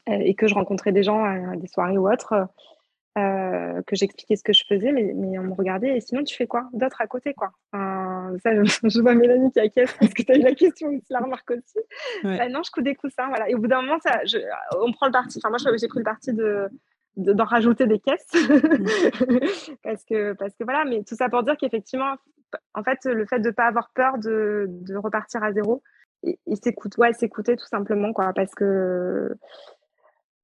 et 0.06 0.34
que 0.34 0.46
je 0.46 0.54
rencontrais 0.54 0.92
des 0.92 1.02
gens 1.02 1.24
à, 1.24 1.56
des 1.56 1.66
soirées 1.66 1.98
ou 1.98 2.08
autres, 2.08 2.48
que 3.16 3.96
j'expliquais 3.96 4.36
ce 4.36 4.44
que 4.44 4.52
je 4.52 4.64
faisais, 4.68 4.92
mais, 4.92 5.12
mais, 5.14 5.38
on 5.38 5.42
me 5.42 5.54
regardait 5.54 5.96
et 5.96 6.00
sinon 6.00 6.22
tu 6.22 6.36
fais 6.36 6.46
quoi 6.46 6.68
d'autre 6.72 7.00
à 7.00 7.06
côté 7.06 7.34
quoi? 7.34 7.50
Ça, 7.72 8.52
je, 8.64 9.00
vois 9.00 9.14
Mélanie 9.14 9.50
qui 9.50 9.60
acquiesce 9.60 9.92
parce 9.98 10.14
que 10.14 10.22
tu 10.22 10.32
as 10.32 10.36
eu 10.36 10.42
la 10.42 10.54
question 10.54 10.88
aussi, 10.88 11.06
la 11.10 11.20
remarque 11.20 11.50
aussi. 11.50 11.78
Bah, 12.22 12.48
non, 12.48 12.62
je 12.64 12.70
couds 12.70 12.82
des 12.82 12.94
coussins, 12.94 13.28
voilà. 13.28 13.50
Et 13.50 13.54
au 13.54 13.58
bout 13.58 13.68
d'un 13.68 13.82
moment, 13.82 13.98
ça, 14.00 14.24
je, 14.24 14.38
on 14.80 14.92
prend 14.92 15.06
le 15.06 15.12
parti. 15.12 15.38
Enfin, 15.38 15.48
moi, 15.48 15.58
j'ai 15.58 15.88
pris 15.88 15.98
le 15.98 16.04
parti 16.04 16.32
de, 16.32 16.68
d'en 17.16 17.44
rajouter 17.44 17.86
des 17.86 17.98
caisses. 17.98 18.26
Parce, 19.82 20.04
que, 20.04 20.34
parce 20.34 20.54
que 20.54 20.64
voilà, 20.64 20.84
mais 20.84 21.02
tout 21.02 21.14
ça 21.14 21.28
pour 21.28 21.42
dire 21.42 21.56
qu'effectivement, 21.56 22.14
en 22.74 22.82
fait, 22.82 22.98
le 23.04 23.26
fait 23.26 23.40
de 23.40 23.48
ne 23.48 23.54
pas 23.54 23.66
avoir 23.66 23.90
peur 23.94 24.18
de, 24.18 24.66
de 24.68 24.96
repartir 24.96 25.42
à 25.42 25.52
zéro 25.52 25.82
et, 26.22 26.38
s'écouter, 26.56 27.00
ouais, 27.00 27.12
s'écouter 27.12 27.56
tout 27.56 27.66
simplement, 27.66 28.12
quoi, 28.12 28.32
parce 28.32 28.54
que 28.54 29.34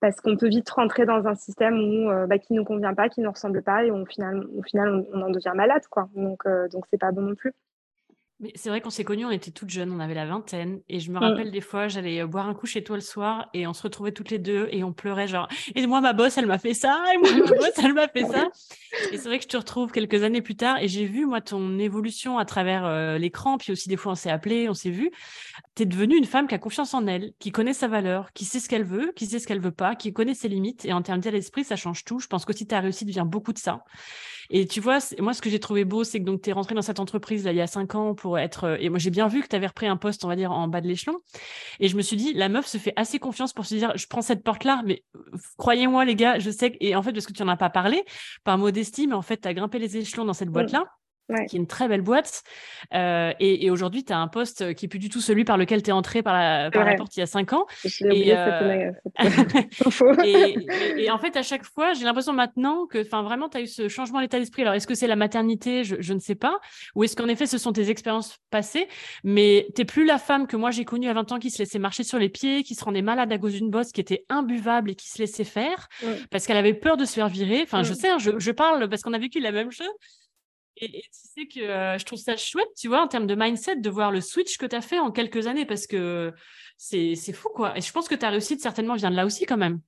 parce 0.00 0.20
qu'on 0.20 0.36
peut 0.36 0.48
vite 0.48 0.68
rentrer 0.68 1.06
dans 1.06 1.26
un 1.28 1.36
système 1.36 1.78
où, 1.78 2.10
euh, 2.10 2.26
bah, 2.26 2.38
qui 2.38 2.54
ne 2.54 2.58
nous 2.58 2.64
convient 2.64 2.92
pas, 2.92 3.08
qui 3.08 3.20
ne 3.20 3.26
nous 3.26 3.30
ressemble 3.32 3.62
pas, 3.62 3.84
et 3.84 3.90
au 3.92 4.04
final, 4.04 4.44
au 4.56 4.62
final 4.62 5.06
on, 5.12 5.22
en 5.22 5.30
devient 5.30 5.52
malade, 5.54 5.86
quoi. 5.88 6.08
Donc, 6.16 6.44
euh, 6.46 6.66
donc 6.68 6.84
c'est 6.90 6.98
pas 6.98 7.12
bon 7.12 7.22
non 7.22 7.34
plus. 7.36 7.54
Mais 8.42 8.50
c'est 8.56 8.70
vrai 8.70 8.80
qu'on 8.80 8.90
s'est 8.90 9.04
connus, 9.04 9.24
on 9.24 9.30
était 9.30 9.52
toutes 9.52 9.70
jeunes, 9.70 9.92
on 9.92 10.00
avait 10.00 10.14
la 10.14 10.26
vingtaine. 10.26 10.80
Et 10.88 10.98
je 10.98 11.12
me 11.12 11.18
rappelle 11.20 11.52
des 11.52 11.60
fois, 11.60 11.86
j'allais 11.86 12.20
euh, 12.20 12.26
boire 12.26 12.48
un 12.48 12.54
coup 12.54 12.66
chez 12.66 12.82
toi 12.82 12.96
le 12.96 13.02
soir 13.02 13.48
et 13.54 13.68
on 13.68 13.72
se 13.72 13.84
retrouvait 13.84 14.10
toutes 14.10 14.30
les 14.30 14.40
deux 14.40 14.68
et 14.72 14.82
on 14.82 14.92
pleurait 14.92 15.28
genre, 15.28 15.46
et 15.76 15.86
moi 15.86 16.00
ma 16.00 16.12
bosse, 16.12 16.36
elle 16.38 16.46
m'a 16.46 16.58
fait 16.58 16.74
ça, 16.74 17.04
et 17.14 17.18
moi 17.18 17.30
ma 17.32 17.46
bosse, 17.46 17.78
elle 17.78 17.94
m'a 17.94 18.08
fait 18.08 18.24
ça. 18.24 18.48
Et 19.12 19.16
c'est 19.16 19.28
vrai 19.28 19.38
que 19.38 19.44
je 19.44 19.48
te 19.48 19.56
retrouve 19.56 19.92
quelques 19.92 20.24
années 20.24 20.42
plus 20.42 20.56
tard 20.56 20.78
et 20.78 20.88
j'ai 20.88 21.06
vu 21.06 21.24
moi 21.24 21.40
ton 21.40 21.78
évolution 21.78 22.36
à 22.38 22.44
travers 22.44 22.84
euh, 22.84 23.16
l'écran, 23.16 23.58
puis 23.58 23.70
aussi 23.70 23.88
des 23.88 23.96
fois 23.96 24.12
on 24.12 24.16
s'est 24.16 24.30
appelé, 24.30 24.68
on 24.68 24.74
s'est 24.74 24.90
vu. 24.90 25.12
Tu 25.74 25.84
es 25.84 25.86
devenue 25.86 26.16
une 26.16 26.26
femme 26.26 26.46
qui 26.46 26.54
a 26.54 26.58
confiance 26.58 26.92
en 26.92 27.06
elle, 27.06 27.32
qui 27.38 27.50
connaît 27.50 27.72
sa 27.72 27.88
valeur, 27.88 28.32
qui 28.32 28.44
sait 28.44 28.60
ce 28.60 28.68
qu'elle 28.68 28.84
veut, 28.84 29.12
qui 29.16 29.26
sait 29.26 29.38
ce 29.38 29.46
qu'elle 29.46 29.60
veut 29.60 29.72
pas, 29.72 29.94
qui 29.94 30.12
connaît 30.12 30.34
ses 30.34 30.48
limites. 30.48 30.84
Et 30.84 30.92
en 30.92 31.00
termes 31.02 31.20
d'état 31.20 31.30
d'esprit, 31.30 31.64
ça 31.64 31.76
change 31.76 32.04
tout. 32.04 32.18
Je 32.18 32.26
pense 32.26 32.44
qu'aussi 32.44 32.66
ta 32.66 32.80
réussite 32.80 33.08
vient 33.08 33.24
beaucoup 33.24 33.52
de 33.52 33.58
ça. 33.58 33.82
Et 34.50 34.66
tu 34.66 34.80
vois, 34.80 34.98
moi, 35.18 35.32
ce 35.32 35.40
que 35.40 35.48
j'ai 35.48 35.60
trouvé 35.60 35.84
beau, 35.84 36.04
c'est 36.04 36.20
que 36.20 36.24
donc 36.24 36.42
tu 36.42 36.50
es 36.50 36.52
rentrée 36.52 36.74
dans 36.74 36.82
cette 36.82 37.00
entreprise 37.00 37.44
là, 37.44 37.52
il 37.52 37.56
y 37.56 37.62
a 37.62 37.66
cinq 37.66 37.94
ans 37.94 38.14
pour 38.14 38.38
être. 38.38 38.64
Euh, 38.64 38.76
et 38.80 38.90
moi, 38.90 38.98
j'ai 38.98 39.10
bien 39.10 39.28
vu 39.28 39.42
que 39.42 39.48
tu 39.48 39.56
avais 39.56 39.66
repris 39.66 39.86
un 39.86 39.96
poste, 39.96 40.24
on 40.24 40.28
va 40.28 40.36
dire, 40.36 40.52
en 40.52 40.68
bas 40.68 40.82
de 40.82 40.88
l'échelon. 40.88 41.18
Et 41.80 41.88
je 41.88 41.96
me 41.96 42.02
suis 42.02 42.16
dit, 42.16 42.34
la 42.34 42.50
meuf 42.50 42.66
se 42.66 42.76
fait 42.76 42.92
assez 42.96 43.18
confiance 43.18 43.54
pour 43.54 43.64
se 43.64 43.74
dire, 43.74 43.92
je 43.96 44.06
prends 44.06 44.22
cette 44.22 44.42
porte-là, 44.42 44.82
mais 44.84 45.02
euh, 45.16 45.20
croyez-moi, 45.56 46.04
les 46.04 46.16
gars, 46.16 46.38
je 46.38 46.50
sais. 46.50 46.72
Que... 46.72 46.76
Et 46.80 46.94
en 46.94 47.02
fait, 47.02 47.12
parce 47.12 47.26
que 47.26 47.32
tu 47.32 47.42
n'en 47.42 47.48
as 47.48 47.56
pas 47.56 47.70
parlé, 47.70 48.04
par 48.44 48.58
modestie, 48.58 49.06
mais 49.06 49.14
en 49.14 49.22
fait, 49.22 49.38
tu 49.38 49.48
as 49.48 49.54
grimpé 49.54 49.78
les 49.78 49.96
échelons 49.96 50.26
dans 50.26 50.34
cette 50.34 50.50
mmh. 50.50 50.52
Qui 51.48 51.56
est 51.56 51.58
une 51.58 51.66
très 51.66 51.88
belle 51.88 52.02
boîte. 52.02 52.42
Euh, 52.94 53.32
et, 53.40 53.70
aujourd'hui, 53.70 54.04
tu 54.04 54.12
as 54.12 54.18
un 54.18 54.28
poste 54.28 54.74
qui 54.74 54.86
est 54.86 54.88
plus 54.88 54.98
du 54.98 55.08
tout 55.08 55.20
celui 55.20 55.44
par 55.44 55.56
lequel 55.56 55.82
tu 55.82 55.90
es 55.90 55.92
entré 55.92 56.22
par 56.22 56.34
la, 56.34 56.70
par 56.70 56.84
la 56.84 56.94
porte 56.94 57.16
il 57.16 57.20
y 57.20 57.22
a 57.22 57.26
cinq 57.26 57.52
ans. 57.52 57.66
Et, 58.10 58.34
euh, 58.36 58.90
et, 60.24 60.56
et, 60.98 61.10
en 61.10 61.18
fait, 61.18 61.36
à 61.36 61.42
chaque 61.42 61.64
fois, 61.64 61.92
j'ai 61.94 62.04
l'impression 62.04 62.32
maintenant 62.32 62.86
que 62.86 62.98
vraiment, 63.22 63.48
tu 63.48 63.58
as 63.58 63.60
eu 63.62 63.66
ce 63.66 63.88
changement 63.88 64.20
d'état 64.20 64.38
d'esprit. 64.38 64.62
Alors, 64.62 64.74
est-ce 64.74 64.86
que 64.86 64.94
c'est 64.94 65.06
la 65.06 65.16
maternité? 65.16 65.84
Je, 65.84 65.96
je, 66.00 66.12
ne 66.12 66.18
sais 66.18 66.34
pas. 66.34 66.60
Ou 66.94 67.04
est-ce 67.04 67.16
qu'en 67.16 67.28
effet, 67.28 67.46
ce 67.46 67.58
sont 67.58 67.72
tes 67.72 67.90
expériences 67.90 68.38
passées? 68.50 68.88
Mais 69.24 69.66
tu 69.74 69.80
n'es 69.80 69.84
plus 69.84 70.04
la 70.04 70.18
femme 70.18 70.46
que 70.46 70.56
moi 70.56 70.70
j'ai 70.70 70.84
connue 70.84 71.08
à 71.08 71.14
20 71.14 71.32
ans 71.32 71.38
qui 71.38 71.50
se 71.50 71.58
laissait 71.58 71.78
marcher 71.78 72.04
sur 72.04 72.18
les 72.18 72.28
pieds, 72.28 72.62
qui 72.62 72.74
se 72.74 72.84
rendait 72.84 73.02
malade 73.02 73.32
à 73.32 73.38
cause 73.38 73.52
d'une 73.52 73.70
bosse 73.70 73.92
qui 73.92 74.00
était 74.00 74.24
imbuvable 74.28 74.90
et 74.90 74.94
qui 74.94 75.08
se 75.08 75.18
laissait 75.18 75.44
faire 75.44 75.88
parce 76.30 76.46
qu'elle 76.46 76.56
avait 76.56 76.74
peur 76.74 76.96
de 76.96 77.04
se 77.04 77.14
faire 77.14 77.28
virer. 77.28 77.60
Enfin, 77.62 77.82
je 77.82 77.94
sais, 77.94 78.10
hein, 78.10 78.18
je, 78.18 78.38
je 78.38 78.50
parle 78.50 78.88
parce 78.88 79.02
qu'on 79.02 79.12
a 79.12 79.18
vécu 79.18 79.40
la 79.40 79.52
même 79.52 79.70
chose. 79.70 79.86
Et, 80.76 80.88
tu 80.88 81.08
sais 81.12 81.46
que 81.46 81.60
euh, 81.60 81.98
je 81.98 82.04
trouve 82.04 82.18
ça 82.18 82.36
chouette, 82.36 82.68
tu 82.76 82.88
vois, 82.88 83.02
en 83.02 83.08
termes 83.08 83.26
de 83.26 83.34
mindset, 83.34 83.76
de 83.76 83.90
voir 83.90 84.10
le 84.10 84.20
switch 84.20 84.56
que 84.56 84.66
tu 84.66 84.76
as 84.76 84.80
fait 84.80 84.98
en 84.98 85.10
quelques 85.10 85.46
années, 85.46 85.66
parce 85.66 85.86
que 85.86 86.32
c'est 86.76 87.14
fou, 87.32 87.48
quoi. 87.50 87.76
Et 87.76 87.80
je 87.80 87.92
pense 87.92 88.08
que 88.08 88.14
ta 88.14 88.30
réussite, 88.30 88.60
certainement, 88.60 88.94
vient 88.94 89.10
de 89.10 89.16
là 89.16 89.26
aussi, 89.26 89.46
quand 89.46 89.56
même. 89.56 89.80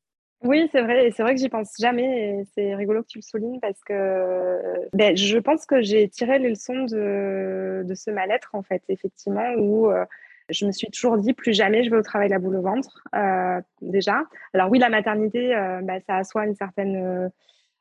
Oui, 0.42 0.68
c'est 0.73 0.83
vrai, 0.83 1.11
c'est 1.16 1.23
vrai 1.23 1.35
que 1.35 1.40
j'y 1.40 1.49
pense 1.49 1.73
jamais, 1.81 2.44
c'est 2.55 2.75
rigolo 2.75 3.03
que 3.03 3.09
tu 3.09 3.18
le 3.18 3.23
soulignes, 3.23 3.61
parce 3.61 3.83
que 3.83 4.61
ben, 4.92 5.16
je 5.16 5.38
pense 5.38 5.64
que 5.64 5.81
j'ai 5.81 6.09
tiré 6.09 6.38
les 6.38 6.51
leçons 6.51 6.85
de, 6.85 7.83
de 7.83 7.94
ce 7.94 8.11
mal-être, 8.11 8.55
en 8.55 8.62
fait, 8.62 8.83
effectivement, 8.88 9.55
où... 9.57 9.90
Euh, 9.90 10.05
je 10.51 10.66
me 10.66 10.73
suis 10.73 10.88
toujours 10.88 11.16
dit 11.16 11.33
plus 11.33 11.55
jamais 11.55 11.85
je 11.85 11.90
vais 11.90 11.97
au 11.97 12.03
travail 12.03 12.29
la 12.29 12.38
boule 12.38 12.57
au 12.57 12.61
ventre 12.61 13.03
euh, 13.14 13.62
déjà. 13.81 14.25
Alors 14.53 14.70
oui, 14.70 14.79
la 14.79 14.90
maternité, 14.90 15.55
bah, 15.83 16.01
ça 16.07 16.16
assoit 16.16 16.44
une 16.44 16.55
certaine 16.55 17.31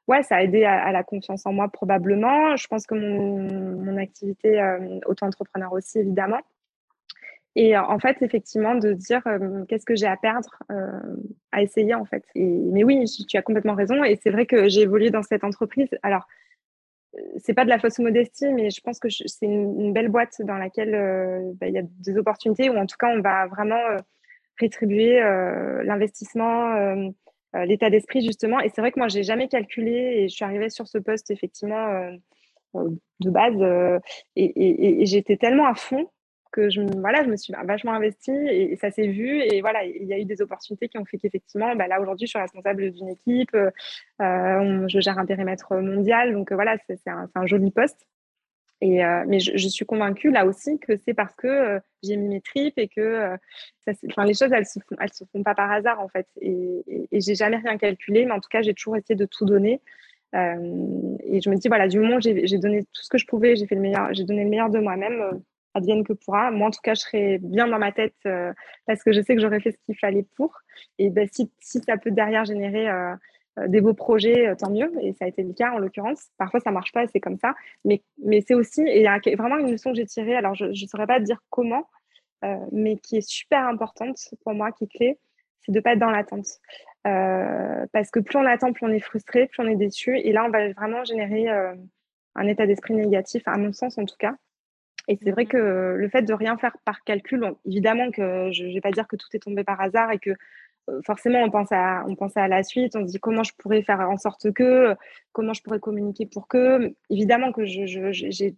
ouais, 0.08 0.24
ça 0.24 0.38
a 0.38 0.42
aidé 0.42 0.64
à, 0.66 0.92
la 0.92 1.04
confiance 1.04 1.46
en 1.46 1.54
moi 1.54 1.70
probablement. 1.70 2.56
Je 2.56 2.68
pense 2.68 2.86
que 2.86 2.96
mon, 2.96 3.98
activité 3.98 4.60
euh, 4.60 5.00
auto-entrepreneur 5.06 5.72
aussi, 5.72 6.00
évidemment. 6.00 6.40
Et 7.56 7.78
en 7.78 8.00
fait, 8.00 8.18
effectivement, 8.22 8.74
de 8.74 8.94
dire 8.94 9.22
euh, 9.28 9.64
qu'est-ce 9.66 9.86
que 9.86 9.96
j'ai 9.96 10.08
à 10.08 10.18
perdre 10.18 10.50
euh, 10.72 11.00
à 11.52 11.62
essayer, 11.62 11.94
en 11.94 12.06
fait. 12.06 12.24
Mais 12.36 12.84
oui, 12.84 13.06
tu 13.28 13.38
as 13.38 13.44
complètement 13.44 13.76
raison. 13.76 14.04
Et 14.04 14.20
c'est 14.22 14.32
vrai 14.32 14.48
que 14.48 14.68
j'ai 14.68 14.82
évolué 14.82 15.12
dans 15.12 15.22
cette 15.22 15.44
entreprise. 15.44 15.90
Alors, 16.02 16.28
c'est 17.38 17.54
pas 17.54 17.64
de 17.64 17.70
la 17.70 17.78
fausse 17.78 18.00
modestie, 18.00 18.52
mais 18.52 18.72
je 18.72 18.82
pense 18.82 19.00
que 19.00 19.08
c'est 19.10 19.46
une, 19.46 19.94
belle 19.94 20.10
boîte 20.10 20.42
dans 20.42 20.58
laquelle 20.58 21.54
bah, 21.60 21.68
il 21.68 21.76
y 21.76 21.78
a 21.78 21.84
des 21.84 22.18
opportunités, 22.18 22.72
ou 22.72 22.76
en 22.76 22.88
tout 22.88 22.98
cas, 22.98 23.10
on 23.10 23.22
va 23.22 23.46
vraiment 23.46 23.82
rétribuer 24.58 25.20
l'investissement 25.84 27.14
euh, 27.56 27.66
l'état 27.66 27.90
d'esprit 27.90 28.26
justement. 28.26 28.60
Et 28.60 28.70
c'est 28.70 28.82
vrai 28.82 28.92
que 28.92 29.00
moi, 29.00 29.08
j'ai 29.08 29.24
jamais 29.24 29.48
calculé 29.48 29.92
et 29.92 30.30
je 30.30 30.34
suis 30.34 30.46
arrivée 30.46 30.70
sur 30.70 30.88
ce 30.88 30.98
poste 30.98 31.30
effectivement 31.30 31.88
euh, 31.88 32.12
euh, 32.76 32.90
de 33.20 33.30
base 33.30 33.92
et, 34.36 35.06
j'étais 35.06 35.38
tellement 35.38 35.68
à 35.68 35.76
fond 35.76 36.10
que 36.52 36.70
je, 36.70 36.82
voilà, 37.00 37.24
je 37.24 37.30
me 37.30 37.36
suis 37.36 37.52
vachement 37.66 37.94
investie 37.94 38.32
et, 38.32 38.76
ça 38.78 38.92
s'est 38.92 39.08
vu. 39.08 39.42
Et 39.42 39.62
voilà, 39.62 39.84
il 39.86 40.06
y 40.06 40.14
a 40.14 40.20
eu 40.20 40.26
des 40.26 40.42
opportunités 40.42 40.88
qui 40.88 40.98
ont 40.98 41.06
fait 41.06 41.18
qu'effectivement, 41.18 41.76
bah, 41.76 41.88
là 41.88 42.02
aujourd'hui, 42.02 42.28
je 42.28 42.32
suis 42.32 42.40
responsable 42.40 42.92
d'une 42.92 43.10
équipe, 43.10 43.56
je 44.20 45.00
gère 45.00 45.20
un 45.20 45.26
périmètre 45.26 45.76
mondial. 45.76 46.34
Donc 46.34 46.52
voilà, 46.52 46.78
c'est 46.88 47.00
un, 47.08 47.46
joli 47.46 47.72
poste. 47.72 48.08
Euh, 48.84 49.24
mais 49.28 49.40
je, 49.40 49.68
suis 49.68 49.86
convaincue 49.86 50.30
là 50.30 50.46
aussi 50.46 50.78
que 50.80 50.98
c'est 50.98 51.14
parce 51.14 51.36
que 51.36 51.48
euh, 51.48 51.80
j'ai 52.04 52.18
mis 52.18 52.28
mes 52.28 52.42
tripes 52.42 52.78
et 52.78 52.88
que 52.90 53.02
euh, 53.02 53.38
les 53.88 54.34
choses, 54.34 54.52
elles 54.52 54.66
se, 54.66 54.80
font, 54.80 54.96
se 55.12 55.24
font 55.32 55.44
pas 55.44 55.56
par 55.56 55.72
hasard 55.72 56.02
en 56.02 56.10
fait. 56.10 56.28
Et, 56.42 57.08
j'ai 57.12 57.36
jamais 57.36 57.58
rien 57.58 57.78
calculé, 57.78 58.26
mais 58.26 58.32
en 58.32 58.40
tout 58.40 58.50
cas, 58.50 58.62
j'ai 58.62 58.74
toujours 58.74 58.98
essayé 58.98 59.16
de 59.16 59.26
tout 59.26 59.46
donner. 59.46 59.82
et 60.34 61.42
je 61.42 61.50
me 61.50 61.56
dis, 61.56 61.68
voilà, 61.68 61.88
du 61.88 62.00
moment 62.00 62.20
j'ai 62.20 62.58
donné 62.58 62.84
tout 62.84 63.04
ce 63.04 63.10
que 63.10 63.18
je 63.18 63.26
pouvais, 63.26 63.56
j'ai 63.56 63.66
donné 63.66 64.44
le 64.44 64.50
meilleur 64.50 64.70
de 64.70 64.80
moi-même, 64.80 65.42
advienne 65.76 66.04
que 66.04 66.14
pourra. 66.14 66.52
Moi, 66.52 66.68
en 66.68 66.72
tout 66.72 66.82
cas, 66.84 66.96
je 66.96 67.02
serai 67.02 67.38
bien 67.38 67.68
dans 67.68 67.80
ma 67.80 67.92
tête 67.92 68.16
parce 68.86 69.04
que 69.04 69.14
je 69.14 69.22
sais 69.22 69.36
que 69.36 69.42
j'aurais 69.42 69.60
fait 69.60 69.72
ce 69.72 69.78
qu'il 69.86 69.98
fallait 69.98 70.26
pour. 70.36 70.58
Et 70.98 71.10
ben, 71.10 71.28
si, 71.32 71.50
ça 71.60 71.98
peut 71.98 72.12
derrière 72.12 72.46
générer 72.46 72.88
des 73.68 73.82
beaux 73.82 73.94
projets, 73.94 74.48
euh, 74.48 74.56
tant 74.56 74.72
mieux. 74.72 74.92
Et 75.02 75.14
ça 75.14 75.26
a 75.26 75.28
été 75.28 75.44
le 75.44 75.54
cas 75.54 75.72
en 75.72 75.78
l'occurrence. 75.78 76.30
Parfois, 76.38 76.60
ça 76.60 76.72
marche 76.72 76.92
pas 76.92 77.04
et 77.04 77.08
c'est 77.08 77.20
comme 77.20 77.38
ça. 77.38 77.54
Mais, 77.86 78.02
mais 78.24 78.42
c'est 78.42 78.56
aussi, 78.56 78.82
et 78.82 79.00
il 79.00 79.04
y 79.04 79.08
a 79.08 79.20
vraiment 79.36 79.58
une 79.58 79.72
leçon 79.72 79.92
que 79.92 79.98
j'ai 79.98 80.06
tirée. 80.06 80.36
Alors, 80.36 80.56
je 80.56 80.66
ne 80.66 80.88
saurais 80.88 81.08
pas 81.08 81.20
dire 81.20 81.40
comment, 81.50 81.88
euh, 82.44 82.56
mais 82.72 82.98
qui 82.98 83.18
est 83.18 83.28
super 83.28 83.68
importante 83.68 84.18
pour 84.44 84.54
moi, 84.54 84.72
qui 84.72 84.86
est 84.86 84.88
clé, 84.88 85.20
c'est 85.62 85.72
de 85.72 85.78
ne 85.78 85.82
pas 85.82 85.94
être 85.94 86.00
dans 86.00 86.12
l'attente. 86.12 86.48
parce 87.04 88.12
que 88.12 88.20
plus 88.20 88.38
on 88.38 88.46
attend, 88.46 88.74
plus 88.74 88.86
on 88.86 88.92
est 88.92 89.00
frustré, 89.00 89.48
plus 89.48 89.64
on 89.64 89.68
est 89.68 89.76
déçu. 89.76 90.18
Et 90.18 90.34
là, 90.34 90.46
on 90.46 90.50
va 90.50 90.72
vraiment 90.74 91.04
générer 91.06 91.48
un 91.50 92.48
état 92.48 92.66
d'esprit 92.66 92.96
négatif, 92.96 93.44
à 93.46 93.58
mon 93.58 93.72
sens 93.72 93.98
en 93.98 94.06
tout 94.06 94.18
cas. 94.18 94.36
Et 95.08 95.18
c'est 95.22 95.32
vrai 95.32 95.44
mmh 95.44 95.48
que 95.48 95.96
le 95.98 96.10
fait 96.10 96.22
de 96.22 96.34
rien 96.34 96.58
faire 96.58 96.78
par 96.86 97.04
calcul, 97.04 97.54
évidemment 97.66 98.10
que 98.12 98.50
je 98.52 98.66
ne 98.66 98.74
vais 98.74 98.82
pas 98.82 98.92
dire 98.92 99.08
que 99.08 99.16
tout 99.16 99.28
est 99.34 99.40
tombé 99.40 99.64
par 99.64 99.82
hasard 99.82 100.12
et 100.12 100.20
que 100.20 100.30
euh, 100.32 100.36
forcément, 101.06 101.40
on 101.44 101.50
pense, 101.50 101.72
à, 101.72 102.04
on 102.08 102.16
pense 102.16 102.36
à 102.36 102.48
la 102.48 102.64
suite, 102.64 102.96
on 102.96 103.06
se 103.06 103.12
dit 103.12 103.20
comment 103.20 103.44
je 103.44 103.54
pourrais 103.58 103.82
faire 103.84 104.02
en 104.02 104.18
sorte 104.18 104.52
que, 104.52 104.96
comment 105.32 105.54
je 105.54 105.62
pourrais 105.62 105.80
communiquer 105.80 106.26
pour 106.26 106.48
que. 106.48 106.94
Évidemment 107.10 107.52
que 107.52 107.66
j'ai 107.66 107.88
je, 107.88 108.52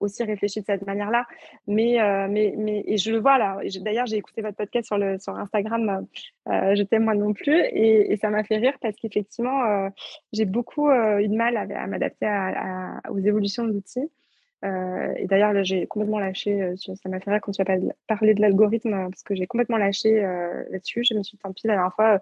aussi 0.00 0.24
réfléchi 0.24 0.60
de 0.60 0.64
cette 0.66 0.84
manière-là, 0.84 1.26
mais, 1.68 2.00
euh, 2.00 2.26
mais, 2.28 2.54
mais 2.58 2.82
et 2.86 2.96
je 2.98 3.12
le 3.12 3.20
vois 3.20 3.38
là. 3.38 3.58
D'ailleurs, 3.80 4.06
j'ai 4.06 4.16
écouté 4.16 4.42
votre 4.42 4.56
podcast 4.56 4.86
sur, 4.86 4.98
le, 4.98 5.18
sur 5.20 5.36
Instagram, 5.36 6.06
euh, 6.48 6.74
je 6.74 6.82
t'aime 6.82 7.04
moi 7.04 7.14
non 7.14 7.32
plus, 7.32 7.60
et, 7.72 8.16
ça 8.20 8.30
m'a 8.30 8.42
fait 8.42 8.56
rire 8.56 8.74
parce 8.80 8.96
qu'effectivement, 8.96 9.90
j'ai 10.32 10.44
beaucoup 10.44 10.90
eu 10.90 11.28
de 11.28 11.36
mal 11.36 11.56
à, 11.56 11.86
m'adapter 11.86 12.28
aux 13.10 13.18
évolutions 13.18 13.64
de 13.64 13.72
l'outil. 13.72 14.10
Euh, 14.64 15.14
et 15.16 15.26
d'ailleurs, 15.26 15.52
là, 15.52 15.62
j'ai 15.62 15.86
complètement 15.86 16.20
lâché, 16.20 16.62
euh, 16.62 16.76
ça 16.76 17.08
m'a 17.08 17.18
fait 17.20 17.30
rire 17.30 17.40
quand 17.40 17.52
tu 17.52 17.62
as 17.62 17.78
parlé 18.06 18.34
de 18.34 18.40
l'algorithme, 18.40 18.94
hein, 18.94 19.08
parce 19.10 19.22
que 19.22 19.34
j'ai 19.34 19.46
complètement 19.46 19.76
lâché 19.76 20.24
euh, 20.24 20.64
là-dessus. 20.70 21.04
Je 21.04 21.14
me 21.14 21.22
suis 21.22 21.36
dit, 21.36 21.42
tant 21.42 21.52
pis, 21.52 21.66
la 21.66 21.74
dernière 21.74 21.94
fois, 21.94 22.20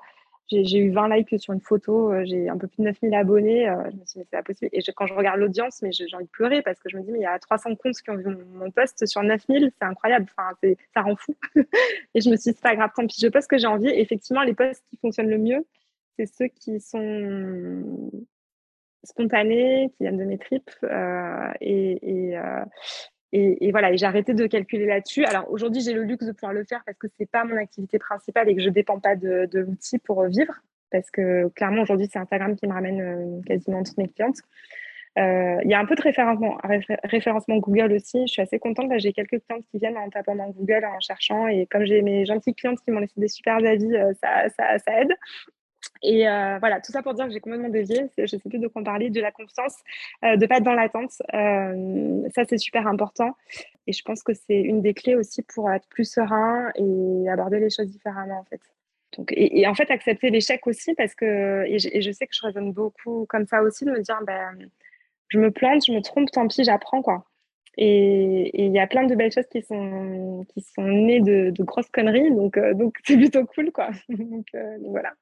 j'ai 0.48 0.78
eu 0.78 0.90
20 0.90 1.14
likes 1.14 1.38
sur 1.38 1.52
une 1.52 1.60
photo, 1.60 2.12
j'ai 2.24 2.48
un 2.48 2.58
peu 2.58 2.66
plus 2.66 2.82
de 2.82 2.88
9000 2.88 3.14
abonnés. 3.14 3.66
je 3.66 3.96
me 3.96 4.04
suis 4.04 4.20
dit, 4.20 4.26
c'est 4.28 4.30
pas 4.30 4.42
possible. 4.42 4.70
Et 4.72 4.82
quand 4.96 5.06
je 5.06 5.14
regarde 5.14 5.38
l'audience, 5.38 5.80
mais 5.80 5.92
j'ai 5.92 6.06
envie 6.12 6.24
de 6.24 6.30
pleurer 6.30 6.60
parce 6.62 6.80
que 6.80 6.88
je 6.88 6.96
me 6.96 7.02
dis, 7.02 7.12
mais 7.12 7.20
il 7.20 7.22
y 7.22 7.26
a 7.26 7.38
300 7.38 7.76
comptes 7.76 7.94
qui 8.02 8.10
ont 8.10 8.16
vu 8.16 8.26
mon, 8.54 8.70
post 8.72 9.06
sur 9.06 9.22
9000, 9.22 9.70
c'est 9.78 9.86
incroyable. 9.86 10.26
Enfin, 10.36 10.56
ça 10.92 11.02
rend 11.02 11.14
fou. 11.14 11.36
et 11.54 12.20
je 12.20 12.30
me 12.30 12.36
suis 12.36 12.50
dit, 12.50 12.56
c'est 12.56 12.62
pas 12.62 12.74
grave, 12.74 12.90
tant 12.96 13.06
pis, 13.06 13.20
je 13.20 13.28
poste 13.28 13.44
ce 13.44 13.48
que 13.48 13.58
j'ai 13.58 13.68
envie. 13.68 13.90
Effectivement, 13.90 14.42
les 14.42 14.54
posts 14.54 14.82
qui 14.90 14.96
fonctionnent 14.96 15.30
le 15.30 15.38
mieux, 15.38 15.64
c'est 16.18 16.26
ceux 16.26 16.48
qui 16.48 16.80
sont 16.80 18.10
spontanée, 19.04 19.90
qui 19.96 20.04
viennent 20.04 20.18
de 20.18 20.24
mes 20.24 20.38
tripes. 20.38 20.70
Euh, 20.84 21.52
et, 21.60 22.36
euh, 22.36 22.64
et, 23.32 23.66
et, 23.66 23.70
voilà, 23.70 23.92
et 23.92 23.96
j'ai 23.96 24.06
arrêté 24.06 24.34
de 24.34 24.46
calculer 24.46 24.86
là-dessus. 24.86 25.24
Alors 25.24 25.50
aujourd'hui, 25.50 25.80
j'ai 25.82 25.92
le 25.92 26.02
luxe 26.02 26.26
de 26.26 26.32
pouvoir 26.32 26.52
le 26.52 26.64
faire 26.64 26.82
parce 26.84 26.98
que 26.98 27.08
ce 27.08 27.14
n'est 27.20 27.26
pas 27.26 27.44
mon 27.44 27.56
activité 27.56 27.98
principale 27.98 28.48
et 28.48 28.56
que 28.56 28.62
je 28.62 28.68
ne 28.68 28.74
dépends 28.74 29.00
pas 29.00 29.16
de, 29.16 29.48
l'outil 29.52 29.98
pour 29.98 30.24
vivre. 30.26 30.54
Parce 30.90 31.10
que 31.10 31.48
clairement, 31.48 31.82
aujourd'hui, 31.82 32.08
c'est 32.10 32.18
Instagram 32.18 32.56
qui 32.56 32.66
me 32.66 32.72
ramène 32.72 33.00
euh, 33.00 33.42
quasiment 33.46 33.82
toutes 33.82 33.98
mes 33.98 34.08
clientes. 34.08 34.38
Il 35.16 35.68
y 35.68 35.74
a 35.74 35.78
un 35.78 35.84
peu 35.84 35.96
de 35.96 36.02
référencement, 36.02 36.56
référencement 37.04 37.58
Google 37.58 37.92
aussi. 37.92 38.22
Je 38.26 38.32
suis 38.32 38.42
assez 38.42 38.58
contente. 38.58 38.90
J'ai 38.96 39.12
quelques 39.12 39.42
clientes 39.44 39.66
qui 39.70 39.78
viennent 39.78 39.98
en 39.98 40.08
tapant 40.08 40.34
dans 40.34 40.48
Google, 40.48 40.86
en 40.86 40.98
cherchant. 41.00 41.46
Et 41.46 41.66
comme 41.66 41.84
j'ai 41.84 42.00
mes 42.00 42.24
gentilles 42.24 42.54
clientes 42.54 42.78
qui 42.82 42.90
m'ont 42.90 43.00
laissé 43.00 43.20
des 43.20 43.28
super 43.28 43.56
avis, 43.56 43.90
ça, 44.22 44.48
ça, 44.56 45.00
aide. 45.00 45.12
Et 46.02 46.28
euh, 46.28 46.58
voilà, 46.58 46.80
tout 46.80 46.92
ça 46.92 47.02
pour 47.02 47.14
dire 47.14 47.26
que 47.26 47.32
j'ai 47.32 47.40
complètement 47.40 47.68
dévié. 47.68 48.10
Je 48.16 48.22
ne 48.22 48.26
sais 48.26 48.38
plus 48.38 48.58
de 48.58 48.68
quoi 48.68 48.82
parler, 48.82 49.10
de 49.10 49.20
la 49.20 49.32
confiance, 49.32 49.76
euh, 50.24 50.36
de 50.36 50.46
pas 50.46 50.56
être 50.56 50.64
dans 50.64 50.72
l'attente. 50.72 51.12
Euh, 51.34 52.28
ça, 52.34 52.44
c'est 52.48 52.58
super 52.58 52.86
important. 52.86 53.36
Et 53.86 53.92
je 53.92 54.02
pense 54.02 54.22
que 54.22 54.32
c'est 54.32 54.60
une 54.60 54.80
des 54.82 54.94
clés 54.94 55.14
aussi 55.14 55.42
pour 55.42 55.70
être 55.70 55.86
plus 55.88 56.10
serein 56.10 56.70
et 56.74 57.28
aborder 57.28 57.60
les 57.60 57.70
choses 57.70 57.88
différemment, 57.88 58.40
en 58.40 58.44
fait. 58.44 58.60
Donc, 59.16 59.32
et, 59.36 59.66
en 59.66 59.74
fait, 59.74 59.90
accepter 59.90 60.30
l'échec 60.30 60.66
aussi, 60.66 60.94
parce 60.94 61.14
que, 61.14 61.64
et 61.66 61.78
je, 61.78 62.12
sais 62.12 62.26
que 62.26 62.34
je 62.34 62.46
raisonne 62.46 62.72
beaucoup 62.72 63.26
comme 63.28 63.46
ça 63.46 63.60
aussi, 63.62 63.84
de 63.84 63.90
me 63.90 64.00
dire, 64.00 64.20
ben, 64.24 64.56
je 65.28 65.38
me 65.38 65.50
plante, 65.50 65.84
je 65.86 65.92
me 65.92 66.00
trompe, 66.00 66.30
tant 66.30 66.46
pis, 66.46 66.64
j'apprends, 66.64 67.02
quoi. 67.02 67.24
Et 67.76 68.64
il 68.64 68.72
y 68.72 68.78
a 68.78 68.86
plein 68.86 69.04
de 69.04 69.14
belles 69.14 69.32
choses 69.32 69.46
qui 69.50 69.62
sont, 69.62 70.44
qui 70.54 70.60
sont 70.60 70.82
nées 70.82 71.20
de, 71.20 71.52
grosses 71.62 71.90
conneries, 71.90 72.30
donc 72.30 72.58
donc 72.76 72.96
c'est 73.04 73.16
plutôt 73.16 73.44
cool, 73.46 73.72
quoi. 73.72 73.90
donc 74.08 74.46
voilà. 74.84 75.12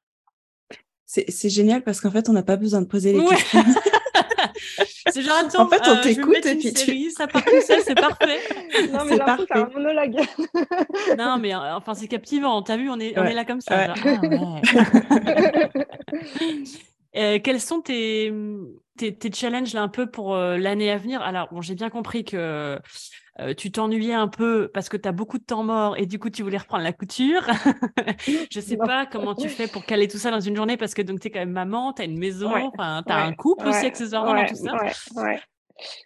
C'est 1.10 1.48
génial 1.48 1.82
parce 1.82 2.02
qu'en 2.02 2.10
fait, 2.10 2.28
on 2.28 2.34
n'a 2.34 2.42
pas 2.42 2.56
besoin 2.56 2.82
de 2.82 2.86
poser 2.86 3.14
les 3.14 3.24
questions. 3.24 3.64
c'est 5.10 5.22
genre, 5.22 5.38
attends, 5.38 5.62
en 5.62 5.68
fait, 5.68 5.80
on 5.86 5.96
euh, 5.96 6.02
t'écoute 6.02 6.44
et 6.44 6.54
puis 6.54 6.74
tu... 6.74 7.10
ça 7.10 7.26
part 7.26 7.42
tout 7.44 7.62
seul, 7.66 7.80
c'est 7.82 7.94
parfait. 7.94 8.40
Non, 8.92 9.04
mais 9.06 9.16
c'est 9.16 9.46
c'est 9.48 9.58
un 9.58 9.70
monologue. 9.70 10.16
non, 11.16 11.38
mais 11.38 11.54
euh, 11.54 11.76
enfin, 11.76 11.94
c'est 11.94 12.08
captivant. 12.08 12.60
T'as 12.62 12.76
vu, 12.76 12.90
on 12.90 13.00
est, 13.00 13.18
on 13.18 13.24
est 13.24 13.32
là 13.32 13.46
comme 13.46 13.62
ça. 13.62 13.94
Ah, 13.94 13.94
euh, 17.16 17.38
quels 17.42 17.60
sont 17.60 17.80
tes, 17.80 18.30
tes, 18.98 19.14
tes, 19.14 19.32
challenges 19.32 19.72
là 19.72 19.82
un 19.82 19.88
peu 19.88 20.10
pour 20.10 20.36
l'année 20.36 20.90
à 20.90 20.98
venir? 20.98 21.22
Alors, 21.22 21.48
bon, 21.50 21.62
j'ai 21.62 21.74
bien 21.74 21.88
compris 21.88 22.24
que 22.24 22.78
euh, 23.40 23.54
tu 23.54 23.70
t'ennuyais 23.70 24.14
un 24.14 24.28
peu 24.28 24.68
parce 24.72 24.88
que 24.88 24.96
tu 24.96 25.08
as 25.08 25.12
beaucoup 25.12 25.38
de 25.38 25.44
temps 25.44 25.62
mort 25.62 25.96
et 25.96 26.06
du 26.06 26.18
coup 26.18 26.28
tu 26.28 26.42
voulais 26.42 26.58
reprendre 26.58 26.82
la 26.82 26.92
couture. 26.92 27.42
je 28.50 28.60
sais 28.60 28.76
pas 28.76 29.06
comment 29.06 29.34
tu 29.34 29.48
fais 29.48 29.68
pour 29.68 29.84
caler 29.84 30.08
tout 30.08 30.18
ça 30.18 30.30
dans 30.30 30.40
une 30.40 30.56
journée 30.56 30.76
parce 30.76 30.94
que 30.94 31.02
donc 31.02 31.20
tu 31.20 31.28
es 31.28 31.30
quand 31.30 31.38
même 31.38 31.52
maman, 31.52 31.92
tu 31.92 32.02
as 32.02 32.06
une 32.06 32.18
maison, 32.18 32.70
tu 32.72 32.80
as 32.80 33.24
un 33.24 33.32
couple 33.32 33.68
aussi 33.68 33.86
accessoirement 33.86 34.34
dans 34.34 34.46
tout 34.46 34.56
ça. 34.56 34.76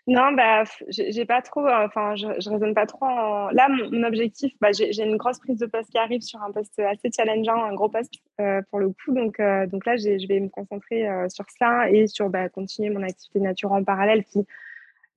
Non, 0.07 0.33
bah, 0.33 0.65
j'ai 0.89 1.25
pas 1.25 1.41
trop, 1.41 1.67
euh, 1.67 1.87
enfin, 1.87 2.15
je, 2.15 2.27
je 2.39 2.51
raisonne 2.51 2.75
pas 2.75 2.85
trop. 2.85 3.07
Là, 3.07 3.69
mon, 3.71 4.03
objectif, 4.03 4.53
bah, 4.61 4.69
j'ai 4.73 5.03
une 5.03 5.17
grosse 5.17 5.39
prise 5.39 5.59
de 5.59 5.65
poste 5.65 5.91
qui 5.91 5.97
arrive 5.97 6.21
sur 6.21 6.43
un 6.43 6.53
poste 6.53 6.79
assez 6.79 7.09
challengeant, 7.11 7.65
un 7.65 7.73
gros 7.73 7.89
poste 7.89 8.13
euh, 8.43 8.61
pour 8.71 8.81
le 8.81 8.89
coup. 8.89 9.15
Donc, 9.15 9.41
donc 9.71 9.87
là, 9.87 9.97
je 9.97 10.29
vais 10.29 10.41
me 10.41 10.51
concentrer 10.51 11.09
sur 11.31 11.47
ça 11.59 11.89
et 11.89 12.07
sur 12.07 12.29
bah, 12.29 12.51
continuer 12.51 12.91
mon 12.91 13.03
activité 13.03 13.41
nature 13.41 13.73
en 13.73 13.83
parallèle 13.83 14.25
qui, 14.25 14.47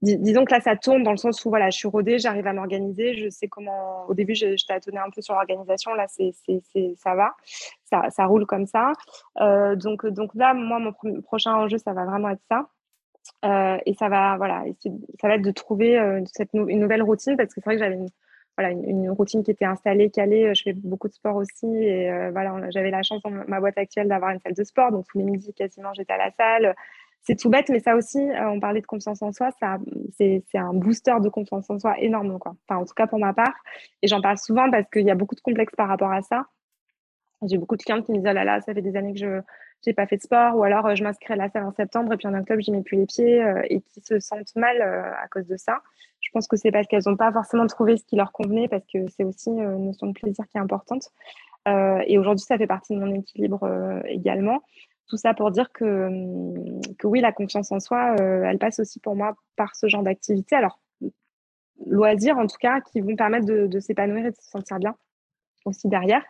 disons 0.06 0.46
que 0.46 0.54
là, 0.54 0.62
ça 0.62 0.76
tourne 0.76 1.04
dans 1.04 1.12
le 1.12 1.18
sens 1.18 1.44
où 1.46 1.50
voilà, 1.50 1.70
je 1.70 1.78
suis 1.78 1.88
rodée, 1.88 2.20
j'arrive 2.20 2.48
à 2.48 2.54
m'organiser, 2.54 3.16
je 3.16 3.30
sais 3.30 3.48
comment. 3.48 4.06
Au 4.08 4.14
début, 4.14 4.36
je, 4.36 4.56
je 4.58 4.66
tâtonnais 4.66 5.00
un 5.00 5.10
peu 5.10 5.22
sur 5.22 5.34
l'organisation, 5.34 5.94
là, 5.94 6.06
c'est, 6.08 6.32
ça 6.98 7.16
va, 7.16 7.36
ça, 8.10 8.26
roule 8.26 8.46
comme 8.46 8.66
ça. 8.66 8.92
Euh, 9.42 9.76
donc, 9.76 10.06
donc 10.06 10.32
là, 10.36 10.54
moi, 10.54 10.80
mon 10.80 11.22
prochain 11.22 11.56
enjeu, 11.56 11.78
ça 11.78 11.94
va 11.94 12.06
vraiment 12.06 12.30
être 12.30 12.44
ça. 12.50 12.70
Euh, 13.44 13.78
et 13.86 13.96
ça 13.96 14.08
va, 14.08 14.38
voilà, 14.38 14.64
ça 15.20 15.28
va 15.28 15.36
être 15.36 15.42
de 15.42 15.52
trouver 15.52 15.98
euh, 15.98 16.22
cette 16.32 16.54
une 16.54 16.80
nouvelle 16.80 17.02
routine 17.02 17.36
parce 17.36 17.50
que 17.50 17.56
c'est 17.56 17.66
vrai 17.66 17.76
que 17.76 17.82
j'avais 17.82 17.96
une, 17.96 18.10
voilà, 18.56 18.72
une, 18.72 19.10
routine 19.10 19.44
qui 19.44 19.50
était 19.50 19.66
installée, 19.66 20.12
calée. 20.12 20.54
Je 20.54 20.62
fais 20.62 20.74
beaucoup 20.74 21.08
de 21.08 21.14
sport 21.14 21.36
aussi 21.36 21.66
et 21.66 22.30
voilà, 22.32 22.70
j'avais 22.70 22.92
la 22.92 23.02
chance 23.02 23.24
dans 23.24 23.32
ma 23.32 23.60
boîte 23.60 23.80
actuelle 23.80 24.08
d'avoir 24.08 24.30
une 24.30 24.40
salle 24.40 24.54
de 24.54 24.64
sport, 24.64 24.92
donc 24.92 25.08
tous 25.08 25.18
les 25.18 25.24
midis 25.24 25.54
quasiment 25.54 25.92
j'étais 25.94 26.14
à 26.14 26.18
la 26.18 26.32
salle 26.32 26.76
c'est 27.26 27.36
tout 27.36 27.50
bête, 27.50 27.70
mais 27.70 27.80
ça 27.80 27.96
aussi, 27.96 28.20
euh, 28.20 28.50
on 28.50 28.60
parlait 28.60 28.82
de 28.82 28.86
confiance 28.86 29.22
en 29.24 29.32
soi, 29.32 29.50
ça, 29.60 29.80
c'est, 30.16 30.44
un 30.54 30.74
booster 30.74 31.16
de 31.22 31.30
confiance 31.30 31.68
en 31.70 31.80
soi 31.80 32.00
énorme, 32.00 32.38
quoi. 32.38 32.56
Enfin, 32.68 32.80
en 32.80 32.86
tout 32.86 32.94
cas 32.94 33.08
pour 33.08 33.20
ma 33.20 33.34
part. 33.34 33.56
Et 34.04 34.08
j'en 34.08 34.22
parle 34.22 34.38
souvent 34.38 34.70
parce 34.70 34.88
qu'il 34.92 35.06
y 35.06 35.12
a 35.12 35.16
beaucoup 35.16 35.34
de 35.34 35.42
complexes 35.42 35.76
par 35.76 35.88
rapport 35.88 36.12
à 36.12 36.22
ça. 36.22 36.46
J'ai 37.42 37.58
beaucoup 37.58 37.78
de 37.78 37.84
clientes 37.84 38.06
qui 38.06 38.12
me 38.12 38.18
disent, 38.18 38.28
oh 38.30 38.34
là 38.34 38.44
là, 38.44 38.62
ça 38.62 38.74
fait 38.74 38.82
des 38.82 38.96
années 38.96 39.14
que 39.14 39.20
je 39.20 39.42
n'ai 39.88 39.94
pas 39.94 40.06
fait 40.06 40.18
de 40.18 40.22
sport, 40.22 40.56
ou 40.56 40.64
alors 40.64 40.86
euh, 40.86 40.96
je 40.96 41.04
m'inscris 41.04 41.34
à 41.34 41.36
la 41.36 41.50
salle 41.50 41.64
en 41.64 41.72
septembre 41.72 42.14
et 42.14 42.18
puis 42.18 42.28
en 42.28 42.34
octobre, 42.36 42.62
j'y 42.62 42.72
mets 42.72 42.84
plus 42.84 42.98
les 42.98 43.08
pieds, 43.08 43.44
euh, 43.44 43.62
et 43.70 43.82
qui 43.82 44.02
se 44.02 44.20
sentent 44.20 44.56
mal 44.56 44.82
à 44.82 45.28
cause 45.28 45.48
de 45.48 45.58
ça. 45.58 45.80
Je 46.22 46.30
pense 46.32 46.48
que 46.48 46.58
c'est 46.58 46.72
parce 46.72 46.88
qu'elles 46.88 47.04
n'ont 47.08 47.18
pas 47.18 47.32
forcément 47.32 47.66
trouvé 47.66 47.98
ce 47.98 48.06
qui 48.06 48.16
leur 48.16 48.32
convenait, 48.32 48.68
parce 48.68 48.86
que 48.86 49.00
c'est 49.10 49.24
aussi 49.24 49.50
une 49.50 49.86
notion 49.86 50.08
de 50.08 50.14
plaisir 50.14 50.46
qui 50.48 50.58
est 50.58 50.62
importante. 50.62 51.12
et 51.68 52.18
aujourd'hui, 52.20 52.46
ça 52.46 52.58
fait 52.58 52.68
partie 52.68 52.94
de 52.94 53.00
mon 53.00 53.14
équilibre 53.16 53.68
également. 54.06 54.62
Tout 55.08 55.18
ça 55.18 55.34
pour 55.34 55.52
dire 55.52 55.72
que, 55.72 56.08
hum, 56.08 56.82
que 56.98 57.08
oui, 57.08 57.22
la 57.22 57.32
confiance 57.32 57.72
en 57.72 57.80
soi, 57.80 58.16
euh, 58.20 58.44
elle 58.46 58.58
passe 58.58 58.80
aussi 58.80 59.00
pour 59.00 59.16
moi 59.16 59.36
par 59.56 59.76
ce 59.76 59.88
genre 59.88 60.04
d'activité. 60.04 60.56
Alors, 60.56 60.80
loisirs 61.86 62.38
en 62.38 62.48
tout 62.48 62.58
cas, 62.60 62.82
qui 62.82 63.02
vont 63.02 63.16
permettre 63.16 63.46
de 63.46 63.80
s'épanouir 63.80 64.26
et 64.26 64.32
de 64.32 64.36
se 64.36 64.50
sentir 64.50 64.80
bien 64.80 64.96
aussi 65.66 65.88
derrière. 65.88 66.24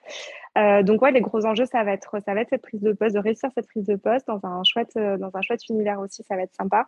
Euh, 0.57 0.83
donc 0.83 1.01
ouais, 1.01 1.11
les 1.11 1.21
gros 1.21 1.45
enjeux, 1.45 1.65
ça 1.65 1.83
va 1.83 1.91
être 1.91 2.17
ça 2.25 2.33
va 2.33 2.41
être 2.41 2.49
cette 2.49 2.61
prise 2.61 2.81
de 2.81 2.93
poste, 2.93 3.15
de 3.15 3.19
réussir 3.19 3.49
cette 3.53 3.67
prise 3.67 3.86
de 3.86 3.95
poste 3.95 4.27
dans 4.27 4.39
un 4.45 4.63
chouette 4.63 4.93
euh, 4.95 5.17
dans 5.17 5.36
un 5.36 5.41
chouette 5.41 5.67
univers 5.69 5.99
aussi, 5.99 6.23
ça 6.23 6.36
va 6.36 6.43
être 6.43 6.53
sympa. 6.53 6.88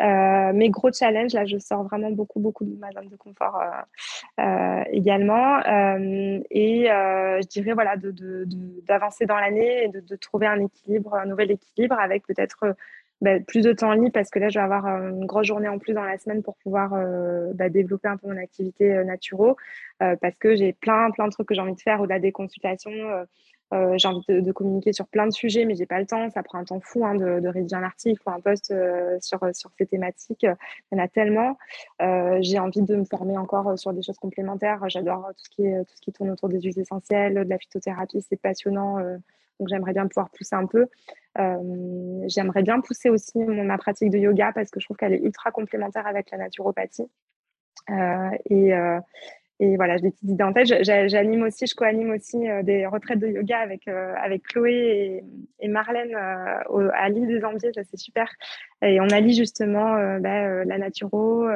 Euh, 0.00 0.52
mes 0.52 0.70
gros 0.70 0.92
challenges, 0.92 1.32
là, 1.32 1.44
je 1.44 1.58
sors 1.58 1.84
vraiment 1.84 2.10
beaucoup 2.10 2.40
beaucoup 2.40 2.64
de 2.64 2.76
ma 2.78 2.90
zone 2.90 3.08
de 3.08 3.16
confort 3.16 3.62
également. 4.90 5.60
et 6.50 6.86
je 6.86 7.46
dirais 7.48 7.72
voilà 7.72 7.96
de 7.96 8.12
d'avancer 8.86 9.26
dans 9.26 9.38
l'année 9.38 9.84
et 9.84 9.88
de, 9.88 10.16
trouver 10.16 10.46
un 10.46 10.60
équilibre, 10.60 11.14
un 11.14 11.26
nouvel 11.26 11.50
équilibre 11.50 11.98
avec 11.98 12.26
peut-être 12.26 12.74
bah, 13.20 13.40
plus 13.40 13.62
de 13.62 13.72
temps 13.72 13.92
libre 13.92 14.12
parce 14.12 14.30
que 14.30 14.38
là, 14.38 14.48
je 14.48 14.58
vais 14.58 14.64
avoir 14.64 14.86
euh, 14.86 15.10
une 15.10 15.26
grosse 15.26 15.46
journée 15.46 15.68
en 15.68 15.78
plus 15.78 15.94
dans 15.94 16.02
la 16.02 16.18
semaine 16.18 16.42
pour 16.42 16.56
pouvoir 16.56 16.92
euh, 16.94 17.52
bah, 17.54 17.68
développer 17.68 18.08
un 18.08 18.16
peu 18.16 18.28
mon 18.28 18.36
activité 18.36 18.92
euh, 18.92 19.04
naturo 19.04 19.56
parce 19.98 20.36
que 20.38 20.54
j'ai 20.54 20.74
plein, 20.74 21.10
plein 21.12 21.26
de 21.28 21.32
trucs 21.32 21.48
que 21.48 21.54
j'ai 21.54 21.62
envie 21.62 21.74
de 21.74 21.80
faire 21.80 22.00
au-delà 22.00 22.18
des 22.18 22.32
consultations. 22.32 22.92
j'ai 23.72 24.08
envie 24.08 24.24
de, 24.28 24.52
communiquer 24.52 24.92
sur 24.92 25.06
plein 25.06 25.26
de 25.26 25.32
sujets, 25.32 25.64
mais 25.64 25.76
j'ai 25.76 25.86
pas 25.86 25.98
le 25.98 26.04
temps. 26.04 26.28
Ça 26.28 26.42
prend 26.42 26.58
un 26.58 26.64
temps 26.64 26.80
fou 26.80 27.06
hein, 27.06 27.14
de, 27.14 27.48
rédiger 27.48 27.76
un 27.76 27.84
article 27.84 28.20
ou 28.26 28.30
un 28.30 28.40
post 28.40 28.74
sur, 29.20 29.40
sur 29.54 29.70
ces 29.78 29.86
thématiques. 29.86 30.42
Il 30.42 30.98
y 30.98 31.00
en 31.00 31.02
a 31.02 31.08
tellement. 31.08 31.56
j'ai 32.40 32.58
envie 32.58 32.82
de 32.82 32.96
me 32.96 33.04
former 33.04 33.38
encore 33.38 33.78
sur 33.78 33.94
des 33.94 34.02
choses 34.02 34.18
complémentaires. 34.18 34.86
J'adore 34.88 35.30
tout, 35.42 35.62
tout 35.62 35.94
ce 35.94 36.02
qui 36.02 36.12
tourne 36.12 36.30
autour 36.30 36.50
des 36.50 36.60
huiles 36.60 36.78
essentielles, 36.78 37.34
de 37.34 37.48
la 37.48 37.56
phytothérapie. 37.56 38.20
C'est 38.28 38.36
passionnant. 38.36 38.98
donc, 38.98 39.68
j'aimerais 39.68 39.94
bien 39.94 40.06
pouvoir 40.06 40.28
pousser 40.30 40.56
un 40.56 40.66
peu. 40.66 40.86
Euh, 41.38 42.24
j'aimerais 42.28 42.62
bien 42.62 42.80
pousser 42.80 43.10
aussi 43.10 43.38
ma 43.38 43.76
pratique 43.76 44.10
de 44.10 44.18
yoga 44.18 44.52
parce 44.52 44.70
que 44.70 44.80
je 44.80 44.86
trouve 44.86 44.96
qu'elle 44.96 45.14
est 45.14 45.22
ultra 45.22 45.50
complémentaire 45.50 46.06
avec 46.06 46.30
la 46.30 46.38
naturopathie. 46.38 47.10
Euh, 47.90 48.30
et, 48.46 48.74
euh, 48.74 49.00
et 49.64 49.76
voilà, 49.76 49.96
j'ai 49.96 50.02
des 50.02 50.10
petites 50.10 50.28
idées 50.28 50.44
en 50.44 50.52
tête. 50.52 50.66
J'anime 50.84 51.42
aussi, 51.42 51.66
je 51.66 51.74
co-anime 51.74 52.10
aussi 52.10 52.48
euh, 52.48 52.62
des 52.62 52.86
retraites 52.86 53.18
de 53.18 53.28
yoga 53.28 53.58
avec, 53.58 53.88
euh, 53.88 54.12
avec 54.22 54.42
Chloé 54.42 55.24
et, 55.60 55.68
Marlène 55.68 56.14
euh, 56.14 56.90
à 56.94 57.08
l'île 57.08 57.26
des 57.26 57.42
Ambiers, 57.44 57.72
ça 57.74 57.82
c'est 57.84 57.96
super. 57.96 58.28
Et 58.82 59.00
on 59.00 59.08
allie 59.08 59.34
justement 59.34 60.18
bah, 60.20 60.64
la 60.64 60.78
naturo, 60.78 61.46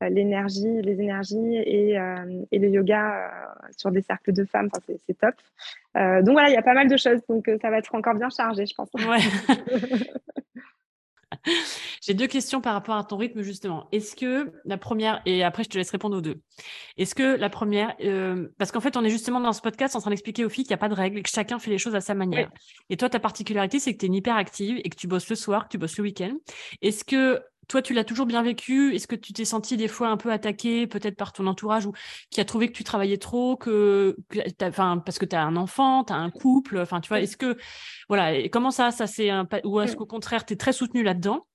l'énergie, 0.00 0.82
les 0.82 1.00
énergies 1.00 1.56
et, 1.56 1.96
et 2.50 2.58
le 2.58 2.68
yoga 2.68 3.30
sur 3.76 3.92
des 3.92 4.02
cercles 4.02 4.32
de 4.32 4.44
femmes. 4.44 4.68
Enfin, 4.74 4.82
c'est 5.06 5.18
top. 5.18 5.34
donc 6.24 6.32
voilà, 6.32 6.48
il 6.48 6.54
y 6.54 6.58
a 6.58 6.62
pas 6.62 6.74
mal 6.74 6.88
de 6.88 6.96
choses. 6.96 7.20
Donc 7.28 7.48
ça 7.62 7.70
va 7.70 7.78
être 7.78 7.94
encore 7.94 8.14
bien 8.14 8.30
chargé, 8.30 8.66
je 8.66 8.74
pense. 8.74 8.90
Ouais. 8.94 9.54
J'ai 12.02 12.14
deux 12.14 12.26
questions 12.26 12.60
par 12.60 12.74
rapport 12.74 12.96
à 12.96 13.04
ton 13.04 13.16
rythme, 13.16 13.42
justement. 13.42 13.88
Est-ce 13.92 14.14
que 14.16 14.52
la 14.64 14.78
première, 14.78 15.22
et 15.26 15.42
après 15.42 15.64
je 15.64 15.68
te 15.68 15.78
laisse 15.78 15.90
répondre 15.90 16.16
aux 16.16 16.20
deux, 16.20 16.40
est-ce 16.96 17.14
que 17.14 17.36
la 17.36 17.50
première, 17.50 17.94
euh, 18.04 18.48
parce 18.58 18.72
qu'en 18.72 18.80
fait, 18.80 18.96
on 18.96 19.04
est 19.04 19.10
justement 19.10 19.40
dans 19.40 19.52
ce 19.52 19.60
podcast 19.60 19.96
en 19.96 20.00
train 20.00 20.10
d'expliquer 20.10 20.44
aux 20.44 20.48
filles 20.48 20.64
qu'il 20.64 20.72
n'y 20.72 20.74
a 20.74 20.78
pas 20.78 20.88
de 20.88 20.94
règles 20.94 21.18
et 21.18 21.22
que 21.22 21.28
chacun 21.28 21.58
fait 21.58 21.70
les 21.70 21.78
choses 21.78 21.94
à 21.94 22.00
sa 22.00 22.14
manière. 22.14 22.50
Et 22.90 22.96
toi, 22.96 23.08
ta 23.08 23.20
particularité, 23.20 23.78
c'est 23.80 23.92
que 23.92 23.98
tu 23.98 24.06
es 24.06 24.08
une 24.08 24.14
hyper 24.14 24.36
active 24.36 24.80
et 24.84 24.88
que 24.88 24.96
tu 24.96 25.08
bosses 25.08 25.28
le 25.28 25.36
soir, 25.36 25.64
que 25.64 25.70
tu 25.70 25.78
bosses 25.78 25.96
le 25.98 26.04
week-end. 26.04 26.36
Est-ce 26.82 27.04
que 27.04 27.40
toi, 27.68 27.82
tu 27.82 27.92
l'as 27.92 28.04
toujours 28.04 28.26
bien 28.26 28.42
vécu. 28.42 28.94
Est-ce 28.94 29.06
que 29.06 29.16
tu 29.16 29.32
t'es 29.32 29.44
senti 29.44 29.76
des 29.76 29.88
fois 29.88 30.08
un 30.08 30.16
peu 30.16 30.30
attaqué, 30.30 30.86
peut-être 30.86 31.16
par 31.16 31.32
ton 31.32 31.46
entourage, 31.46 31.86
ou 31.86 31.92
qui 32.30 32.40
a 32.40 32.44
trouvé 32.44 32.68
que 32.68 32.72
tu 32.72 32.84
travaillais 32.84 33.18
trop, 33.18 33.56
que, 33.56 34.16
enfin, 34.62 34.98
parce 35.04 35.18
que 35.18 35.26
tu 35.26 35.36
as 35.36 35.42
un 35.42 35.56
enfant, 35.56 36.04
tu 36.04 36.12
as 36.12 36.16
un 36.16 36.30
couple, 36.30 36.78
enfin, 36.78 37.00
tu 37.00 37.08
vois, 37.08 37.20
est-ce 37.20 37.36
que, 37.36 37.56
voilà, 38.08 38.34
et 38.34 38.50
comment 38.50 38.70
ça, 38.70 38.90
ça 38.90 39.06
c'est 39.06 39.30
un, 39.30 39.48
ou 39.64 39.80
est-ce 39.80 39.92
mmh. 39.92 39.96
qu'au 39.96 40.06
contraire, 40.06 40.46
tu 40.46 40.54
es 40.54 40.56
très 40.56 40.72
soutenu 40.72 41.02
là-dedans? 41.02 41.46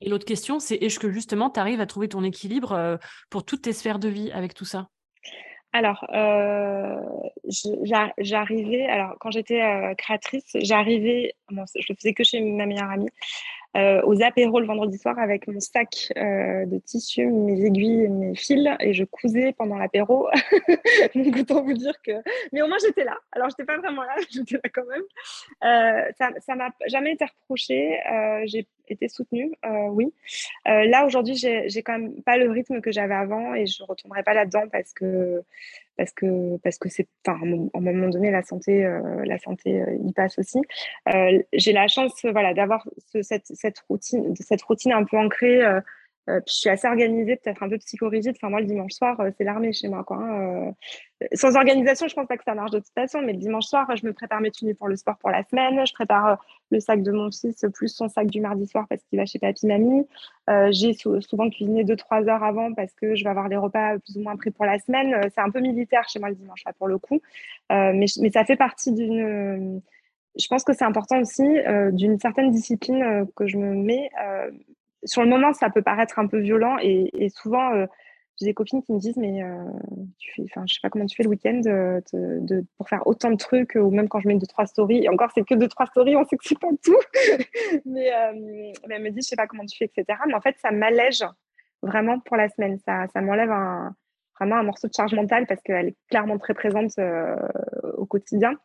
Et 0.00 0.08
l'autre 0.08 0.26
question, 0.26 0.60
c'est 0.60 0.76
est-ce 0.76 0.98
que 0.98 1.10
justement, 1.10 1.50
tu 1.50 1.58
arrives 1.58 1.80
à 1.80 1.86
trouver 1.86 2.08
ton 2.08 2.22
équilibre 2.22 2.72
euh, 2.72 2.96
pour 3.30 3.44
toutes 3.44 3.62
tes 3.62 3.72
sphères 3.72 3.98
de 3.98 4.08
vie 4.08 4.30
avec 4.32 4.54
tout 4.54 4.64
ça? 4.64 4.88
Alors, 5.72 6.06
euh, 6.14 7.00
j'arrivais, 8.18 8.86
alors 8.86 9.16
quand 9.20 9.30
j'étais 9.30 9.60
euh, 9.60 9.94
créatrice, 9.94 10.50
j'arrivais, 10.54 11.34
je 11.50 11.86
le 11.90 11.94
faisais 11.94 12.14
que 12.14 12.24
chez 12.24 12.40
ma 12.40 12.64
meilleure 12.64 12.90
amie, 12.90 13.10
euh, 13.76 14.00
aux 14.04 14.22
apéros 14.22 14.60
le 14.60 14.66
vendredi 14.66 14.98
soir 14.98 15.18
avec 15.18 15.46
mon 15.46 15.60
sac 15.60 16.10
euh, 16.16 16.64
de 16.64 16.78
tissu, 16.78 17.26
mes 17.26 17.64
aiguilles 17.64 18.04
et 18.04 18.08
mes 18.08 18.34
fils 18.34 18.66
et 18.80 18.94
je 18.94 19.04
cousais 19.04 19.52
pendant 19.52 19.76
l'apéro. 19.76 20.28
Donc 21.14 21.36
autant 21.36 21.62
vous 21.62 21.74
dire 21.74 21.94
que... 22.02 22.12
Mais 22.52 22.62
au 22.62 22.66
moins 22.66 22.78
j'étais 22.82 23.04
là. 23.04 23.16
Alors 23.32 23.50
j'étais 23.50 23.64
pas 23.64 23.76
vraiment 23.76 24.02
là, 24.02 24.14
j'étais 24.30 24.56
là 24.56 24.70
quand 24.72 24.86
même. 24.86 25.02
Euh, 25.64 26.10
ça 26.18 26.30
ça 26.40 26.54
m'a 26.54 26.70
jamais 26.86 27.12
été 27.12 27.24
reproché. 27.24 27.98
Été 28.90 29.08
soutenue, 29.08 29.52
oui. 29.92 30.12
là, 30.66 31.06
aujourd'hui, 31.06 31.36
j'ai 31.36 31.82
quand 31.82 31.98
même 31.98 32.22
pas 32.22 32.36
le 32.36 32.50
rythme 32.50 32.80
que 32.80 32.92
j'avais 32.92 33.14
avant 33.14 33.54
et 33.54 33.66
je 33.66 33.82
ne 33.82 33.86
retournerai 33.86 34.22
pas 34.22 34.34
là-dedans 34.34 34.64
parce 34.70 34.92
que 34.92 35.42
parce 35.96 36.12
que 36.12 36.56
parce 36.58 36.78
que 36.78 36.88
c'est 36.88 37.08
enfin 37.26 37.40
à 37.40 37.78
un 37.78 37.80
moment 37.80 38.08
donné 38.08 38.30
la 38.30 38.42
santé 38.42 38.88
la 39.24 39.38
santé 39.38 39.82
y 40.06 40.12
passe 40.12 40.38
aussi 40.38 40.60
j'ai 41.52 41.72
la 41.72 41.88
chance 41.88 42.24
voilà 42.24 42.54
d'avoir 42.54 42.88
cette, 43.22 43.46
cette 43.46 43.80
routine 43.88 44.34
cette 44.36 44.62
routine 44.62 44.92
un 44.92 45.02
peu 45.02 45.16
ancrée 45.16 45.60
euh, 46.28 46.40
je 46.46 46.52
suis 46.52 46.68
assez 46.68 46.86
organisée, 46.86 47.36
peut-être 47.36 47.62
un 47.62 47.68
peu 47.68 47.78
psychorigide. 47.78 48.34
Enfin, 48.36 48.50
moi, 48.50 48.60
le 48.60 48.66
dimanche 48.66 48.92
soir, 48.92 49.18
euh, 49.20 49.30
c'est 49.36 49.44
l'armée 49.44 49.72
chez 49.72 49.88
moi. 49.88 50.04
Hein, 50.10 50.74
euh. 51.22 51.26
Sans 51.32 51.56
organisation, 51.56 52.06
je 52.06 52.14
pense 52.14 52.26
pas 52.26 52.36
que 52.36 52.44
ça 52.44 52.54
marche 52.54 52.70
de 52.70 52.78
toute 52.78 52.92
façon. 52.94 53.22
Mais 53.22 53.32
le 53.32 53.38
dimanche 53.38 53.64
soir, 53.64 53.88
je 53.96 54.04
me 54.06 54.12
prépare 54.12 54.40
mes 54.40 54.50
tenues 54.50 54.74
pour 54.74 54.88
le 54.88 54.96
sport 54.96 55.16
pour 55.18 55.30
la 55.30 55.42
semaine. 55.44 55.86
Je 55.86 55.92
prépare 55.92 56.44
le 56.70 56.80
sac 56.80 57.02
de 57.02 57.12
mon 57.12 57.30
fils 57.30 57.64
plus 57.72 57.88
son 57.88 58.08
sac 58.08 58.26
du 58.26 58.40
mardi 58.40 58.66
soir 58.66 58.86
parce 58.88 59.02
qu'il 59.04 59.18
va 59.18 59.24
chez 59.24 59.38
papy, 59.38 59.66
mamie. 59.66 60.06
J'ai 60.70 60.92
souvent 60.94 61.48
cuisiné 61.50 61.84
deux, 61.84 61.96
trois 61.96 62.28
heures 62.28 62.44
avant 62.44 62.72
parce 62.74 62.92
que 62.92 63.16
je 63.16 63.24
vais 63.24 63.30
avoir 63.30 63.48
les 63.48 63.56
repas 63.56 63.98
plus 63.98 64.16
ou 64.16 64.20
moins 64.20 64.36
pris 64.36 64.50
pour 64.50 64.64
la 64.64 64.78
semaine. 64.78 65.28
C'est 65.34 65.40
un 65.40 65.50
peu 65.50 65.60
militaire 65.60 66.08
chez 66.08 66.18
moi 66.18 66.28
le 66.28 66.36
dimanche, 66.36 66.62
là, 66.64 66.72
pour 66.72 66.88
le 66.88 66.98
coup. 66.98 67.20
mais 67.70 68.06
ça 68.06 68.44
fait 68.44 68.56
partie 68.56 68.92
d'une 68.92 69.80
je 70.38 70.46
pense 70.46 70.62
que 70.62 70.72
c'est 70.72 70.84
important 70.84 71.20
aussi 71.20 71.48
d'une 71.92 72.20
certaine 72.20 72.52
discipline 72.52 73.26
que 73.34 73.48
je 73.48 73.56
me 73.56 73.74
mets 73.74 74.10
sur 75.04 75.22
le 75.22 75.28
moment, 75.28 75.52
ça 75.52 75.70
peut 75.70 75.82
paraître 75.82 76.18
un 76.18 76.26
peu 76.26 76.38
violent 76.38 76.76
et, 76.80 77.28
souvent, 77.30 77.72
euh, 77.74 77.86
j'ai 78.40 78.46
des 78.46 78.54
copines 78.54 78.82
qui 78.82 78.92
me 78.92 79.00
disent 79.00 79.16
mais 79.16 79.42
euh, 79.42 79.64
tu 80.18 80.44
je 80.46 80.74
sais 80.74 80.80
pas 80.80 80.90
comment 80.90 81.06
tu 81.06 81.16
fais 81.16 81.24
le 81.24 81.28
week-end 81.28 81.60
euh, 81.66 82.00
pour 82.76 82.88
faire 82.88 83.04
autant 83.06 83.30
de 83.32 83.36
trucs 83.36 83.74
ou 83.74 83.90
même 83.90 84.08
quand 84.08 84.20
je 84.20 84.28
mets 84.28 84.36
deux 84.36 84.46
trois 84.46 84.66
stories. 84.66 85.04
Et 85.04 85.08
encore, 85.08 85.30
c'est 85.34 85.44
que 85.44 85.54
deux 85.54 85.68
trois 85.68 85.86
stories, 85.86 86.16
on 86.16 86.24
sait 86.24 86.36
que 86.36 86.44
c'est 86.46 86.58
pas 86.58 86.68
tout. 86.82 86.98
mais, 87.84 88.06
elle 88.90 89.02
me 89.02 89.10
dit 89.10 89.22
je 89.22 89.28
sais 89.28 89.36
pas 89.36 89.46
comment 89.46 89.64
tu 89.64 89.76
fais, 89.76 89.86
etc. 89.86 90.18
Mais 90.26 90.34
en 90.34 90.40
fait, 90.40 90.56
ça 90.58 90.70
m'allège 90.70 91.24
vraiment 91.82 92.20
pour 92.20 92.36
la 92.36 92.48
semaine. 92.48 92.78
Ça, 92.84 93.06
ça 93.12 93.20
m'enlève 93.20 93.50
vraiment 94.38 94.56
un 94.56 94.62
morceau 94.62 94.86
de 94.86 94.94
charge 94.94 95.14
mentale 95.14 95.46
parce 95.46 95.60
qu'elle 95.62 95.88
est 95.88 95.96
clairement 96.08 96.38
très 96.38 96.54
présente 96.54 96.92
au 97.96 98.06
quotidien. 98.06 98.56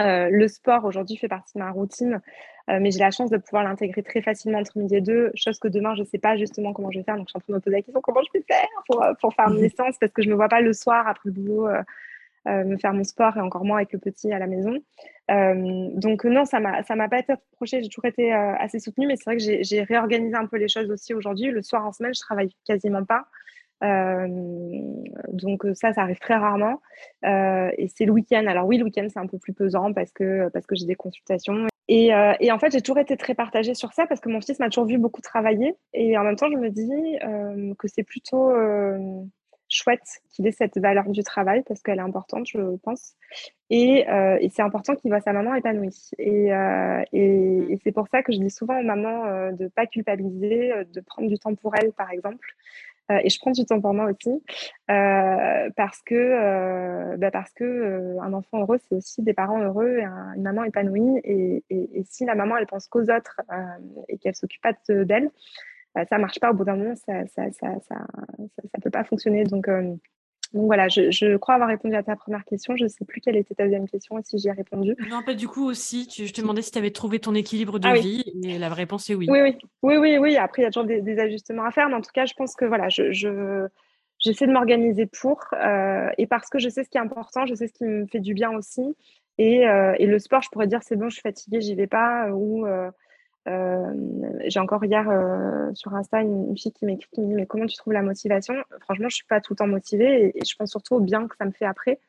Euh, 0.00 0.28
le 0.30 0.48
sport 0.48 0.84
aujourd'hui 0.84 1.16
fait 1.16 1.28
partie 1.28 1.54
de 1.54 1.60
ma 1.60 1.70
routine, 1.70 2.20
euh, 2.68 2.78
mais 2.80 2.90
j'ai 2.90 2.98
la 2.98 3.10
chance 3.10 3.30
de 3.30 3.36
pouvoir 3.36 3.64
l'intégrer 3.64 4.02
très 4.02 4.22
facilement 4.22 4.58
entre 4.58 4.76
midi 4.76 4.96
et 4.96 5.00
deux, 5.00 5.30
chose 5.34 5.58
que 5.58 5.68
demain 5.68 5.94
je 5.94 6.00
ne 6.00 6.06
sais 6.06 6.18
pas 6.18 6.36
justement 6.36 6.72
comment 6.72 6.90
je 6.90 6.98
vais 6.98 7.04
faire. 7.04 7.16
Donc 7.16 7.28
je 7.28 7.30
suis 7.30 7.36
en 7.36 7.40
train 7.40 7.52
de 7.52 7.56
me 7.56 7.60
poser 7.60 7.76
la 7.76 7.82
question 7.82 8.00
comment 8.00 8.20
je 8.22 8.38
vais 8.38 8.44
faire 8.46 8.66
pour, 8.86 9.02
euh, 9.02 9.12
pour 9.20 9.34
faire 9.34 9.50
mes 9.50 9.68
séances 9.68 9.96
parce 9.98 10.12
que 10.12 10.22
je 10.22 10.28
ne 10.28 10.32
me 10.32 10.36
vois 10.36 10.48
pas 10.48 10.60
le 10.60 10.72
soir 10.72 11.06
après 11.06 11.28
le 11.28 11.32
boulot 11.32 11.68
me 12.48 12.76
faire 12.76 12.94
mon 12.94 13.02
sport 13.02 13.36
et 13.36 13.40
encore 13.40 13.64
moins 13.64 13.78
avec 13.78 13.92
le 13.92 13.98
petit 13.98 14.30
à 14.32 14.38
la 14.38 14.46
maison. 14.46 14.76
donc 15.28 16.24
non, 16.24 16.44
ça 16.44 16.60
ça 16.86 16.94
m'a 16.94 17.08
pas 17.08 17.18
été 17.18 17.32
reproché. 17.32 17.82
J'ai 17.82 17.88
toujours 17.88 18.04
été 18.04 18.32
assez 18.32 18.78
soutenue, 18.78 19.08
mais 19.08 19.16
c'est 19.16 19.24
vrai 19.24 19.36
que 19.36 19.42
j'ai 19.42 19.82
réorganisé 19.82 20.36
un 20.36 20.46
peu 20.46 20.56
les 20.56 20.68
choses 20.68 20.88
aussi 20.88 21.12
aujourd'hui. 21.12 21.50
Le 21.50 21.60
soir 21.60 21.84
en 21.84 21.90
semaine, 21.90 22.14
je 22.14 22.20
travaille 22.20 22.50
quasiment 22.64 23.04
pas. 23.04 23.24
Euh, 23.84 24.26
donc 25.32 25.66
ça, 25.74 25.92
ça 25.92 26.02
arrive 26.02 26.18
très 26.18 26.36
rarement. 26.36 26.80
Euh, 27.24 27.70
et 27.76 27.88
c'est 27.88 28.04
le 28.04 28.12
week-end. 28.12 28.46
Alors 28.46 28.66
oui, 28.66 28.78
le 28.78 28.84
week-end, 28.84 29.06
c'est 29.12 29.18
un 29.18 29.26
peu 29.26 29.38
plus 29.38 29.52
pesant 29.52 29.92
parce 29.92 30.12
que, 30.12 30.48
parce 30.50 30.66
que 30.66 30.74
j'ai 30.74 30.86
des 30.86 30.94
consultations. 30.94 31.66
Et, 31.88 32.12
euh, 32.12 32.34
et, 32.40 32.50
en 32.50 32.58
fait, 32.58 32.72
j'ai 32.72 32.80
toujours 32.80 32.98
été 32.98 33.16
très 33.16 33.34
partagée 33.34 33.74
sur 33.74 33.92
ça 33.92 34.06
parce 34.06 34.20
que 34.20 34.28
mon 34.28 34.40
fils 34.40 34.58
m'a 34.58 34.68
toujours 34.68 34.86
vu 34.86 34.98
beaucoup 34.98 35.20
travailler. 35.20 35.74
Et 35.94 36.18
en 36.18 36.24
même 36.24 36.36
temps, 36.36 36.50
je 36.50 36.56
me 36.56 36.70
dis 36.70 36.88
que 37.76 37.88
c'est 37.88 38.02
plutôt 38.02 38.52
chouette 39.68 40.20
qu'il 40.30 40.46
ait 40.46 40.52
cette 40.52 40.78
valeur 40.78 41.08
du 41.08 41.22
travail 41.22 41.62
parce 41.66 41.82
qu'elle 41.82 41.98
est 41.98 42.02
importante, 42.02 42.46
je 42.46 42.76
pense. 42.82 43.14
Et, 43.70 44.04
et 44.40 44.50
c'est 44.52 44.62
important 44.62 44.96
qu'il 44.96 45.10
voit 45.10 45.20
sa 45.20 45.32
maman 45.32 45.54
épanouie. 45.54 46.10
Et, 46.18 46.48
et, 47.12 47.72
et 47.72 47.78
c'est 47.84 47.92
pour 47.92 48.08
ça 48.08 48.22
que 48.22 48.32
je 48.32 48.38
dis 48.38 48.50
souvent 48.50 48.80
aux 48.80 48.84
mamans 48.84 49.52
de 49.52 49.64
ne 49.64 49.68
pas 49.68 49.86
culpabiliser, 49.86 50.72
de 50.92 51.00
prendre 51.00 51.28
du 51.28 51.38
temps 51.38 51.54
pour 51.54 51.76
elles, 51.76 51.92
par 51.92 52.10
exemple. 52.10 52.48
Euh, 53.10 53.20
et 53.22 53.30
je 53.30 53.38
prends 53.38 53.52
du 53.52 53.64
temps 53.64 53.80
pour 53.80 53.94
moi 53.94 54.10
aussi 54.10 54.42
euh, 54.90 55.70
parce 55.76 56.02
que, 56.02 56.14
euh, 56.14 57.16
bah 57.16 57.30
parce 57.30 57.52
que 57.52 58.16
un 58.20 58.32
enfant 58.32 58.60
heureux, 58.60 58.78
c'est 58.88 58.96
aussi 58.96 59.22
des 59.22 59.32
parents 59.32 59.60
heureux 59.60 59.98
et 59.98 60.04
une 60.04 60.42
maman 60.42 60.64
épanouie. 60.64 61.20
Et, 61.24 61.62
si 62.04 62.24
la 62.24 62.34
maman, 62.34 62.56
elle 62.56 62.66
pense 62.66 62.88
qu'aux 62.88 63.10
autres 63.10 63.40
et 64.08 64.18
qu'elle 64.18 64.34
s'occupe 64.34 64.62
pas 64.62 64.72
d'elle, 64.88 65.30
bah, 65.94 66.04
ça 66.06 66.18
marche 66.18 66.40
pas. 66.40 66.50
Au 66.50 66.54
bout 66.54 66.64
d'un 66.64 66.76
moment, 66.76 66.96
ça 66.96 67.26
ça, 67.28 67.50
ça, 67.52 67.68
ça, 67.88 68.06
ça, 68.72 68.78
peut 68.82 68.90
pas 68.90 69.04
fonctionner. 69.04 69.44
Donc, 69.44 69.68
donc 70.52 70.66
voilà, 70.66 70.88
je, 70.88 71.36
crois 71.36 71.54
avoir 71.54 71.68
répondu 71.68 71.94
à 71.94 72.02
ta 72.02 72.16
première 72.16 72.44
question. 72.44 72.76
Je 72.76 72.84
ne 72.84 72.88
sais 72.88 73.04
plus 73.04 73.20
quelle 73.20 73.36
était 73.36 73.54
ta 73.54 73.64
deuxième 73.64 73.88
question 73.88 74.18
et 74.18 74.22
si 74.22 74.38
j'y 74.38 74.48
ai 74.48 74.52
répondu. 74.52 74.94
Non, 75.10 75.22
pas 75.22 75.34
du 75.34 75.48
coup 75.48 75.66
aussi. 75.66 76.08
je 76.10 76.32
te 76.32 76.40
demandais 76.40 76.62
si 76.62 76.70
tu 76.70 76.78
avais 76.78 76.90
trouvé 76.90 77.18
ton 77.18 77.34
équilibre 77.34 77.78
de 77.78 77.88
ah 77.88 77.94
vie 77.94 78.24
et 78.44 78.58
la 78.58 78.68
réponse 78.68 79.10
est 79.10 79.14
oui. 79.14 79.26
Oui, 79.28 79.40
oui, 79.40 79.56
oui, 79.82 79.96
oui. 79.98 80.18
oui. 80.18 80.36
Après, 80.36 80.62
il 80.62 80.64
y 80.64 80.68
a 80.68 80.70
toujours 80.70 80.86
des, 80.86 81.18
ajustements 81.18 81.64
à 81.64 81.70
faire, 81.70 81.88
mais 81.88 81.94
en 81.94 82.00
tout 82.00 82.12
cas, 82.14 82.26
je 82.26 82.34
pense 82.34 82.54
que 82.54 82.64
voilà, 82.64 82.88
je, 82.88 83.66
j'essaie 84.18 84.46
de 84.46 84.52
m'organiser 84.52 85.06
pour 85.06 85.40
euh, 85.52 86.08
et 86.18 86.26
parce 86.26 86.48
que 86.48 86.58
je 86.58 86.68
sais 86.68 86.84
ce 86.84 86.90
qui 86.90 86.98
est 86.98 87.00
important, 87.00 87.46
je 87.46 87.54
sais 87.54 87.66
ce 87.66 87.72
qui 87.72 87.84
me 87.84 88.06
fait 88.06 88.20
du 88.20 88.34
bien 88.34 88.50
aussi. 88.50 88.94
Et, 89.38 89.66
euh, 89.68 89.94
et 89.98 90.06
le 90.06 90.18
sport, 90.18 90.42
je 90.42 90.48
pourrais 90.50 90.66
dire 90.66 90.80
c'est 90.82 90.96
bon, 90.96 91.08
je 91.08 91.14
suis 91.14 91.22
fatiguée, 91.22 91.60
j'y 91.60 91.74
vais 91.74 91.86
pas 91.86 92.30
ou 92.30 92.66
euh, 92.66 92.70
euh, 92.70 92.90
j'ai 93.46 94.60
encore 94.60 94.84
hier 94.84 95.08
euh, 95.08 95.72
sur 95.74 95.94
Insta 95.94 96.20
une, 96.20 96.56
fille 96.56 96.72
qui 96.72 96.84
m'écrit 96.84 97.08
qui 97.12 97.20
me 97.20 97.26
dit 97.26 97.34
mais 97.34 97.46
comment 97.46 97.66
tu 97.66 97.76
trouves 97.76 97.92
la 97.92 98.02
motivation? 98.02 98.54
Franchement, 98.80 99.08
je 99.08 99.16
suis 99.16 99.26
pas 99.26 99.40
tout 99.40 99.52
le 99.52 99.58
temps 99.58 99.66
motivée 99.66 100.32
et, 100.34 100.44
je 100.44 100.56
pense 100.56 100.70
surtout 100.70 100.96
au 100.96 101.00
bien 101.00 101.26
que 101.28 101.36
ça 101.36 101.44
me 101.44 101.52
fait 101.52 101.64
après, 101.64 102.00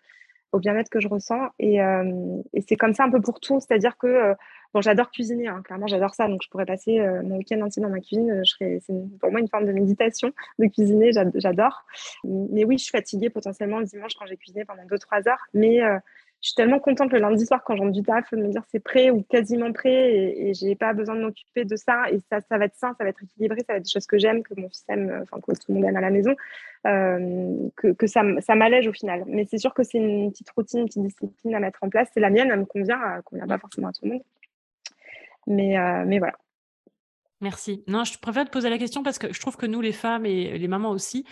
au 0.51 0.59
bien-être 0.59 0.89
que 0.89 0.99
je 0.99 1.07
ressens 1.07 1.49
et, 1.59 1.81
euh, 1.81 2.41
c'est 2.67 2.75
comme 2.75 2.93
ça 2.93 3.03
un 3.03 3.11
peu 3.11 3.21
pour 3.21 3.39
tout, 3.39 3.59
c'est-à-dire 3.59 3.97
que 3.97 4.33
bon, 4.73 4.81
j'adore 4.81 5.11
cuisiner, 5.11 5.47
hein, 5.47 5.61
clairement 5.63 5.87
j'adore 5.87 6.15
ça, 6.15 6.27
donc 6.27 6.41
je 6.43 6.49
pourrais 6.49 6.65
passer 6.65 6.99
mon 7.23 7.37
week-end 7.37 7.61
entier 7.61 7.81
dans 7.81 7.89
ma 7.89 7.99
cuisine. 7.99 8.41
C'est 8.45 8.81
pour 9.19 9.31
moi 9.31 9.39
une 9.39 9.49
forme 9.49 9.65
de 9.65 9.73
méditation 9.73 10.31
de 10.59 10.67
cuisiner, 10.67 11.11
j'adore. 11.35 11.85
Mais 12.23 12.65
oui, 12.65 12.77
je 12.77 12.83
suis 12.83 12.91
fatiguée 12.91 13.29
potentiellement 13.29 13.79
le 13.79 13.85
dimanche 13.85 14.15
quand 14.17 14.25
j'ai 14.25 14.37
cuisiné 14.37 14.65
pendant 14.65 14.83
2-3 14.83 15.29
heures, 15.29 15.45
mais 15.53 15.81
je 16.41 16.49
suis 16.49 16.55
tellement 16.55 16.79
contente 16.79 17.11
le 17.11 17.19
lundi 17.19 17.45
soir 17.45 17.63
quand 17.63 17.75
j'entre 17.75 17.91
du 17.91 18.03
taf 18.03 18.31
de 18.31 18.37
me 18.37 18.49
dire 18.49 18.61
c'est 18.69 18.79
prêt 18.79 19.09
ou 19.09 19.23
quasiment 19.23 19.73
prêt 19.73 20.13
et, 20.13 20.49
et 20.49 20.53
j'ai 20.53 20.75
pas 20.75 20.93
besoin 20.93 21.15
de 21.15 21.21
m'occuper 21.21 21.65
de 21.65 21.75
ça 21.75 22.09
et 22.11 22.19
ça, 22.29 22.41
ça 22.41 22.57
va 22.57 22.65
être 22.65 22.75
sain, 22.75 22.93
ça 22.97 23.03
va 23.03 23.09
être 23.09 23.23
équilibré, 23.23 23.59
ça 23.61 23.73
va 23.73 23.77
être 23.77 23.85
des 23.85 23.89
choses 23.89 24.05
que 24.05 24.17
j'aime, 24.17 24.43
que 24.43 24.53
mon 24.55 24.69
fils 24.69 24.83
aime, 24.89 25.23
enfin 25.23 25.41
que 25.41 25.51
tout 25.53 25.65
le 25.69 25.75
monde 25.75 25.85
aime 25.85 25.97
à 25.97 26.01
la 26.01 26.11
maison, 26.11 26.35
euh, 26.85 27.69
que, 27.75 28.07
ça, 28.07 28.21
ça 28.41 28.55
m'allège 28.55 28.87
au 28.87 28.93
final. 28.93 29.23
Mais 29.27 29.45
c'est 29.49 29.57
sûr 29.57 29.73
que 29.73 29.83
c'est 29.83 29.97
une 29.97 30.31
petite 30.31 30.49
routine, 30.51 30.81
une 30.81 30.85
petite 30.85 31.03
discipline 31.03 31.55
à 31.55 31.59
mettre 31.59 31.79
en 31.81 31.89
place. 31.89 32.09
C'est 32.13 32.19
la 32.19 32.29
mienne, 32.29 32.49
elle 32.51 32.59
me 32.59 32.65
convient, 32.65 32.99
elle 33.15 33.23
convient 33.23 33.47
pas 33.47 33.57
forcément 33.57 33.89
à 33.89 33.91
tout 33.91 34.05
le 34.05 34.11
monde. 34.11 34.23
Mais, 35.47 35.77
euh, 35.77 36.03
mais 36.05 36.19
voilà. 36.19 36.35
Merci. 37.39 37.83
Non, 37.87 38.03
je 38.03 38.17
préfère 38.17 38.45
te 38.45 38.49
poser 38.49 38.69
la 38.69 38.79
question 38.79 39.03
parce 39.03 39.19
que 39.19 39.31
je 39.31 39.39
trouve 39.39 39.57
que 39.57 39.67
nous, 39.67 39.79
les 39.79 39.91
femmes 39.91 40.25
et 40.25 40.57
les 40.57 40.67
mamans 40.67 40.89
aussi, 40.89 41.23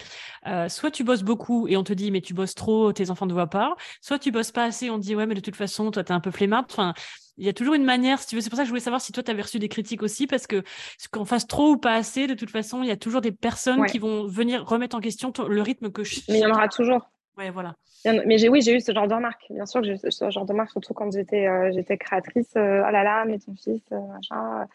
euh, 0.45 0.69
soit 0.69 0.91
tu 0.91 1.03
bosses 1.03 1.23
beaucoup 1.23 1.67
et 1.67 1.77
on 1.77 1.83
te 1.83 1.93
dit 1.93 2.11
mais 2.11 2.21
tu 2.21 2.35
bosses 2.35 2.53
trop, 2.53 2.93
tes 2.93 3.09
enfants 3.09 3.25
ne 3.25 3.33
voient 3.33 3.49
pas, 3.49 3.75
soit 4.01 4.19
tu 4.19 4.31
bosses 4.31 4.51
pas 4.51 4.65
assez, 4.65 4.91
on 4.91 4.97
te 4.97 5.03
dit 5.03 5.15
ouais 5.15 5.25
mais 5.25 5.33
de 5.33 5.39
toute 5.39 5.55
façon 5.55 5.89
toi 5.89 6.03
tu 6.03 6.11
es 6.11 6.15
un 6.15 6.19
peu 6.19 6.29
flemmarde. 6.29 6.67
Enfin, 6.69 6.93
il 7.37 7.45
y 7.45 7.49
a 7.49 7.53
toujours 7.53 7.73
une 7.73 7.83
manière, 7.83 8.19
si 8.19 8.27
tu 8.27 8.35
veux. 8.35 8.41
C'est 8.41 8.49
pour 8.49 8.57
ça 8.57 8.63
que 8.63 8.67
je 8.67 8.71
voulais 8.71 8.81
savoir 8.81 9.01
si 9.01 9.11
toi 9.11 9.23
tu 9.23 9.31
avais 9.31 9.41
reçu 9.41 9.59
des 9.59 9.67
critiques 9.67 10.03
aussi 10.03 10.27
parce 10.27 10.47
que 10.47 10.63
qu'on 11.11 11.25
fasse 11.25 11.47
trop 11.47 11.71
ou 11.71 11.77
pas 11.77 11.95
assez, 11.95 12.27
de 12.27 12.33
toute 12.33 12.51
façon, 12.51 12.83
il 12.83 12.87
y 12.87 12.91
a 12.91 12.97
toujours 12.97 13.21
des 13.21 13.31
personnes 13.31 13.85
qui 13.87 13.99
vont 13.99 14.25
venir 14.27 14.65
remettre 14.65 14.95
en 14.95 15.01
question 15.01 15.33
le 15.47 15.61
rythme 15.61 15.91
que 15.91 16.03
je. 16.03 16.21
Mais 16.29 16.37
il 16.37 16.41
y 16.41 16.45
en 16.45 16.51
aura 16.51 16.67
toujours. 16.67 17.09
Ouais, 17.37 17.49
voilà. 17.49 17.75
Mais 18.05 18.37
j'ai, 18.37 18.49
oui, 18.49 18.61
j'ai 18.61 18.75
eu 18.75 18.79
ce 18.79 18.93
genre 18.93 19.07
de 19.07 19.15
remarques. 19.15 19.45
Bien 19.49 19.65
sûr 19.65 19.81
que 19.81 19.87
j'ai 19.87 19.93
eu 19.93 20.11
ce 20.11 20.29
genre 20.29 20.45
de 20.45 20.51
remarques, 20.51 20.69
surtout 20.69 20.93
quand 20.93 21.11
j'étais, 21.11 21.47
euh, 21.47 21.71
j'étais 21.73 21.97
créatrice. 21.97 22.51
Euh, 22.55 22.83
oh 22.87 22.91
là 22.91 23.03
là, 23.03 23.25
mais 23.25 23.39
ton 23.39 23.55
fils, 23.55 23.81
machin 23.91 24.67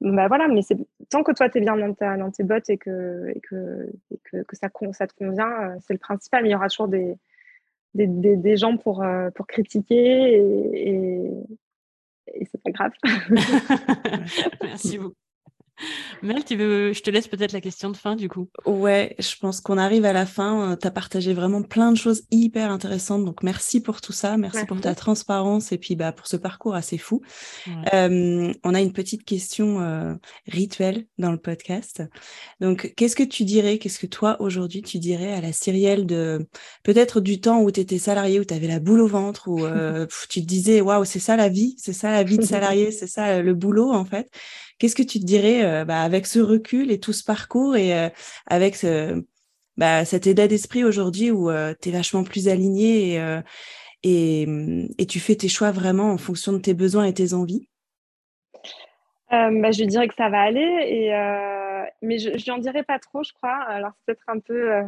bah 0.00 0.28
voilà, 0.28 0.48
mais 0.48 0.62
c'est 0.62 0.76
tant 1.10 1.22
que 1.22 1.32
toi 1.32 1.50
tu 1.50 1.58
es 1.58 1.60
bien 1.60 1.76
dans, 1.76 2.16
dans, 2.16 2.30
tes 2.30 2.42
bottes 2.42 2.70
et 2.70 2.78
que, 2.78 3.30
et 3.34 3.40
que, 3.40 3.92
que, 4.24 4.42
que, 4.42 4.56
ça, 4.56 4.68
ça 4.92 5.06
te 5.06 5.14
convient, 5.14 5.50
euh, 5.50 5.76
c'est 5.86 5.92
le 5.92 5.98
principal. 5.98 6.46
Il 6.46 6.50
y 6.50 6.54
aura 6.54 6.68
toujours 6.68 6.88
des, 6.88 7.16
des, 7.94 8.06
des, 8.06 8.56
gens 8.56 8.76
pour, 8.78 9.02
euh, 9.02 9.30
pour 9.30 9.46
critiquer 9.46 10.36
et, 10.36 10.90
et, 10.90 11.30
et 12.34 12.44
c'est 12.46 12.62
pas 12.62 12.70
grave. 12.70 12.92
Merci 14.62 14.98
beaucoup. 14.98 15.14
Mel, 16.22 16.44
tu 16.44 16.56
veux, 16.56 16.92
je 16.92 17.02
te 17.02 17.10
laisse 17.10 17.28
peut-être 17.28 17.52
la 17.52 17.60
question 17.60 17.90
de 17.90 17.96
fin 17.96 18.16
du 18.16 18.28
coup. 18.28 18.48
Ouais, 18.66 19.14
je 19.18 19.34
pense 19.40 19.60
qu'on 19.60 19.78
arrive 19.78 20.04
à 20.04 20.12
la 20.12 20.26
fin. 20.26 20.72
Euh, 20.72 20.76
tu 20.76 20.86
as 20.86 20.90
partagé 20.90 21.32
vraiment 21.32 21.62
plein 21.62 21.92
de 21.92 21.96
choses 21.96 22.22
hyper 22.30 22.70
intéressantes. 22.70 23.24
Donc 23.24 23.42
merci 23.42 23.80
pour 23.80 24.00
tout 24.00 24.12
ça. 24.12 24.36
Merci, 24.36 24.64
pour 24.66 24.80
ta 24.80 24.94
transparence 25.00 25.72
et 25.72 25.78
puis 25.78 25.96
bah, 25.96 26.12
pour 26.12 26.26
ce 26.26 26.36
parcours 26.36 26.74
assez 26.74 26.98
fou. 26.98 27.22
Euh, 27.94 28.52
on 28.64 28.74
a 28.74 28.80
une 28.80 28.92
petite 28.92 29.24
question 29.24 29.80
euh, 29.80 30.14
rituelle 30.46 31.06
dans 31.18 31.32
le 31.32 31.38
podcast. 31.38 32.02
Donc 32.60 32.92
qu'est-ce 32.96 33.16
que 33.16 33.22
tu 33.22 33.44
dirais, 33.44 33.78
qu'est-ce 33.78 33.98
que 33.98 34.06
toi 34.06 34.36
aujourd'hui 34.40 34.82
tu 34.82 34.98
dirais 34.98 35.32
à 35.32 35.40
la 35.40 35.52
Cyrielle 35.52 36.06
de 36.06 36.46
peut-être 36.82 37.20
du 37.20 37.40
temps 37.40 37.60
où 37.60 37.70
tu 37.70 37.80
étais 37.80 37.98
salarié, 37.98 38.40
où 38.40 38.44
tu 38.44 38.54
avais 38.54 38.68
la 38.68 38.80
boule 38.80 39.00
au 39.00 39.06
ventre, 39.06 39.48
où 39.48 39.60
tu 40.28 40.40
te 40.40 40.46
disais 40.46 40.80
waouh, 40.80 41.04
c'est 41.04 41.18
ça 41.18 41.36
la 41.36 41.48
vie, 41.48 41.74
c'est 41.78 41.92
ça 41.92 42.10
la 42.10 42.22
vie 42.22 42.38
de 42.38 42.44
salarié, 42.44 42.90
c'est 42.90 43.06
ça 43.06 43.42
le 43.42 43.54
boulot 43.54 43.90
en 43.92 44.04
fait. 44.04 44.30
Qu'est-ce 44.80 44.96
que 44.96 45.02
tu 45.02 45.20
te 45.20 45.26
dirais 45.26 45.62
euh, 45.62 45.84
bah, 45.84 46.00
avec 46.00 46.26
ce 46.26 46.38
recul 46.38 46.90
et 46.90 46.98
tout 46.98 47.12
ce 47.12 47.22
parcours 47.22 47.76
et 47.76 47.96
euh, 47.96 48.08
avec 48.46 48.82
bah, 49.76 50.06
cet 50.06 50.26
état 50.26 50.48
d'esprit 50.48 50.84
aujourd'hui 50.84 51.30
où 51.30 51.50
euh, 51.50 51.74
tu 51.80 51.90
es 51.90 51.92
vachement 51.92 52.24
plus 52.24 52.48
aligné 52.48 53.20
et, 54.02 54.46
et, 54.98 55.06
tu 55.06 55.20
fais 55.20 55.34
tes 55.34 55.48
choix 55.48 55.70
vraiment 55.70 56.10
en 56.10 56.16
fonction 56.16 56.54
de 56.54 56.58
tes 56.58 56.72
besoins 56.72 57.04
et 57.04 57.12
tes 57.12 57.34
envies? 57.34 57.68
Bah, 59.30 59.70
Je 59.70 59.84
dirais 59.84 60.08
que 60.08 60.14
ça 60.14 60.30
va 60.30 60.40
aller, 60.40 61.12
mais 62.00 62.18
je 62.18 62.50
n'en 62.50 62.56
dirai 62.56 62.82
pas 62.82 62.98
trop, 62.98 63.22
je 63.22 63.34
crois. 63.34 63.62
Alors, 63.68 63.92
c'est 63.98 64.06
peut-être 64.06 64.28
un 64.28 64.38
peu 64.38 64.82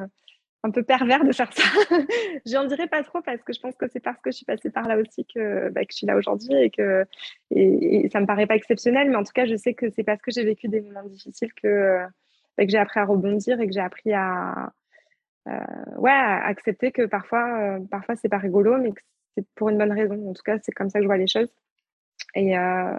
un 0.65 0.71
peu 0.71 0.83
pervers 0.83 1.25
de 1.25 1.33
faire 1.33 1.53
ça. 1.53 1.63
je 2.47 2.55
n'en 2.55 2.65
dirai 2.65 2.87
pas 2.87 3.03
trop 3.03 3.21
parce 3.21 3.43
que 3.43 3.53
je 3.53 3.61
pense 3.61 3.75
que 3.77 3.87
c'est 3.89 4.01
parce 4.01 4.21
que 4.21 4.31
je 4.31 4.37
suis 4.37 4.47
passée 4.47 4.71
par 4.71 4.87
là 4.87 4.97
aussi 4.97 5.27
que, 5.27 5.71
bah, 5.71 5.83
que 5.83 5.93
je 5.93 5.97
suis 5.97 6.07
là 6.07 6.17
aujourd'hui 6.17 6.55
et 6.55 6.71
que 6.71 7.05
et, 7.51 8.09
ça 8.13 8.21
me 8.21 8.27
paraît 8.27 8.47
pas 8.47 8.57
exceptionnel, 8.57 9.11
mais 9.11 9.17
en 9.17 9.25
tout 9.25 9.33
cas, 9.35 9.47
je 9.47 9.57
sais 9.57 9.75
que 9.75 9.91
c'est 9.91 10.05
parce 10.05 10.23
que 10.23 10.31
j'ai 10.31 10.45
vécu 10.45 10.69
des 10.69 10.81
moments 10.81 11.05
difficiles 11.05 11.53
que, 11.55 11.99
bah, 12.57 12.65
que 12.65 12.71
j'ai 12.71 12.79
appris 12.79 13.01
à 13.01 13.05
rebondir 13.05 13.61
et 13.61 13.67
que 13.67 13.73
j'ai 13.73 13.81
appris 13.81 14.13
à, 14.13 14.73
euh, 15.49 16.05
accepter 16.05 16.93
que 16.93 17.07
parfois, 17.07 17.77
euh, 17.79 17.81
parfois 17.91 18.15
c'est 18.17 18.29
pas 18.29 18.39
rigolo, 18.39 18.79
mais 18.79 18.93
que 18.93 19.01
c'est 19.37 19.47
pour 19.57 19.69
une 19.71 19.79
bonne 19.79 19.93
raison. 19.93 20.31
En 20.31 20.33
tout 20.33 20.43
cas, 20.45 20.59
c'est 20.63 20.73
comme 20.73 20.91
ça 20.91 20.99
que 20.99 21.05
je 21.05 21.09
vois 21.09 21.17
les 21.17 21.27
choses. 21.27 21.53
Et 22.35 22.57
euh, 22.57 22.97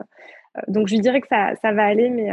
donc, 0.67 0.87
je 0.87 0.95
lui 0.95 1.01
dirais 1.01 1.21
que 1.21 1.27
ça, 1.27 1.55
ça 1.61 1.71
va 1.71 1.85
aller, 1.85 2.09
mais, 2.09 2.29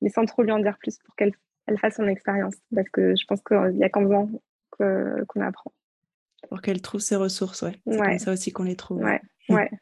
mais 0.00 0.08
sans 0.08 0.24
trop 0.24 0.42
lui 0.42 0.52
en 0.52 0.58
dire 0.58 0.78
plus 0.78 0.98
pour 0.98 1.14
qu'elle 1.16 1.32
elle 1.66 1.78
fasse 1.78 1.96
son 1.96 2.06
expérience. 2.06 2.54
Parce 2.74 2.88
que 2.88 3.14
je 3.16 3.24
pense 3.26 3.40
qu'il 3.42 3.76
y 3.78 3.84
a 3.84 3.88
qu'en 3.88 4.02
faisant 4.02 4.28
qu'on 4.78 5.40
apprend. 5.40 5.72
Pour 6.48 6.60
qu'elle 6.60 6.82
trouve 6.82 7.00
ses 7.00 7.16
ressources, 7.16 7.62
ouais. 7.62 7.80
C'est 7.86 7.98
comme 7.98 8.18
ça 8.18 8.32
aussi 8.32 8.52
qu'on 8.52 8.64
les 8.64 8.76
trouve. 8.76 9.02
Ouais, 9.02 9.20
ouais. 9.48 9.70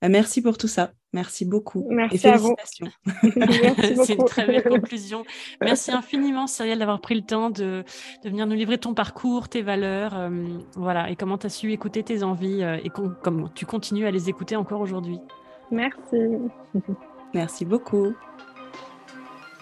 Bah, 0.00 0.08
merci 0.08 0.42
pour 0.42 0.58
tout 0.58 0.68
ça. 0.68 0.92
Merci 1.12 1.44
beaucoup. 1.44 1.86
Merci 1.90 2.16
et 2.16 2.18
félicitations. 2.18 2.86
C'est 4.04 4.14
une 4.14 4.24
très 4.26 4.46
belle 4.46 4.62
conclusion. 4.62 5.24
Merci 5.60 5.90
infiniment, 5.90 6.46
Cyrielle, 6.46 6.78
d'avoir 6.78 7.00
pris 7.00 7.14
le 7.14 7.22
temps 7.22 7.50
de, 7.50 7.82
de, 8.22 8.28
venir 8.28 8.46
nous 8.46 8.54
livrer 8.54 8.78
ton 8.78 8.94
parcours, 8.94 9.48
tes 9.48 9.62
valeurs, 9.62 10.16
euh, 10.16 10.30
voilà, 10.74 11.10
et 11.10 11.16
comment 11.16 11.38
tu 11.38 11.46
as 11.46 11.50
su 11.50 11.72
écouter 11.72 12.02
tes 12.02 12.22
envies 12.22 12.62
euh, 12.62 12.78
et 12.84 12.90
comment 12.90 13.48
tu 13.48 13.66
continues 13.66 14.06
à 14.06 14.10
les 14.10 14.28
écouter 14.28 14.54
encore 14.54 14.80
aujourd'hui. 14.80 15.18
Merci. 15.70 16.38
Merci 17.34 17.64
beaucoup. 17.64 18.14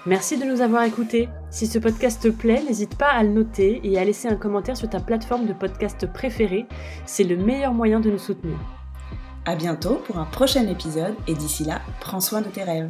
Merci 0.07 0.39
de 0.39 0.45
nous 0.45 0.61
avoir 0.61 0.85
écoutés. 0.85 1.29
Si 1.51 1.67
ce 1.67 1.81
podcast 1.81 2.23
te 2.23 2.29
plaît, 2.29 2.63
n'hésite 2.63 2.97
pas 2.97 3.11
à 3.11 3.25
le 3.25 3.31
noter 3.31 3.81
et 3.83 3.99
à 3.99 4.05
laisser 4.05 4.29
un 4.29 4.37
commentaire 4.37 4.77
sur 4.77 4.89
ta 4.89 5.01
plateforme 5.01 5.47
de 5.47 5.53
podcast 5.53 6.07
préférée. 6.13 6.67
C'est 7.07 7.25
le 7.25 7.37
meilleur 7.37 7.75
moyen 7.75 7.99
de 7.99 8.09
nous 8.09 8.19
soutenir. 8.19 8.57
À 9.47 9.57
bientôt 9.57 9.97
pour 10.07 10.19
un 10.19 10.25
prochain 10.25 10.69
épisode 10.69 11.17
et 11.27 11.35
d'ici 11.35 11.65
là, 11.65 11.81
prends 12.01 12.21
soin 12.21 12.41
de 12.41 12.49
tes 12.49 12.63
rêves. 12.63 12.89